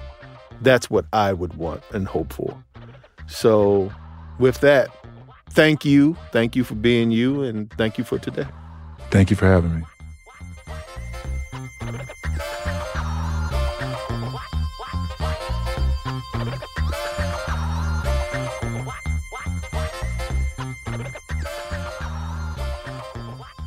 that's 0.61 0.91
what 0.91 1.05
I 1.11 1.33
would 1.33 1.55
want 1.55 1.81
and 1.91 2.07
hope 2.07 2.31
for. 2.31 2.55
So, 3.25 3.91
with 4.37 4.59
that, 4.59 4.89
thank 5.49 5.83
you. 5.83 6.15
Thank 6.31 6.55
you 6.55 6.63
for 6.63 6.75
being 6.75 7.09
you, 7.09 7.41
and 7.41 7.71
thank 7.73 7.97
you 7.97 8.03
for 8.03 8.19
today. 8.19 8.45
Thank 9.09 9.31
you 9.31 9.35
for 9.35 9.47
having 9.47 9.79
me. 9.79 9.85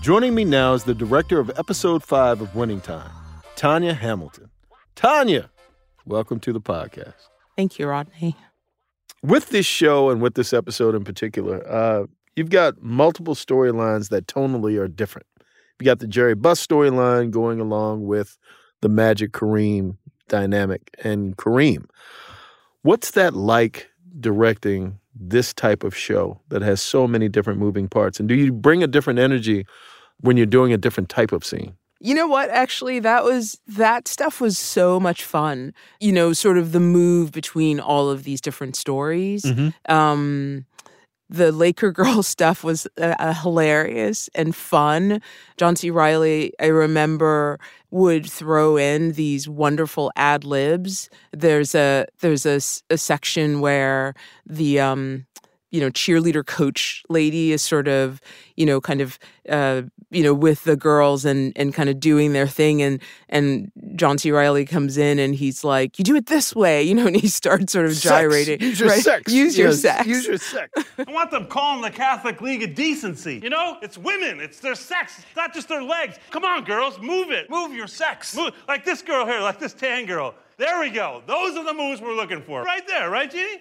Joining 0.04 0.34
me 0.34 0.44
now 0.44 0.74
is 0.74 0.84
the 0.84 0.92
director 0.92 1.40
of 1.40 1.50
episode 1.58 2.02
five 2.02 2.42
of 2.42 2.54
Winning 2.54 2.82
Time, 2.82 3.10
Tanya 3.56 3.94
Hamilton. 3.94 4.50
Tanya, 4.96 5.48
welcome 6.04 6.38
to 6.40 6.52
the 6.52 6.60
podcast. 6.60 7.14
Thank 7.56 7.78
you, 7.78 7.86
Rodney. 7.86 8.36
With 9.22 9.48
this 9.48 9.64
show 9.64 10.10
and 10.10 10.20
with 10.20 10.34
this 10.34 10.52
episode 10.52 10.94
in 10.94 11.04
particular, 11.04 11.66
uh, 11.66 12.04
you've 12.36 12.50
got 12.50 12.82
multiple 12.82 13.34
storylines 13.34 14.10
that 14.10 14.26
tonally 14.26 14.78
are 14.78 14.88
different. 14.88 15.26
You 15.80 15.86
got 15.86 16.00
the 16.00 16.06
Jerry 16.06 16.34
Buss 16.34 16.64
storyline 16.64 17.30
going 17.30 17.58
along 17.58 18.06
with 18.06 18.36
the 18.82 18.90
Magic 18.90 19.32
Kareem 19.32 19.96
dynamic. 20.28 20.94
And 21.02 21.34
Kareem, 21.38 21.86
what's 22.82 23.12
that 23.12 23.32
like 23.32 23.88
directing 24.20 24.98
this 25.18 25.54
type 25.54 25.82
of 25.82 25.96
show 25.96 26.42
that 26.50 26.60
has 26.60 26.82
so 26.82 27.08
many 27.08 27.30
different 27.30 27.58
moving 27.58 27.88
parts? 27.88 28.20
And 28.20 28.28
do 28.28 28.34
you 28.34 28.52
bring 28.52 28.82
a 28.82 28.86
different 28.86 29.18
energy 29.18 29.64
when 30.20 30.37
you're 30.37 30.46
doing 30.46 30.72
a 30.72 30.79
different 30.79 31.09
type 31.09 31.33
of 31.33 31.44
scene? 31.44 31.77
You 32.00 32.14
know 32.14 32.27
what? 32.27 32.50
Actually, 32.50 32.98
that 33.00 33.24
was 33.24 33.59
that 33.66 34.09
stuff 34.09 34.40
was 34.40 34.59
so 34.59 35.00
much 35.00 35.24
fun. 35.24 35.72
You 36.00 36.12
know, 36.12 36.33
sort 36.33 36.59
of 36.59 36.72
the 36.72 36.81
move 36.81 37.33
between 37.33 37.81
all 37.81 38.11
of 38.11 38.24
these 38.24 38.40
different 38.40 38.77
stories. 38.77 39.42
Mm-hmm. 39.42 39.92
Um, 39.92 40.66
the 41.29 41.53
Laker 41.53 41.92
girl 42.00 42.22
stuff 42.22 42.64
was 42.64 42.87
uh, 43.00 43.14
uh, 43.18 43.35
hilarious 43.35 44.29
and 44.35 44.55
fun. 44.55 45.20
John 45.57 45.77
C. 45.77 45.90
Reilly, 45.90 46.53
I 46.61 46.66
remember, 46.66 47.59
would 47.90 48.29
throw 48.29 48.77
in 48.77 49.12
these 49.12 49.48
wonderful 49.48 50.12
ad 50.16 50.44
libs. 50.44 51.09
There's 51.33 51.74
a 51.74 52.07
there's 52.20 52.46
a, 52.46 52.61
a 52.90 52.98
section 52.98 53.61
where 53.61 54.14
the 54.46 54.81
um, 54.81 55.27
you 55.70 55.81
know 55.81 55.90
cheerleader 55.90 56.46
coach 56.46 57.03
lady 57.09 57.53
is 57.53 57.62
sort 57.62 57.88
of 57.88 58.20
you 58.57 58.66
know 58.66 58.81
kind 58.81 59.00
of 59.00 59.18
uh, 59.48 59.83
you 60.14 60.22
know 60.22 60.33
with 60.35 60.64
the 60.64 60.77
girls 60.77 61.24
and 61.24 61.53
and 61.57 61.74
kind 61.74 61.88
of 61.88 61.98
doing 62.00 62.33
their 62.33 62.46
thing 62.46 62.81
and 62.83 63.00
and 63.29 63.70
John 63.96 64.16
C. 64.18 64.31
Reilly 64.31 64.64
comes 64.64 64.96
in 64.96 65.18
and 65.18 65.35
he's 65.35 65.64
like 65.64 65.98
you 65.98 66.05
do 66.05 66.14
it 66.16 66.27
this 66.27 66.55
way 66.55 66.83
you 66.83 66.94
know 66.94 67.07
and 67.07 67.16
he 67.16 67.29
starts 67.40 67.72
sort 67.72 67.87
of 67.87 67.92
Sex. 67.96 68.05
gyrating 68.05 68.61
Use 68.61 68.81
your 68.81 68.88
right? 68.90 69.03
sex. 69.03 69.33
use 69.33 69.59
your 69.59 69.68
Yes, 69.68 69.81
sex 69.83 70.07
Use 70.07 70.27
your 70.27 70.38
sex. 70.38 70.70
I 71.07 71.11
want 71.12 71.31
them 71.31 71.46
calling 71.46 71.83
the 71.83 71.90
Catholic 71.90 72.40
League 72.40 72.62
of 72.62 72.74
Decency. 72.74 73.40
You 73.42 73.50
know, 73.50 73.79
it's 73.83 73.98
women, 73.98 74.40
it's 74.40 74.61
their 74.61 74.74
sex, 74.74 75.18
it's 75.18 75.37
not 75.37 75.53
just 75.53 75.68
their 75.68 75.83
legs. 75.83 76.16
Come 76.31 76.44
on, 76.44 76.64
girls, 76.64 76.98
move 77.00 77.31
it. 77.31 77.50
Move 77.50 77.72
your 77.74 77.87
sex. 77.88 78.37
Move, 78.37 78.53
like 78.68 78.85
this 78.85 79.03
girl 79.03 79.27
here, 79.27 79.40
like 79.40 79.59
this 79.59 79.72
tan 79.74 80.07
girl. 80.07 80.35
There 80.57 80.79
we 80.81 80.90
go. 80.90 81.22
Those 81.27 81.57
are 81.57 81.64
the 81.64 81.74
moves 81.74 82.00
we're 82.00 82.14
looking 82.14 82.42
for. 82.42 82.62
Right 82.62 82.87
there, 82.87 83.11
right, 83.11 83.31
Jeannie? 83.31 83.61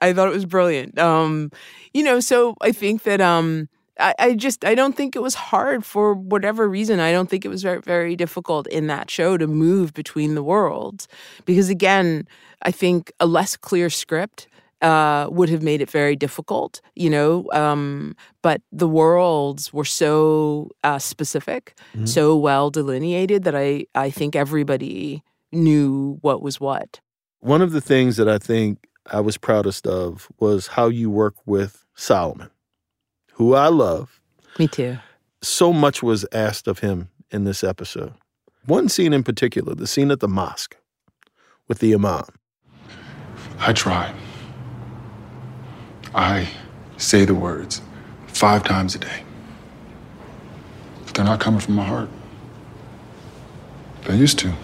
I 0.00 0.12
thought 0.12 0.28
it 0.28 0.34
was 0.34 0.44
brilliant. 0.44 0.98
Um, 0.98 1.50
you 1.94 2.02
know, 2.02 2.20
so 2.20 2.54
I 2.60 2.72
think 2.72 3.04
that 3.04 3.22
um, 3.22 3.68
I, 3.98 4.14
I 4.18 4.34
just 4.34 4.64
I 4.64 4.74
don't 4.74 4.96
think 4.96 5.16
it 5.16 5.22
was 5.22 5.34
hard 5.34 5.84
for 5.84 6.14
whatever 6.14 6.68
reason. 6.68 7.00
I 7.00 7.12
don't 7.12 7.28
think 7.30 7.44
it 7.44 7.48
was 7.48 7.62
very 7.62 7.80
very 7.80 8.16
difficult 8.16 8.66
in 8.68 8.86
that 8.88 9.10
show 9.10 9.36
to 9.38 9.46
move 9.46 9.92
between 9.94 10.34
the 10.34 10.42
worlds 10.42 11.08
because 11.44 11.68
again, 11.70 12.26
I 12.62 12.70
think 12.72 13.10
a 13.20 13.26
less 13.26 13.56
clear 13.56 13.88
script 13.90 14.48
uh, 14.82 15.26
would 15.30 15.48
have 15.48 15.62
made 15.62 15.80
it 15.80 15.90
very 15.90 16.16
difficult. 16.16 16.80
You 16.94 17.08
know, 17.10 17.46
um, 17.52 18.14
but 18.42 18.60
the 18.70 18.88
worlds 18.88 19.72
were 19.72 19.86
so 19.86 20.70
uh, 20.84 20.98
specific, 20.98 21.74
Mhm. 21.96 22.06
so 22.08 22.36
well 22.36 22.70
delineated 22.70 23.44
that 23.44 23.54
I 23.56 23.86
I 23.94 24.10
think 24.10 24.36
everybody 24.36 25.22
knew 25.52 26.18
what 26.20 26.42
was 26.42 26.60
what. 26.60 27.00
One 27.40 27.62
of 27.62 27.72
the 27.72 27.80
things 27.80 28.16
that 28.16 28.28
I 28.28 28.38
think 28.38 28.86
I 29.10 29.20
was 29.20 29.38
proudest 29.38 29.86
of 29.86 30.28
was 30.38 30.66
how 30.66 30.88
you 30.88 31.08
work 31.10 31.34
with 31.46 31.84
Solomon, 31.94 32.50
who 33.36 33.54
I 33.54 33.68
love. 33.68 34.20
Me 34.58 34.66
too. 34.66 34.98
So 35.42 35.72
much 35.72 36.02
was 36.02 36.24
asked 36.32 36.66
of 36.66 36.78
him 36.78 37.10
in 37.30 37.44
this 37.44 37.62
episode. 37.62 38.14
One 38.64 38.88
scene 38.88 39.12
in 39.12 39.22
particular, 39.22 39.74
the 39.74 39.86
scene 39.86 40.10
at 40.10 40.20
the 40.20 40.28
mosque 40.28 40.76
with 41.68 41.80
the 41.80 41.94
imam. 41.94 42.24
I 43.58 43.74
try. 43.74 44.12
I 46.14 46.48
say 46.96 47.26
the 47.26 47.34
words 47.34 47.82
five 48.28 48.64
times 48.64 48.94
a 48.94 48.98
day. 48.98 49.22
But 51.04 51.14
they're 51.14 51.24
not 51.24 51.40
coming 51.40 51.60
from 51.60 51.74
my 51.74 51.84
heart. 51.84 52.08
They 54.06 54.16
used 54.16 54.38
to. 54.38 54.54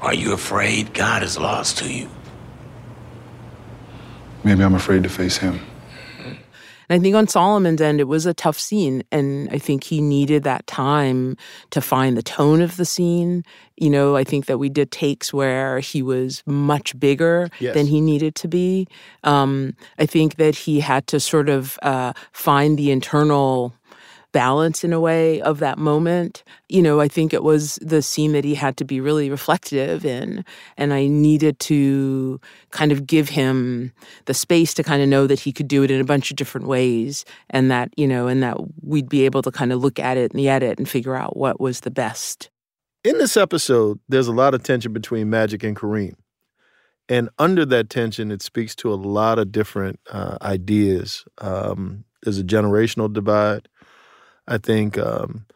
Are 0.00 0.14
you 0.14 0.32
afraid 0.32 0.94
God 0.94 1.24
is 1.24 1.36
lost 1.36 1.78
to 1.78 1.92
you? 1.92 2.08
Maybe 4.46 4.62
I'm 4.62 4.76
afraid 4.76 5.02
to 5.02 5.08
face 5.08 5.38
him. 5.38 5.58
And 6.88 7.00
I 7.00 7.02
think 7.02 7.16
on 7.16 7.26
Solomon's 7.26 7.80
end, 7.80 7.98
it 7.98 8.04
was 8.06 8.26
a 8.26 8.32
tough 8.32 8.60
scene. 8.60 9.02
And 9.10 9.48
I 9.50 9.58
think 9.58 9.82
he 9.82 10.00
needed 10.00 10.44
that 10.44 10.64
time 10.68 11.36
to 11.70 11.80
find 11.80 12.16
the 12.16 12.22
tone 12.22 12.62
of 12.62 12.76
the 12.76 12.84
scene. 12.84 13.42
You 13.76 13.90
know, 13.90 14.14
I 14.14 14.22
think 14.22 14.46
that 14.46 14.58
we 14.58 14.68
did 14.68 14.92
takes 14.92 15.32
where 15.32 15.80
he 15.80 16.00
was 16.00 16.44
much 16.46 16.96
bigger 17.00 17.48
Yes. 17.58 17.74
than 17.74 17.86
he 17.88 18.00
needed 18.00 18.36
to 18.36 18.46
be. 18.46 18.86
Um, 19.24 19.74
I 19.98 20.06
think 20.06 20.36
that 20.36 20.54
he 20.54 20.78
had 20.78 21.08
to 21.08 21.18
sort 21.18 21.48
of 21.48 21.76
uh, 21.82 22.12
find 22.30 22.78
the 22.78 22.92
internal 22.92 23.74
balance 24.32 24.84
in 24.84 24.92
a 24.92 25.00
way 25.00 25.40
of 25.42 25.58
that 25.60 25.78
moment. 25.78 26.44
You 26.68 26.82
know, 26.82 27.00
I 27.00 27.08
think 27.08 27.32
it 27.32 27.42
was 27.42 27.76
the 27.82 28.02
scene 28.02 28.32
that 28.32 28.44
he 28.44 28.54
had 28.54 28.76
to 28.78 28.84
be 28.84 29.00
really 29.00 29.30
reflective 29.30 30.04
in. 30.04 30.44
And 30.76 30.92
I 30.92 31.06
needed 31.06 31.58
to 31.60 32.40
kind 32.70 32.92
of 32.92 33.06
give 33.06 33.28
him 33.28 33.92
the 34.26 34.34
space 34.34 34.74
to 34.74 34.82
kind 34.82 35.02
of 35.02 35.08
know 35.08 35.26
that 35.26 35.40
he 35.40 35.52
could 35.52 35.68
do 35.68 35.82
it 35.82 35.90
in 35.90 36.00
a 36.00 36.04
bunch 36.04 36.30
of 36.30 36.36
different 36.36 36.66
ways 36.66 37.24
and 37.50 37.70
that, 37.70 37.90
you 37.96 38.06
know, 38.06 38.26
and 38.26 38.42
that 38.42 38.56
we'd 38.82 39.08
be 39.08 39.24
able 39.24 39.42
to 39.42 39.50
kind 39.50 39.72
of 39.72 39.80
look 39.80 39.98
at 39.98 40.16
it 40.16 40.32
in 40.32 40.36
the 40.36 40.48
edit 40.48 40.78
and 40.78 40.88
figure 40.88 41.16
out 41.16 41.36
what 41.36 41.60
was 41.60 41.80
the 41.80 41.90
best. 41.90 42.50
In 43.04 43.18
this 43.18 43.36
episode, 43.36 44.00
there's 44.08 44.28
a 44.28 44.32
lot 44.32 44.52
of 44.52 44.62
tension 44.62 44.92
between 44.92 45.30
Magic 45.30 45.62
and 45.62 45.76
Kareem. 45.76 46.14
And 47.08 47.28
under 47.38 47.64
that 47.66 47.88
tension, 47.88 48.32
it 48.32 48.42
speaks 48.42 48.74
to 48.76 48.92
a 48.92 48.96
lot 48.96 49.38
of 49.38 49.52
different 49.52 50.00
uh, 50.10 50.38
ideas. 50.42 51.24
Um, 51.38 52.04
there's 52.22 52.38
a 52.38 52.44
generational 52.44 53.12
divide. 53.12 53.68
I 54.48 54.58
think 54.58 54.98
um, 54.98 55.46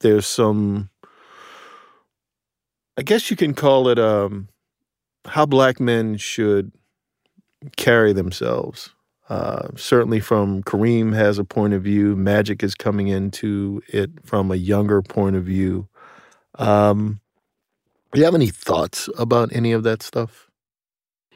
there's 0.00 0.26
some, 0.26 0.90
I 2.96 3.02
guess 3.02 3.30
you 3.30 3.36
can 3.36 3.54
call 3.54 3.88
it 3.88 3.98
um, 3.98 4.48
how 5.26 5.46
black 5.46 5.80
men 5.80 6.16
should 6.16 6.72
carry 7.76 8.12
themselves. 8.12 8.90
Uh, 9.28 9.68
certainly, 9.74 10.20
from 10.20 10.62
Kareem 10.62 11.14
has 11.14 11.38
a 11.38 11.44
point 11.44 11.72
of 11.72 11.82
view. 11.82 12.14
Magic 12.14 12.62
is 12.62 12.74
coming 12.74 13.08
into 13.08 13.80
it 13.88 14.10
from 14.24 14.50
a 14.50 14.56
younger 14.56 15.00
point 15.00 15.34
of 15.34 15.44
view. 15.44 15.88
Um, 16.56 17.20
do 18.12 18.20
you 18.20 18.26
have 18.26 18.34
any 18.34 18.48
thoughts 18.48 19.08
about 19.18 19.54
any 19.54 19.72
of 19.72 19.82
that 19.84 20.02
stuff? 20.02 20.50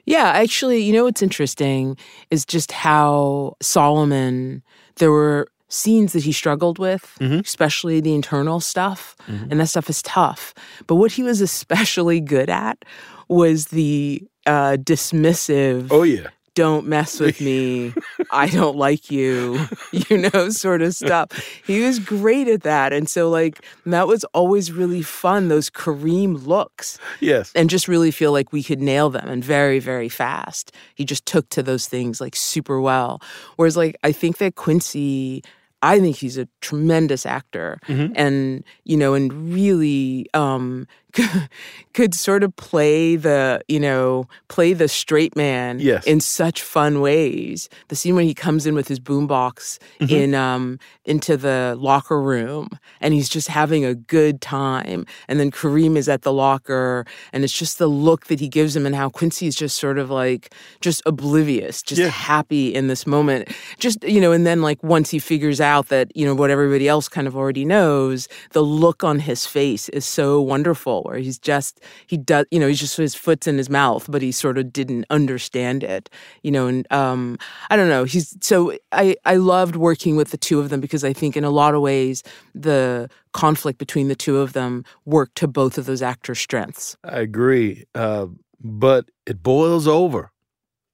Yeah, 0.05 0.29
actually, 0.29 0.81
you 0.81 0.93
know 0.93 1.05
what's 1.05 1.23
interesting 1.23 1.97
is 2.31 2.45
just 2.45 2.73
how 2.73 3.57
Solomon, 3.61 4.63
there 4.97 5.11
were 5.11 5.49
scenes 5.69 6.13
that 6.13 6.25
he 6.25 6.33
struggled 6.33 6.79
with, 6.79 7.17
especially 7.21 8.01
the 8.01 8.15
internal 8.15 8.61
stuff, 8.61 9.17
and 9.27 9.61
that 9.61 9.67
stuff 9.69 9.89
is 9.91 10.03
tough. 10.03 10.55
But 10.87 10.97
what 10.97 11.13
he 11.13 11.23
was 11.23 11.41
especially 11.49 12.21
good 12.21 12.51
at 12.51 12.85
was 13.29 13.67
the 13.67 14.23
uh, 14.47 14.77
dismissive, 14.81 15.89
oh, 15.91 16.03
yeah, 16.03 16.29
don't 16.55 16.87
mess 16.87 17.21
with 17.21 17.41
me 17.49 17.93
I 18.31 18.49
don't 18.49 18.77
like 18.77 19.11
you, 19.11 19.67
you 19.93 20.29
know, 20.33 20.51
sort 20.51 20.83
of 20.83 20.95
stuff. 20.95 21.31
He 21.65 21.81
was 21.81 21.99
great 21.99 22.49
at 22.49 22.63
that. 22.63 22.93
And 22.93 23.09
so, 23.09 23.31
like, 23.31 23.65
that 23.87 24.09
was 24.09 24.25
always 24.35 24.73
really 24.73 25.03
fun, 25.03 25.49
those 25.49 25.71
Kareem 25.71 26.47
looks. 26.47 26.99
Yes. 27.21 27.53
And 27.55 27.71
just 27.71 27.89
really 27.89 28.11
feel 28.11 28.33
like 28.33 28.53
we 28.53 28.63
could 28.63 28.81
nail 28.81 29.09
them 29.09 29.29
and 29.29 29.45
very, 29.45 29.79
very 29.79 30.09
fast. 30.09 30.73
He 30.95 31.05
just 31.05 31.27
took 31.27 31.49
to 31.51 31.63
those 31.63 31.87
things 31.87 32.21
like 32.21 32.35
super 32.35 32.81
well. 32.81 33.23
Whereas, 33.57 33.77
like, 33.77 33.97
I 34.03 34.13
think 34.13 34.39
that 34.39 34.57
Quincy 34.57 35.45
I 35.83 36.01
think 36.01 36.17
he's 36.17 36.37
a 36.39 36.49
tremendous 36.61 37.25
actor, 37.27 37.79
Mhm. 37.87 38.13
and 38.17 38.65
you 38.85 38.97
know, 38.97 39.15
and 39.15 39.33
really 39.55 40.27
um, 40.35 40.87
could 41.95 42.15
sort 42.15 42.43
of 42.45 42.55
play 42.57 43.17
the 43.17 43.61
you 43.69 43.81
know 43.81 44.27
play 44.49 44.73
the 44.73 44.89
straight 44.89 45.35
man 45.37 45.79
Yes. 45.81 46.05
in 46.07 46.21
such 46.21 46.63
fun 46.63 47.01
ways. 47.01 47.69
The 47.89 47.97
scene 47.97 48.15
when 48.15 48.27
he 48.27 48.35
comes 48.35 48.67
in 48.67 48.75
with 48.75 48.89
his 48.89 49.01
boombox 49.01 49.79
Mhm. 50.01 50.11
in 50.11 50.35
um, 50.35 50.79
into 51.05 51.37
the 51.37 51.77
locker 51.79 52.21
room, 52.21 52.69
and 53.01 53.15
he's 53.15 53.29
just 53.29 53.49
having 53.49 53.85
a 53.85 53.95
good 53.95 54.41
time, 54.41 55.07
and 55.29 55.41
then 55.41 55.51
Kareem 55.51 55.97
is 55.97 56.09
at 56.09 56.23
the 56.23 56.33
locker, 56.33 57.05
and 57.33 57.45
it's 57.45 57.53
just 57.53 57.79
the 57.79 57.89
look 57.89 58.27
that 58.27 58.41
he 58.41 58.49
gives 58.49 58.77
him, 58.77 58.87
and 58.87 58.95
how 58.95 59.09
Quincy 59.09 59.47
is 59.47 59.55
just 59.57 59.79
sort 59.79 59.99
of 59.99 60.11
like 60.11 60.53
just 60.81 61.03
oblivious, 61.07 61.83
just 61.83 62.01
Yeah. 62.01 62.09
happy 62.09 62.75
in 62.75 62.89
this 62.89 63.07
moment. 63.07 63.49
Just, 63.79 64.03
you 64.05 64.21
know, 64.21 64.33
and 64.33 64.47
then 64.47 64.63
like 64.63 64.83
once 64.83 65.11
he 65.11 65.19
figures 65.19 65.61
out 65.61 65.89
that, 65.89 66.15
you 66.15 66.25
know, 66.27 66.35
what 66.35 66.51
everybody 66.51 66.87
else 66.89 67.09
kind 67.09 67.27
of 67.27 67.37
already 67.37 67.65
knows, 67.65 68.29
the 68.53 68.63
look 68.63 69.03
on 69.03 69.21
his 69.21 69.47
face 69.47 69.89
is 69.91 70.05
so 70.05 70.41
wonderful 70.41 71.03
where 71.09 71.19
he's 71.19 71.39
just, 71.39 71.81
he 72.07 72.17
does, 72.17 72.47
you 72.51 72.61
know, 72.61 72.69
he's 72.69 72.79
just 72.79 72.97
his 72.97 73.15
foot's 73.15 73.47
in 73.47 73.59
his 73.59 73.69
mouth, 73.69 74.07
but 74.09 74.23
he 74.23 74.31
sort 74.31 74.59
of 74.59 74.73
didn't 74.73 75.07
understand 75.11 75.83
it, 75.83 76.09
you 76.43 76.51
know, 76.51 76.67
and 76.67 76.91
um, 76.93 77.39
I 77.71 77.77
don't 77.77 77.89
know. 77.89 78.05
He's 78.05 78.37
so 78.41 78.77
I, 78.93 79.17
I 79.25 79.37
loved 79.37 79.77
working 79.77 80.17
with 80.17 80.31
the 80.31 80.37
two 80.37 80.61
of 80.61 80.69
them 80.69 80.81
because 80.81 81.05
I 81.05 81.13
think 81.13 81.37
in 81.37 81.45
a 81.45 81.51
lot 81.51 81.75
of 81.75 81.81
ways 81.81 82.23
the 82.55 83.11
conflict 83.33 83.79
between 83.79 84.09
the 84.09 84.17
two 84.17 84.39
of 84.39 84.53
them 84.53 84.85
worked 85.05 85.37
to 85.37 85.49
both 85.49 85.79
of 85.79 85.87
those 85.87 86.03
actors' 86.03 86.39
strengths. 86.39 86.97
I 87.05 87.21
agree. 87.21 87.85
Uh, 87.95 88.27
but 88.61 89.11
it 89.27 89.43
boils 89.43 89.87
over, 89.87 90.33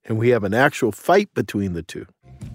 and 0.03 0.17
we 0.17 0.29
have 0.29 0.43
an 0.43 0.53
actual 0.53 0.91
fight 0.91 1.33
between 1.33 1.73
the 1.73 1.83
two. 1.83 2.05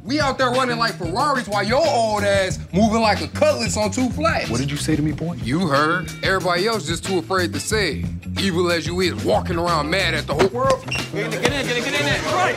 We 0.03 0.19
out 0.19 0.39
there 0.39 0.51
running 0.51 0.79
like 0.79 0.95
Ferraris 0.95 1.47
while 1.47 1.63
your 1.63 1.87
old 1.87 2.25
ass 2.25 2.59
moving 2.73 3.01
like 3.01 3.21
a 3.21 3.29
cutlass 3.29 3.77
on 3.77 3.91
two 3.91 4.09
flats. 4.11 4.49
What 4.49 4.59
did 4.59 4.71
you 4.71 4.77
say 4.77 4.97
to 4.97 5.03
me, 5.03 5.13
boy? 5.13 5.35
You 5.35 5.69
heard. 5.69 6.11
Everybody 6.25 6.67
else 6.67 6.87
just 6.87 7.05
too 7.05 7.19
afraid 7.19 7.53
to 7.53 7.61
say 7.61 7.99
it. 7.99 8.41
Evil 8.41 8.71
as 8.73 8.87
you 8.87 9.01
is, 9.01 9.25
walking 9.25 9.57
around 9.57 9.91
mad 9.91 10.15
at 10.15 10.27
the 10.27 10.35
whole 10.35 10.49
world. 10.49 10.85
Get 10.87 11.15
in, 11.15 11.31
get 11.31 11.53
in, 11.53 11.67
get 11.67 11.77
in, 11.77 11.85
get 11.85 12.01
in 12.01 12.07
there. 12.07 12.23
Right. 12.35 12.57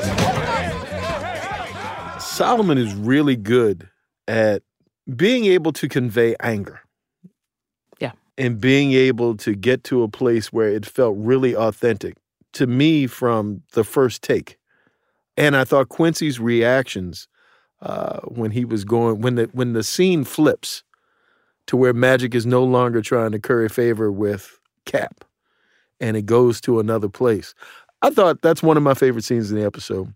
Solomon 2.22 2.78
is 2.78 2.94
really 2.96 3.36
good 3.36 3.90
at 4.28 4.64
being 5.16 5.46
able 5.46 5.74
to 5.74 5.90
convey 5.90 6.36
anger. 6.40 6.80
Yeah. 8.00 8.14
And 8.38 8.60
being 8.62 8.94
able 8.94 9.36
to 9.38 9.54
get 9.54 9.84
to 9.86 10.04
a 10.04 10.08
place 10.08 10.54
where 10.54 10.70
it 10.70 10.86
felt 10.86 11.16
really 11.18 11.56
authentic 11.56 12.16
to 12.54 12.68
me 12.68 13.06
from 13.06 13.64
the 13.74 13.84
first 13.84 14.22
take. 14.22 14.58
And 15.38 15.56
I 15.56 15.64
thought 15.64 15.90
Quincy's 15.90 16.40
reactions 16.40 17.28
uh, 17.82 18.20
when 18.22 18.52
he 18.52 18.66
was 18.66 18.86
going 18.86 19.22
when 19.22 19.36
the 19.36 19.50
when 19.54 19.74
the 19.74 19.84
scene 19.84 20.24
flips 20.24 20.84
to 21.68 21.78
where 21.78 21.94
Magic 21.94 22.36
is 22.36 22.46
no 22.46 22.64
longer 22.64 23.02
trying 23.02 23.32
to 23.32 23.40
curry 23.40 23.70
favor 23.70 24.12
with 24.12 24.60
Cap 24.86 25.24
and 26.00 26.18
it 26.18 26.26
goes 26.26 26.60
to 26.62 26.80
another 26.80 27.10
place. 27.10 27.54
I 28.02 28.10
thought 28.10 28.42
that's 28.42 28.62
one 28.64 28.76
of 28.78 28.84
my 28.84 28.94
favorite 28.94 29.24
scenes 29.24 29.50
in 29.52 29.58
the 29.58 29.66
episode 29.66 30.14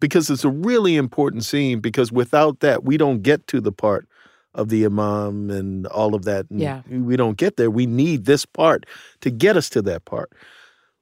because 0.00 0.30
it's 0.30 0.44
a 0.44 0.48
really 0.50 0.96
important 0.96 1.44
scene 1.44 1.80
because 1.80 2.10
without 2.10 2.60
that 2.60 2.84
we 2.84 2.96
don't 2.96 3.22
get 3.22 3.46
to 3.48 3.60
the 3.60 3.72
part 3.72 4.08
of 4.54 4.70
the 4.70 4.84
imam 4.84 5.50
and 5.50 5.86
all 5.88 6.14
of 6.14 6.24
that 6.24 6.46
and 6.50 6.60
Yeah. 6.60 6.80
we 6.88 7.16
don't 7.16 7.36
get 7.36 7.56
there 7.58 7.70
we 7.70 7.84
need 7.86 8.24
this 8.24 8.46
part 8.46 8.86
to 9.20 9.30
get 9.30 9.54
us 9.56 9.68
to 9.70 9.82
that 9.82 10.06
part 10.06 10.32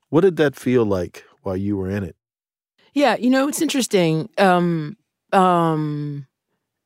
what 0.09 0.23
did 0.23 0.37
that 0.37 0.57
feel 0.57 0.85
like 0.85 1.25
while 1.43 1.57
you 1.57 1.77
were 1.77 1.89
in 1.89 2.03
it 2.03 2.17
Yeah, 2.95 3.17
you 3.17 3.29
know, 3.31 3.49
it's 3.49 3.61
interesting. 3.61 4.29
Um, 4.39 4.97
um, 5.33 6.27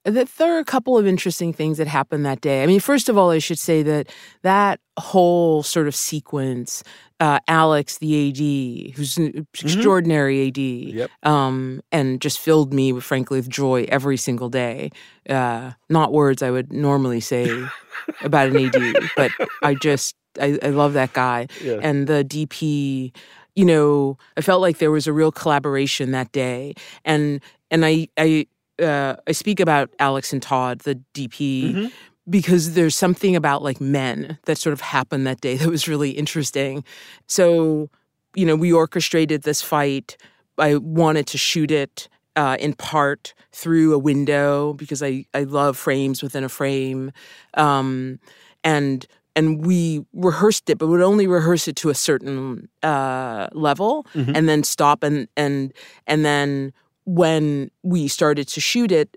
there 0.05 0.27
are 0.57 0.59
a 0.59 0.65
couple 0.65 0.97
of 0.97 1.07
interesting 1.07 1.53
things 1.53 1.77
that 1.77 1.87
happened 1.87 2.25
that 2.25 2.41
day. 2.41 2.63
I 2.63 2.67
mean, 2.67 2.81
first 2.81 3.11
of 3.11 3.19
all, 3.19 3.31
I 3.31 3.39
should 3.41 3.59
say 3.59 3.83
that 3.83 4.09
that 4.43 4.81
whole 4.99 5.63
sort 5.63 5.87
of 5.87 5.95
sequence, 5.95 6.83
uh, 7.21 7.41
Alex, 7.47 7.99
the 7.99 8.31
AD, 8.31 8.95
who's 8.97 9.19
an 9.19 9.47
extraordinary 9.63 10.49
AD, 10.49 10.57
Yep. 10.59 11.11
um, 11.25 11.83
and 11.93 12.23
just 12.23 12.39
filled 12.39 12.73
me, 12.73 12.91
with, 12.93 13.05
frankly, 13.05 13.39
with 13.39 13.51
joy 13.51 13.85
every 13.91 14.17
single 14.17 14.49
day. 14.49 14.91
Uh, 15.29 15.73
not 15.91 16.13
words 16.15 16.43
I 16.43 16.51
would 16.51 16.73
normally 16.73 17.21
say 17.21 17.51
about 18.23 18.49
an 18.49 18.57
AD, 18.57 18.95
but 19.15 19.31
I 19.63 19.75
just 19.75 20.15
I, 20.41 20.59
I 20.63 20.69
love 20.69 20.93
that 20.95 21.13
guy 21.13 21.49
Yeah. 21.63 21.81
and 21.83 22.07
the 22.07 22.25
DP. 22.25 23.13
You 23.59 23.65
know, 23.65 24.19
I 24.37 24.41
felt 24.41 24.61
like 24.61 24.79
there 24.79 24.93
was 24.93 25.09
a 25.09 25.13
real 25.13 25.33
collaboration 25.33 26.13
that 26.13 26.31
day, 26.31 26.75
and 27.05 27.41
and 27.73 27.85
I 27.85 28.07
I 28.17 28.47
uh, 28.81 29.17
I 29.27 29.33
speak 29.33 29.59
about 29.59 29.91
Alex 29.99 30.33
and 30.33 30.41
Todd, 30.41 30.81
the 30.81 31.01
DP, 31.13 31.91
because 32.31 32.75
there's 32.75 32.95
something 32.95 33.35
about 33.35 33.65
like 33.65 33.81
men 33.81 34.39
that 34.45 34.59
sort 34.59 34.73
of 34.73 34.81
happened 34.81 35.27
that 35.27 35.41
day 35.41 35.57
that 35.61 35.69
was 35.69 35.89
really 35.89 36.11
interesting. 36.11 36.85
So, 37.27 37.91
you 38.37 38.47
know, 38.47 38.55
we 38.55 38.73
orchestrated 38.73 39.43
this 39.43 39.61
fight. 39.61 40.17
I 40.57 40.77
wanted 40.77 41.27
to 41.27 41.39
shoot 41.39 41.73
it 41.73 42.09
uh, 42.37 42.57
in 42.61 42.75
part 42.75 43.35
through 43.51 43.93
a 43.93 43.99
window 43.99 44.75
because 44.75 45.03
I, 45.03 45.25
I 45.35 45.43
love 45.43 45.77
frames 45.77 46.23
within 46.23 46.45
a 46.45 46.49
frame. 46.49 47.11
Um, 47.55 48.21
and 48.63 49.05
and 49.39 49.47
we 49.67 49.81
rehearsed 50.13 50.69
it, 50.71 50.79
but 50.79 50.87
would 50.89 51.01
only 51.13 51.27
rehearse 51.27 51.69
it 51.71 51.77
to 51.83 51.89
a 51.91 51.95
certain 51.95 52.69
uh, 52.83 53.47
level, 53.53 53.93
Mhm. 54.15 54.33
and 54.37 54.49
then 54.49 54.63
stop. 54.65 54.99
and 55.05 55.29
and 55.37 55.73
and 56.07 56.25
then 56.25 56.73
when 57.05 57.71
we 57.83 58.09
started 58.09 58.47
to 58.55 58.61
shoot 58.61 58.91
it, 58.93 59.09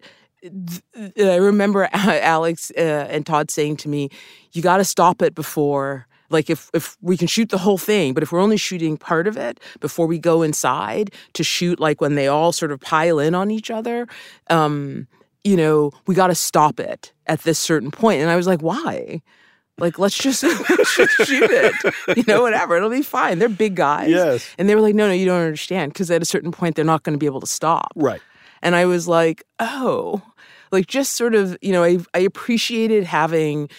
I 1.19 1.36
remember 1.38 1.89
Alex 1.93 2.72
uh, 2.78 3.07
and 3.13 3.26
Todd 3.26 3.51
saying 3.51 3.78
to 3.84 3.89
me, 3.89 4.09
"You 4.53 4.61
got 4.61 4.78
to 4.78 4.84
stop 4.86 5.22
it 5.22 5.34
before." 5.36 6.05
Like 6.30 6.49
if 6.49 6.69
if 6.74 6.95
we 7.01 7.17
can 7.17 7.28
shoot 7.28 7.49
the 7.49 7.57
whole 7.57 7.78
thing, 7.78 8.13
but 8.13 8.24
if 8.24 8.32
we're 8.32 8.43
only 8.43 8.57
shooting 8.57 8.97
part 8.97 9.28
of 9.28 9.36
it 9.38 9.59
before 9.82 10.07
we 10.07 10.17
go 10.17 10.43
inside 10.43 11.11
to 11.34 11.43
shoot, 11.43 11.78
like 11.80 11.99
when 12.01 12.15
they 12.15 12.28
all 12.28 12.51
sort 12.53 12.72
of 12.72 12.80
pile 12.80 13.19
in 13.19 13.36
on 13.36 13.51
each 13.51 13.69
other, 13.69 14.07
um, 14.49 15.07
you 15.43 15.57
know, 15.57 15.91
we 16.07 16.15
got 16.15 16.28
to 16.28 16.36
stop 16.36 16.80
it 16.80 17.11
at 17.28 17.41
this 17.43 17.59
certain 17.59 17.91
point. 17.91 18.22
And 18.22 18.30
I 18.32 18.38
was 18.38 18.47
like, 18.47 18.61
why? 18.61 19.22
Like 19.82 19.99
let's 19.99 20.17
just, 20.17 20.43
let's 20.69 20.95
just 20.95 21.27
shoot 21.27 21.49
it, 21.49 21.75
you 22.15 22.23
know, 22.27 22.41
whatever. 22.41 22.77
It'll 22.77 22.89
be 22.89 23.01
fine. 23.01 23.39
They're 23.39 23.49
big 23.49 23.75
guys. 23.75 24.09
Yes. 24.09 24.47
And 24.57 24.69
they 24.69 24.75
were 24.75 24.82
like, 24.82 24.95
no, 24.95 25.07
no, 25.07 25.13
you 25.13 25.25
don't 25.25 25.41
understand, 25.41 25.91
because 25.91 26.09
at 26.11 26.21
a 26.21 26.25
certain 26.25 26.51
point 26.51 26.75
they're 26.75 26.86
not 26.86 27.03
going 27.03 27.13
to 27.13 27.19
be 27.19 27.25
able 27.25 27.41
to 27.41 27.47
stop. 27.47 27.91
Right. 27.95 28.21
And 28.61 28.75
I 28.75 28.86
was 28.86 29.07
like, 29.07 29.43
oh, 29.59 30.21
like 30.71 30.88
just 30.88 31.13
sort 31.13 31.36
of, 31.36 31.57
you 31.61 31.71
know, 31.71 31.84
I, 31.84 31.97
I 32.13 32.19
appreciated 32.19 33.03
having 33.03 33.69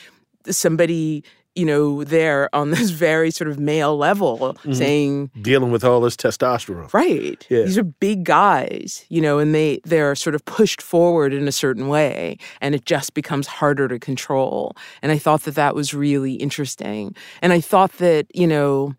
somebody, 0.51 1.25
you 1.55 1.65
know, 1.67 2.03
there 2.05 2.49
on 2.55 2.71
this 2.77 2.91
very 2.91 3.31
sort 3.31 3.49
of 3.51 3.59
male 3.59 3.97
level 3.97 4.57
Mhm. 4.65 4.75
saying, 4.77 5.31
dealing 5.43 5.71
with 5.71 5.85
all 5.85 6.01
this 6.01 6.17
testosterone 6.17 6.93
right, 6.95 7.47
Yeah. 7.51 7.63
these 7.65 7.77
are 7.79 7.85
big 7.85 8.25
guys, 8.25 9.05
you 9.09 9.21
know, 9.21 9.39
and 9.39 9.55
they, 9.55 9.81
they're 9.85 10.15
sort 10.15 10.35
of 10.35 10.45
pushed 10.45 10.81
forward 10.81 11.33
in 11.33 11.47
a 11.49 11.53
certain 11.53 11.89
way 11.89 12.39
and 12.61 12.75
it 12.75 12.85
just 12.87 13.15
becomes 13.15 13.47
harder 13.47 13.87
to 13.89 13.99
control. 13.99 14.75
And 15.03 15.13
I 15.13 15.19
thought 15.19 15.43
that 15.43 15.55
that 15.57 15.75
was 15.75 15.93
really 15.95 16.35
interesting. 16.35 17.15
And 17.43 17.53
I 17.53 17.61
thought 17.61 17.93
that, 17.99 18.27
you 18.35 18.47
know, 18.47 18.95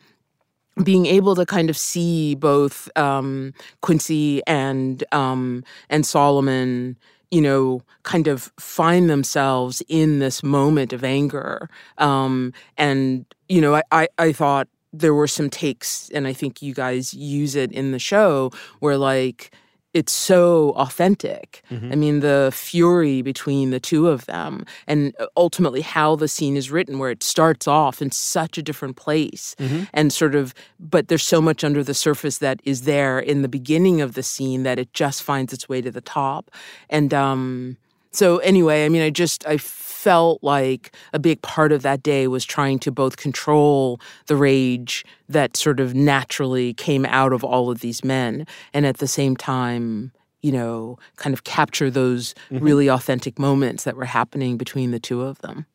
being 0.83 1.05
able 1.05 1.35
to 1.35 1.45
kind 1.45 1.69
of 1.69 1.77
see 1.77 2.33
both 2.35 2.89
um, 2.97 3.53
Quincy 3.81 4.41
and 4.47 5.03
um, 5.11 5.63
and 5.89 6.03
Solomon, 6.03 6.97
you 7.33 7.41
know, 7.41 7.81
kind 8.03 8.27
of 8.27 8.51
find 8.59 9.09
themselves 9.09 9.81
in 9.89 10.19
this 10.19 10.43
moment 10.43 10.93
of 10.93 11.03
anger, 11.03 11.69
um, 11.97 12.53
and 12.77 13.25
you 13.49 13.61
know, 13.61 13.75
I, 13.75 13.83
I 13.91 14.07
I 14.19 14.31
thought 14.33 14.67
there 14.93 15.13
were 15.15 15.27
some 15.27 15.49
takes, 15.49 16.09
and 16.13 16.27
I 16.27 16.33
think 16.33 16.61
you 16.61 16.73
guys 16.73 17.13
use 17.13 17.55
it 17.55 17.71
in 17.71 17.91
the 17.91 17.99
show 17.99 18.51
where 18.79 18.97
like 18.97 19.51
it's 19.93 20.11
so 20.11 20.71
authentic. 20.75 21.61
I 21.71 21.95
mean, 21.95 22.19
the 22.21 22.51
fury 22.53 23.21
between 23.21 23.69
the 23.71 23.79
two 23.79 24.07
of 24.09 24.25
them, 24.25 24.65
and 24.87 25.13
uh, 25.19 25.27
ultimately 25.37 25.81
how 25.81 26.15
the 26.15 26.27
scene 26.27 26.57
is 26.57 26.71
written, 26.71 26.97
where 26.99 27.11
it 27.11 27.21
starts 27.23 27.67
off 27.67 28.01
in 28.01 28.11
such 28.11 28.57
a 28.57 28.63
different 28.63 28.95
place 28.95 29.55
Mhm. 29.59 29.87
and 29.93 30.11
sort 30.11 30.35
of, 30.35 30.53
but 30.79 31.07
there's 31.09 31.23
so 31.23 31.41
much 31.41 31.63
under 31.63 31.83
the 31.83 31.93
surface 31.93 32.39
that 32.39 32.59
is 32.63 32.81
there 32.83 33.19
in 33.19 33.41
the 33.43 33.47
beginning 33.47 34.01
of 34.01 34.13
the 34.13 34.23
scene 34.23 34.63
that 34.63 34.79
it 34.79 34.93
just 34.93 35.21
finds 35.23 35.53
its 35.53 35.69
way 35.69 35.81
to 35.81 35.91
the 35.91 36.01
top. 36.01 36.49
And 36.89 37.13
um, 37.13 37.77
so, 38.13 38.37
anyway, 38.37 38.85
I 38.85 38.89
mean, 38.89 39.01
I 39.01 39.09
just, 39.09 39.45
I 39.47 39.57
felt 39.57 40.43
like 40.43 40.95
a 41.13 41.19
big 41.19 41.41
part 41.41 41.71
of 41.71 41.81
that 41.81 42.03
day 42.03 42.27
was 42.27 42.45
trying 42.45 42.77
to 42.79 42.91
both 42.91 43.17
control 43.17 43.99
the 44.27 44.35
rage 44.35 45.05
that 45.29 45.55
sort 45.55 45.79
of 45.79 45.95
naturally 45.95 46.73
came 46.73 47.05
out 47.05 47.31
of 47.33 47.43
all 47.43 47.71
of 47.71 47.79
these 47.79 48.03
men 48.03 48.45
and 48.73 48.85
at 48.85 48.97
the 48.97 49.07
same 49.07 49.35
time 49.35 50.11
you 50.43 50.51
know, 50.51 50.99
kind 51.15 51.33
of 51.33 51.45
capture 51.45 51.89
those 51.89 52.35
Mm-hmm. 52.51 52.65
really 52.65 52.89
authentic 52.89 53.39
moments 53.39 53.85
that 53.85 53.95
were 53.95 54.05
happening 54.05 54.57
between 54.57 54.91
the 54.91 54.99
two 54.99 55.21
of 55.21 55.39
them. 55.39 55.65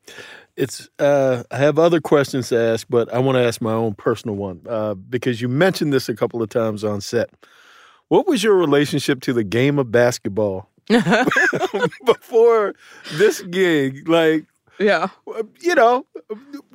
It's 0.57 0.89
uh, 0.99 1.45
I 1.51 1.57
have 1.57 1.79
other 1.79 2.01
questions 2.01 2.49
to 2.51 2.59
ask, 2.59 2.87
but 2.91 3.13
I 3.13 3.19
want 3.21 3.37
to 3.37 3.43
ask 3.43 3.61
my 3.61 3.73
own 3.73 3.95
personal 3.95 4.37
one 4.37 4.61
uh, 4.69 4.95
because 4.95 5.41
you 5.41 5.49
mentioned 5.49 5.93
this 5.93 6.09
a 6.09 6.15
couple 6.15 6.43
of 6.43 6.51
times 6.51 6.85
on 6.85 7.01
set. 7.01 7.31
What 8.09 8.27
was 8.27 8.45
your 8.45 8.57
relationship 8.57 9.21
to 9.23 9.33
the 9.33 9.45
game 9.45 9.79
of 9.79 9.91
basketball 9.91 10.68
before 12.05 12.75
this 13.15 13.43
gig? 13.43 14.09
Like, 14.09 14.47
Yeah. 14.79 15.09
you 15.61 15.75
know, 15.75 16.07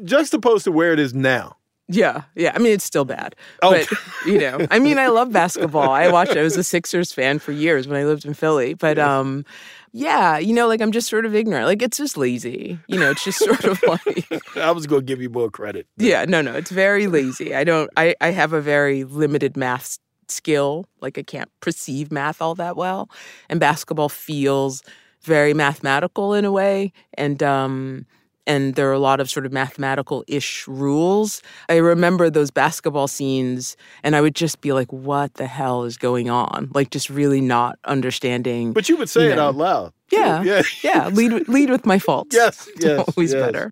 just 0.04 0.34
opposed 0.34 0.64
to 0.66 0.72
where 0.72 0.94
it 0.94 1.00
is 1.00 1.14
now. 1.14 1.58
Yeah, 1.90 2.24
yeah. 2.36 2.54
I 2.56 2.60
mean, 2.60 2.72
it's 2.74 2.86
still 2.86 3.04
bad. 3.06 3.36
Oh. 3.62 3.72
But, 3.72 3.90
you 4.26 4.40
know, 4.40 4.66
I 4.72 4.80
mean, 4.80 4.98
I 4.98 5.08
love 5.08 5.32
basketball. 5.34 5.92
I 5.92 6.10
watched, 6.10 6.36
I 6.38 6.42
was 6.42 6.56
a 6.56 6.64
Sixers 6.64 7.12
fan 7.12 7.40
for 7.40 7.52
years 7.52 7.88
when 7.88 8.00
I 8.00 8.06
lived 8.06 8.24
in 8.26 8.34
Philly. 8.34 8.74
But, 8.74 8.98
um, 8.98 9.46
yeah, 9.92 10.38
you 10.40 10.54
know, 10.54 10.68
like 10.68 10.82
I'm 10.82 10.94
just 10.94 11.10
sort 11.10 11.26
of 11.26 11.36
ignorant. 11.36 11.66
Like 11.68 11.82
it's 11.82 11.98
just 11.98 12.18
lazy. 12.18 12.80
You 12.88 13.00
know, 13.00 13.12
it's 13.12 13.24
just 13.24 13.40
sort 13.40 13.64
of 13.66 13.84
like, 13.84 14.28
I 14.56 14.72
was 14.72 14.88
going 14.88 15.02
to 15.02 15.06
give 15.06 15.22
you 15.22 15.30
more 15.30 15.52
credit. 15.52 15.86
yeah, 15.98 16.24
no, 16.26 16.42
no, 16.42 16.54
it's 16.56 16.72
very 16.72 17.08
lazy. 17.08 17.54
I 17.54 17.64
don't, 17.66 17.90
I, 17.98 18.16
I 18.22 18.30
have 18.30 18.54
a 18.54 18.62
very 18.62 19.04
limited 19.04 19.58
math 19.58 20.00
skill. 20.34 20.86
Like 21.02 21.18
I 21.18 21.24
can't 21.24 21.50
perceive 21.62 22.12
math 22.12 22.42
all 22.42 22.56
that 22.56 22.76
well. 22.76 23.10
And 23.50 23.60
basketball 23.60 24.10
feels 24.10 24.84
very 25.22 25.54
mathematical 25.54 26.34
in 26.34 26.44
a 26.46 26.52
way. 26.52 26.92
And, 27.14 27.42
um, 27.42 28.06
and 28.46 28.76
there 28.76 28.90
are 28.90 28.94
a 28.94 29.00
lot 29.00 29.22
of 29.22 29.30
sort 29.30 29.46
of 29.46 29.54
mathematical 29.54 30.26
ish 30.28 30.68
rules. 30.68 31.42
I 31.70 31.78
remember 31.78 32.30
those 32.30 32.52
basketball 32.52 33.08
scenes, 33.08 33.78
and 34.04 34.18
I 34.18 34.22
would 34.22 34.36
just 34.36 34.60
be 34.60 34.74
like, 34.74 34.92
what 34.92 35.36
the 35.36 35.48
hell 35.48 35.86
is 35.86 35.96
going 35.96 36.30
on? 36.30 36.70
Like, 36.74 36.90
just 36.90 37.10
really 37.10 37.40
not 37.40 37.80
understanding. 37.86 38.74
But 38.74 38.90
you 38.90 38.98
would 38.98 39.10
say 39.10 39.28
you 39.28 39.32
it 39.32 39.40
out 39.40 39.56
loud. 39.56 39.94
Yeah. 40.12 40.44
Yeah. 40.44 40.62
Yeah. 40.84 41.08
Lead, 41.08 41.32
with- 41.32 41.48
lead 41.48 41.70
with 41.70 41.86
my 41.86 42.00
faults. 42.08 42.36
Yes, 42.36 42.68
yes, 42.80 43.06
always 43.16 43.32
yes. 43.32 43.42
better. 43.42 43.72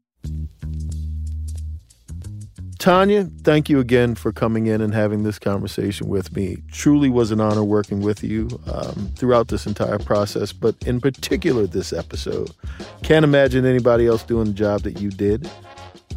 Tanya, 2.82 3.25
thank 3.43 3.69
you 3.69 3.79
again 3.79 4.15
for 4.15 4.32
coming 4.32 4.65
in 4.65 4.82
and 4.82 4.91
having 4.91 5.21
this 5.21 5.38
conversation 5.38 6.07
with 6.07 6.36
me. 6.36 6.57
Truly 6.71 7.11
was 7.11 7.29
an 7.29 7.39
honor 7.39 7.63
working 7.63 8.01
with 8.01 8.23
you 8.23 8.59
um, 8.65 9.11
throughout 9.15 9.49
this 9.49 9.67
entire 9.67 9.99
process, 9.99 10.51
but 10.51 10.75
in 10.88 10.99
particular 10.99 11.67
this 11.67 11.93
episode. 11.93 12.49
Can't 13.03 13.23
imagine 13.23 13.67
anybody 13.67 14.07
else 14.07 14.23
doing 14.23 14.47
the 14.47 14.53
job 14.53 14.82
that 14.82 14.99
you 14.99 15.11
did. 15.11 15.47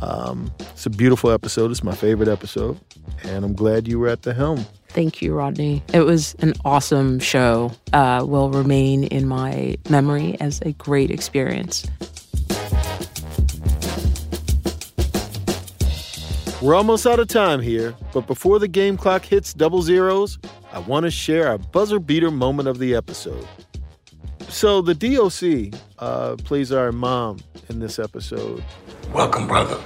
Um, 0.01 0.51
it's 0.59 0.87
a 0.87 0.91
beautiful 0.91 1.31
episode. 1.31 1.71
It's 1.71 1.85
my 1.85 1.95
favorite 1.95 2.31
episode, 2.31 2.81
and 3.25 3.45
I'm 3.45 3.53
glad 3.53 3.87
you 3.87 3.99
were 3.99 4.09
at 4.09 4.23
the 4.23 4.33
helm. 4.33 4.65
Thank 4.89 5.21
you, 5.21 5.35
Rodney. 5.35 5.83
It 5.93 6.07
was 6.07 6.35
an 6.39 6.55
awesome 6.65 7.19
show. 7.19 7.73
Uh, 7.93 8.25
will 8.27 8.49
remain 8.49 9.05
in 9.05 9.29
my 9.29 9.77
memory 9.91 10.41
as 10.41 10.63
a 10.63 10.73
great 10.73 11.11
experience. 11.11 11.87
We're 16.63 16.75
almost 16.75 17.07
out 17.07 17.19
of 17.19 17.29
time 17.29 17.61
here, 17.61 17.95
but 18.13 18.27
before 18.27 18.59
the 18.59 18.69
game 18.69 18.97
clock 18.97 19.25
hits 19.25 19.53
double 19.53 19.83
zeros, 19.83 20.39
I 20.73 20.79
want 20.79 21.05
to 21.05 21.11
share 21.11 21.49
our 21.49 21.59
buzzer 21.59 21.99
beater 21.99 22.31
moment 22.31 22.69
of 22.69 22.79
the 22.79 22.95
episode. 22.95 23.47
So, 24.49 24.81
the 24.81 24.95
DOC 24.95 25.79
uh, 25.99 26.37
plays 26.37 26.71
our 26.71 26.93
mom 26.93 27.41
in 27.69 27.81
this 27.81 27.99
episode. 27.99 28.63
Welcome, 29.13 29.47
brother. 29.47 29.83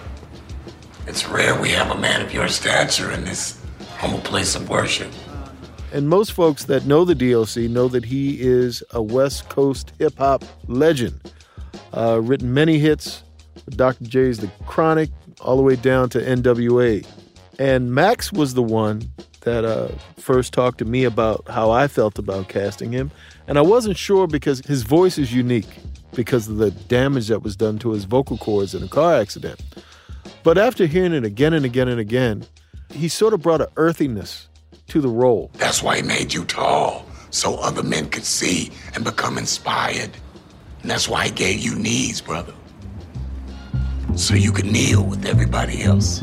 It's 1.06 1.26
rare 1.26 1.60
we 1.60 1.70
have 1.70 1.90
a 1.90 1.98
man 1.98 2.20
of 2.20 2.34
your 2.34 2.48
stature 2.48 3.10
in 3.12 3.24
this 3.24 3.60
humble 3.96 4.20
place 4.20 4.54
of 4.54 4.68
worship. 4.68 5.10
And 5.92 6.08
most 6.08 6.32
folks 6.32 6.64
that 6.66 6.84
know 6.84 7.04
the 7.04 7.14
DOC 7.14 7.70
know 7.70 7.88
that 7.88 8.04
he 8.04 8.40
is 8.40 8.82
a 8.90 9.02
West 9.02 9.48
Coast 9.48 9.92
hip 9.98 10.18
hop 10.18 10.44
legend. 10.66 11.32
Uh, 11.96 12.20
written 12.22 12.52
many 12.52 12.78
hits, 12.78 13.22
Dr. 13.70 14.04
Dre's 14.04 14.38
The 14.38 14.48
Chronic, 14.66 15.10
all 15.40 15.56
the 15.56 15.62
way 15.62 15.76
down 15.76 16.08
to 16.10 16.20
NWA. 16.20 17.06
And 17.58 17.92
Max 17.92 18.32
was 18.32 18.54
the 18.54 18.62
one 18.62 19.10
that 19.40 19.64
uh, 19.64 19.88
first 20.16 20.52
talked 20.52 20.78
to 20.78 20.84
me 20.84 21.04
about 21.04 21.44
how 21.48 21.70
I 21.70 21.88
felt 21.88 22.18
about 22.18 22.48
casting 22.48 22.92
him. 22.92 23.10
And 23.46 23.58
I 23.58 23.62
wasn't 23.62 23.96
sure 23.96 24.26
because 24.26 24.60
his 24.66 24.82
voice 24.82 25.18
is 25.18 25.32
unique 25.32 25.68
because 26.14 26.48
of 26.48 26.56
the 26.56 26.70
damage 26.70 27.28
that 27.28 27.42
was 27.42 27.56
done 27.56 27.78
to 27.80 27.92
his 27.92 28.04
vocal 28.04 28.38
cords 28.38 28.74
in 28.74 28.82
a 28.82 28.88
car 28.88 29.14
accident. 29.14 29.60
But 30.42 30.58
after 30.58 30.86
hearing 30.86 31.12
it 31.12 31.24
again 31.24 31.52
and 31.52 31.64
again 31.64 31.88
and 31.88 32.00
again, 32.00 32.46
he 32.90 33.08
sort 33.08 33.34
of 33.34 33.42
brought 33.42 33.60
an 33.60 33.68
earthiness 33.76 34.48
to 34.88 35.00
the 35.00 35.08
role. 35.08 35.50
That's 35.54 35.82
why 35.82 35.96
he 35.96 36.02
made 36.02 36.32
you 36.32 36.44
tall, 36.44 37.06
so 37.30 37.56
other 37.56 37.82
men 37.82 38.08
could 38.08 38.24
see 38.24 38.70
and 38.94 39.04
become 39.04 39.38
inspired. 39.38 40.10
And 40.82 40.90
that's 40.90 41.08
why 41.08 41.26
he 41.26 41.30
gave 41.30 41.60
you 41.60 41.74
knees, 41.74 42.20
brother. 42.20 42.54
So 44.18 44.34
you 44.34 44.50
could 44.50 44.66
kneel 44.66 45.04
with 45.04 45.24
everybody 45.26 45.84
else. 45.84 46.22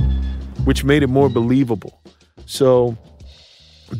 which 0.66 0.84
made 0.84 1.02
it 1.02 1.08
more 1.08 1.30
believable. 1.30 2.02
So, 2.46 2.98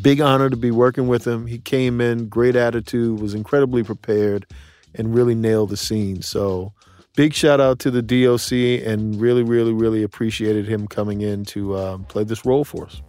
big 0.02 0.20
honor 0.20 0.50
to 0.50 0.56
be 0.56 0.70
working 0.70 1.08
with 1.08 1.26
him. 1.26 1.46
He 1.46 1.58
came 1.58 2.00
in, 2.00 2.28
great 2.28 2.56
attitude, 2.56 3.20
was 3.20 3.32
incredibly 3.34 3.82
prepared, 3.82 4.46
and 4.94 5.14
really 5.14 5.34
nailed 5.34 5.70
the 5.70 5.76
scene. 5.78 6.20
So, 6.20 6.72
big 7.16 7.32
shout 7.32 7.58
out 7.60 7.78
to 7.80 7.90
the 7.90 8.02
DOC, 8.02 8.86
and 8.86 9.18
really, 9.18 9.42
really, 9.42 9.72
really 9.72 10.02
appreciated 10.02 10.66
him 10.66 10.86
coming 10.88 11.22
in 11.22 11.44
to 11.46 11.78
um, 11.78 12.04
play 12.04 12.24
this 12.24 12.44
role 12.44 12.64
for 12.64 12.86
us. 12.86 13.00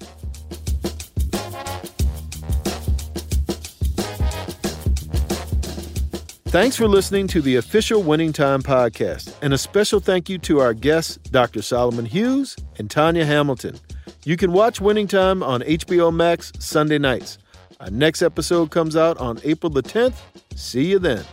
Thanks 6.57 6.75
for 6.75 6.87
listening 6.87 7.27
to 7.27 7.39
the 7.39 7.57
official 7.57 8.01
Winning 8.01 8.33
Time 8.33 8.63
podcast, 8.63 9.31
and 9.43 9.53
a 9.53 9.59
special 9.59 9.99
thank 9.99 10.27
you 10.27 10.39
to 10.39 10.57
our 10.59 10.73
guests, 10.73 11.17
Dr. 11.29 11.61
Solomon 11.61 12.03
Hughes 12.05 12.57
and 12.79 12.89
Tanya 12.89 13.25
Hamilton. 13.25 13.79
You 14.25 14.37
can 14.37 14.51
watch 14.51 14.81
Winning 14.81 15.05
Time 15.05 15.43
on 15.43 15.61
HBO 15.61 16.11
Max 16.11 16.51
Sunday 16.57 16.97
nights. 16.97 17.37
Our 17.79 17.91
next 17.91 18.23
episode 18.23 18.71
comes 18.71 18.95
out 18.95 19.19
on 19.19 19.39
April 19.43 19.69
the 19.69 19.83
10th. 19.83 20.15
See 20.55 20.85
you 20.85 20.97
then. 20.97 21.23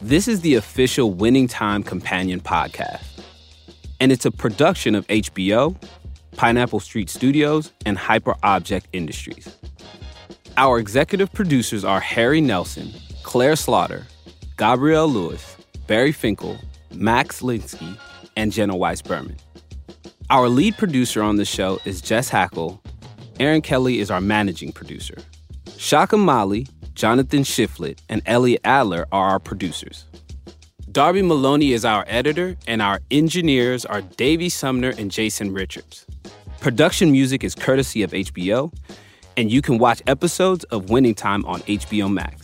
This 0.00 0.26
is 0.26 0.40
the 0.40 0.54
official 0.54 1.12
Winning 1.12 1.46
Time 1.46 1.82
Companion 1.82 2.40
podcast, 2.40 3.04
and 4.00 4.10
it's 4.10 4.24
a 4.24 4.30
production 4.30 4.94
of 4.94 5.06
HBO, 5.08 5.76
Pineapple 6.36 6.80
Street 6.80 7.10
Studios, 7.10 7.70
and 7.84 7.98
Hyperobject 7.98 8.84
Industries. 8.94 9.54
Our 10.56 10.78
executive 10.78 11.32
producers 11.32 11.84
are 11.84 11.98
Harry 11.98 12.40
Nelson, 12.40 12.92
Claire 13.24 13.56
Slaughter, 13.56 14.06
Gabrielle 14.56 15.08
Lewis, 15.08 15.56
Barry 15.88 16.12
Finkel, 16.12 16.58
Max 16.92 17.42
Linsky, 17.42 17.98
and 18.36 18.52
Jenna 18.52 18.76
Weiss 18.76 19.02
Berman. 19.02 19.36
Our 20.30 20.48
lead 20.48 20.76
producer 20.78 21.22
on 21.22 21.36
the 21.36 21.44
show 21.44 21.80
is 21.84 22.00
Jess 22.00 22.28
Hackle. 22.28 22.80
Aaron 23.40 23.62
Kelly 23.62 23.98
is 23.98 24.12
our 24.12 24.20
managing 24.20 24.70
producer. 24.70 25.16
Shaka 25.76 26.16
Mali, 26.16 26.68
Jonathan 26.94 27.42
Shiflett, 27.42 27.98
and 28.08 28.22
Elliot 28.24 28.60
Adler 28.62 29.06
are 29.10 29.30
our 29.30 29.40
producers. 29.40 30.04
Darby 30.92 31.22
Maloney 31.22 31.72
is 31.72 31.84
our 31.84 32.04
editor, 32.06 32.56
and 32.68 32.80
our 32.80 33.00
engineers 33.10 33.84
are 33.84 34.02
Davey 34.02 34.48
Sumner 34.48 34.94
and 34.96 35.10
Jason 35.10 35.52
Richards. 35.52 36.06
Production 36.60 37.10
music 37.10 37.42
is 37.42 37.56
courtesy 37.56 38.04
of 38.04 38.12
HBO, 38.12 38.72
and 39.36 39.50
you 39.50 39.62
can 39.62 39.78
watch 39.78 40.02
episodes 40.06 40.64
of 40.64 40.90
Winning 40.90 41.14
Time 41.14 41.44
on 41.46 41.60
HBO 41.60 42.12
Max. 42.12 42.43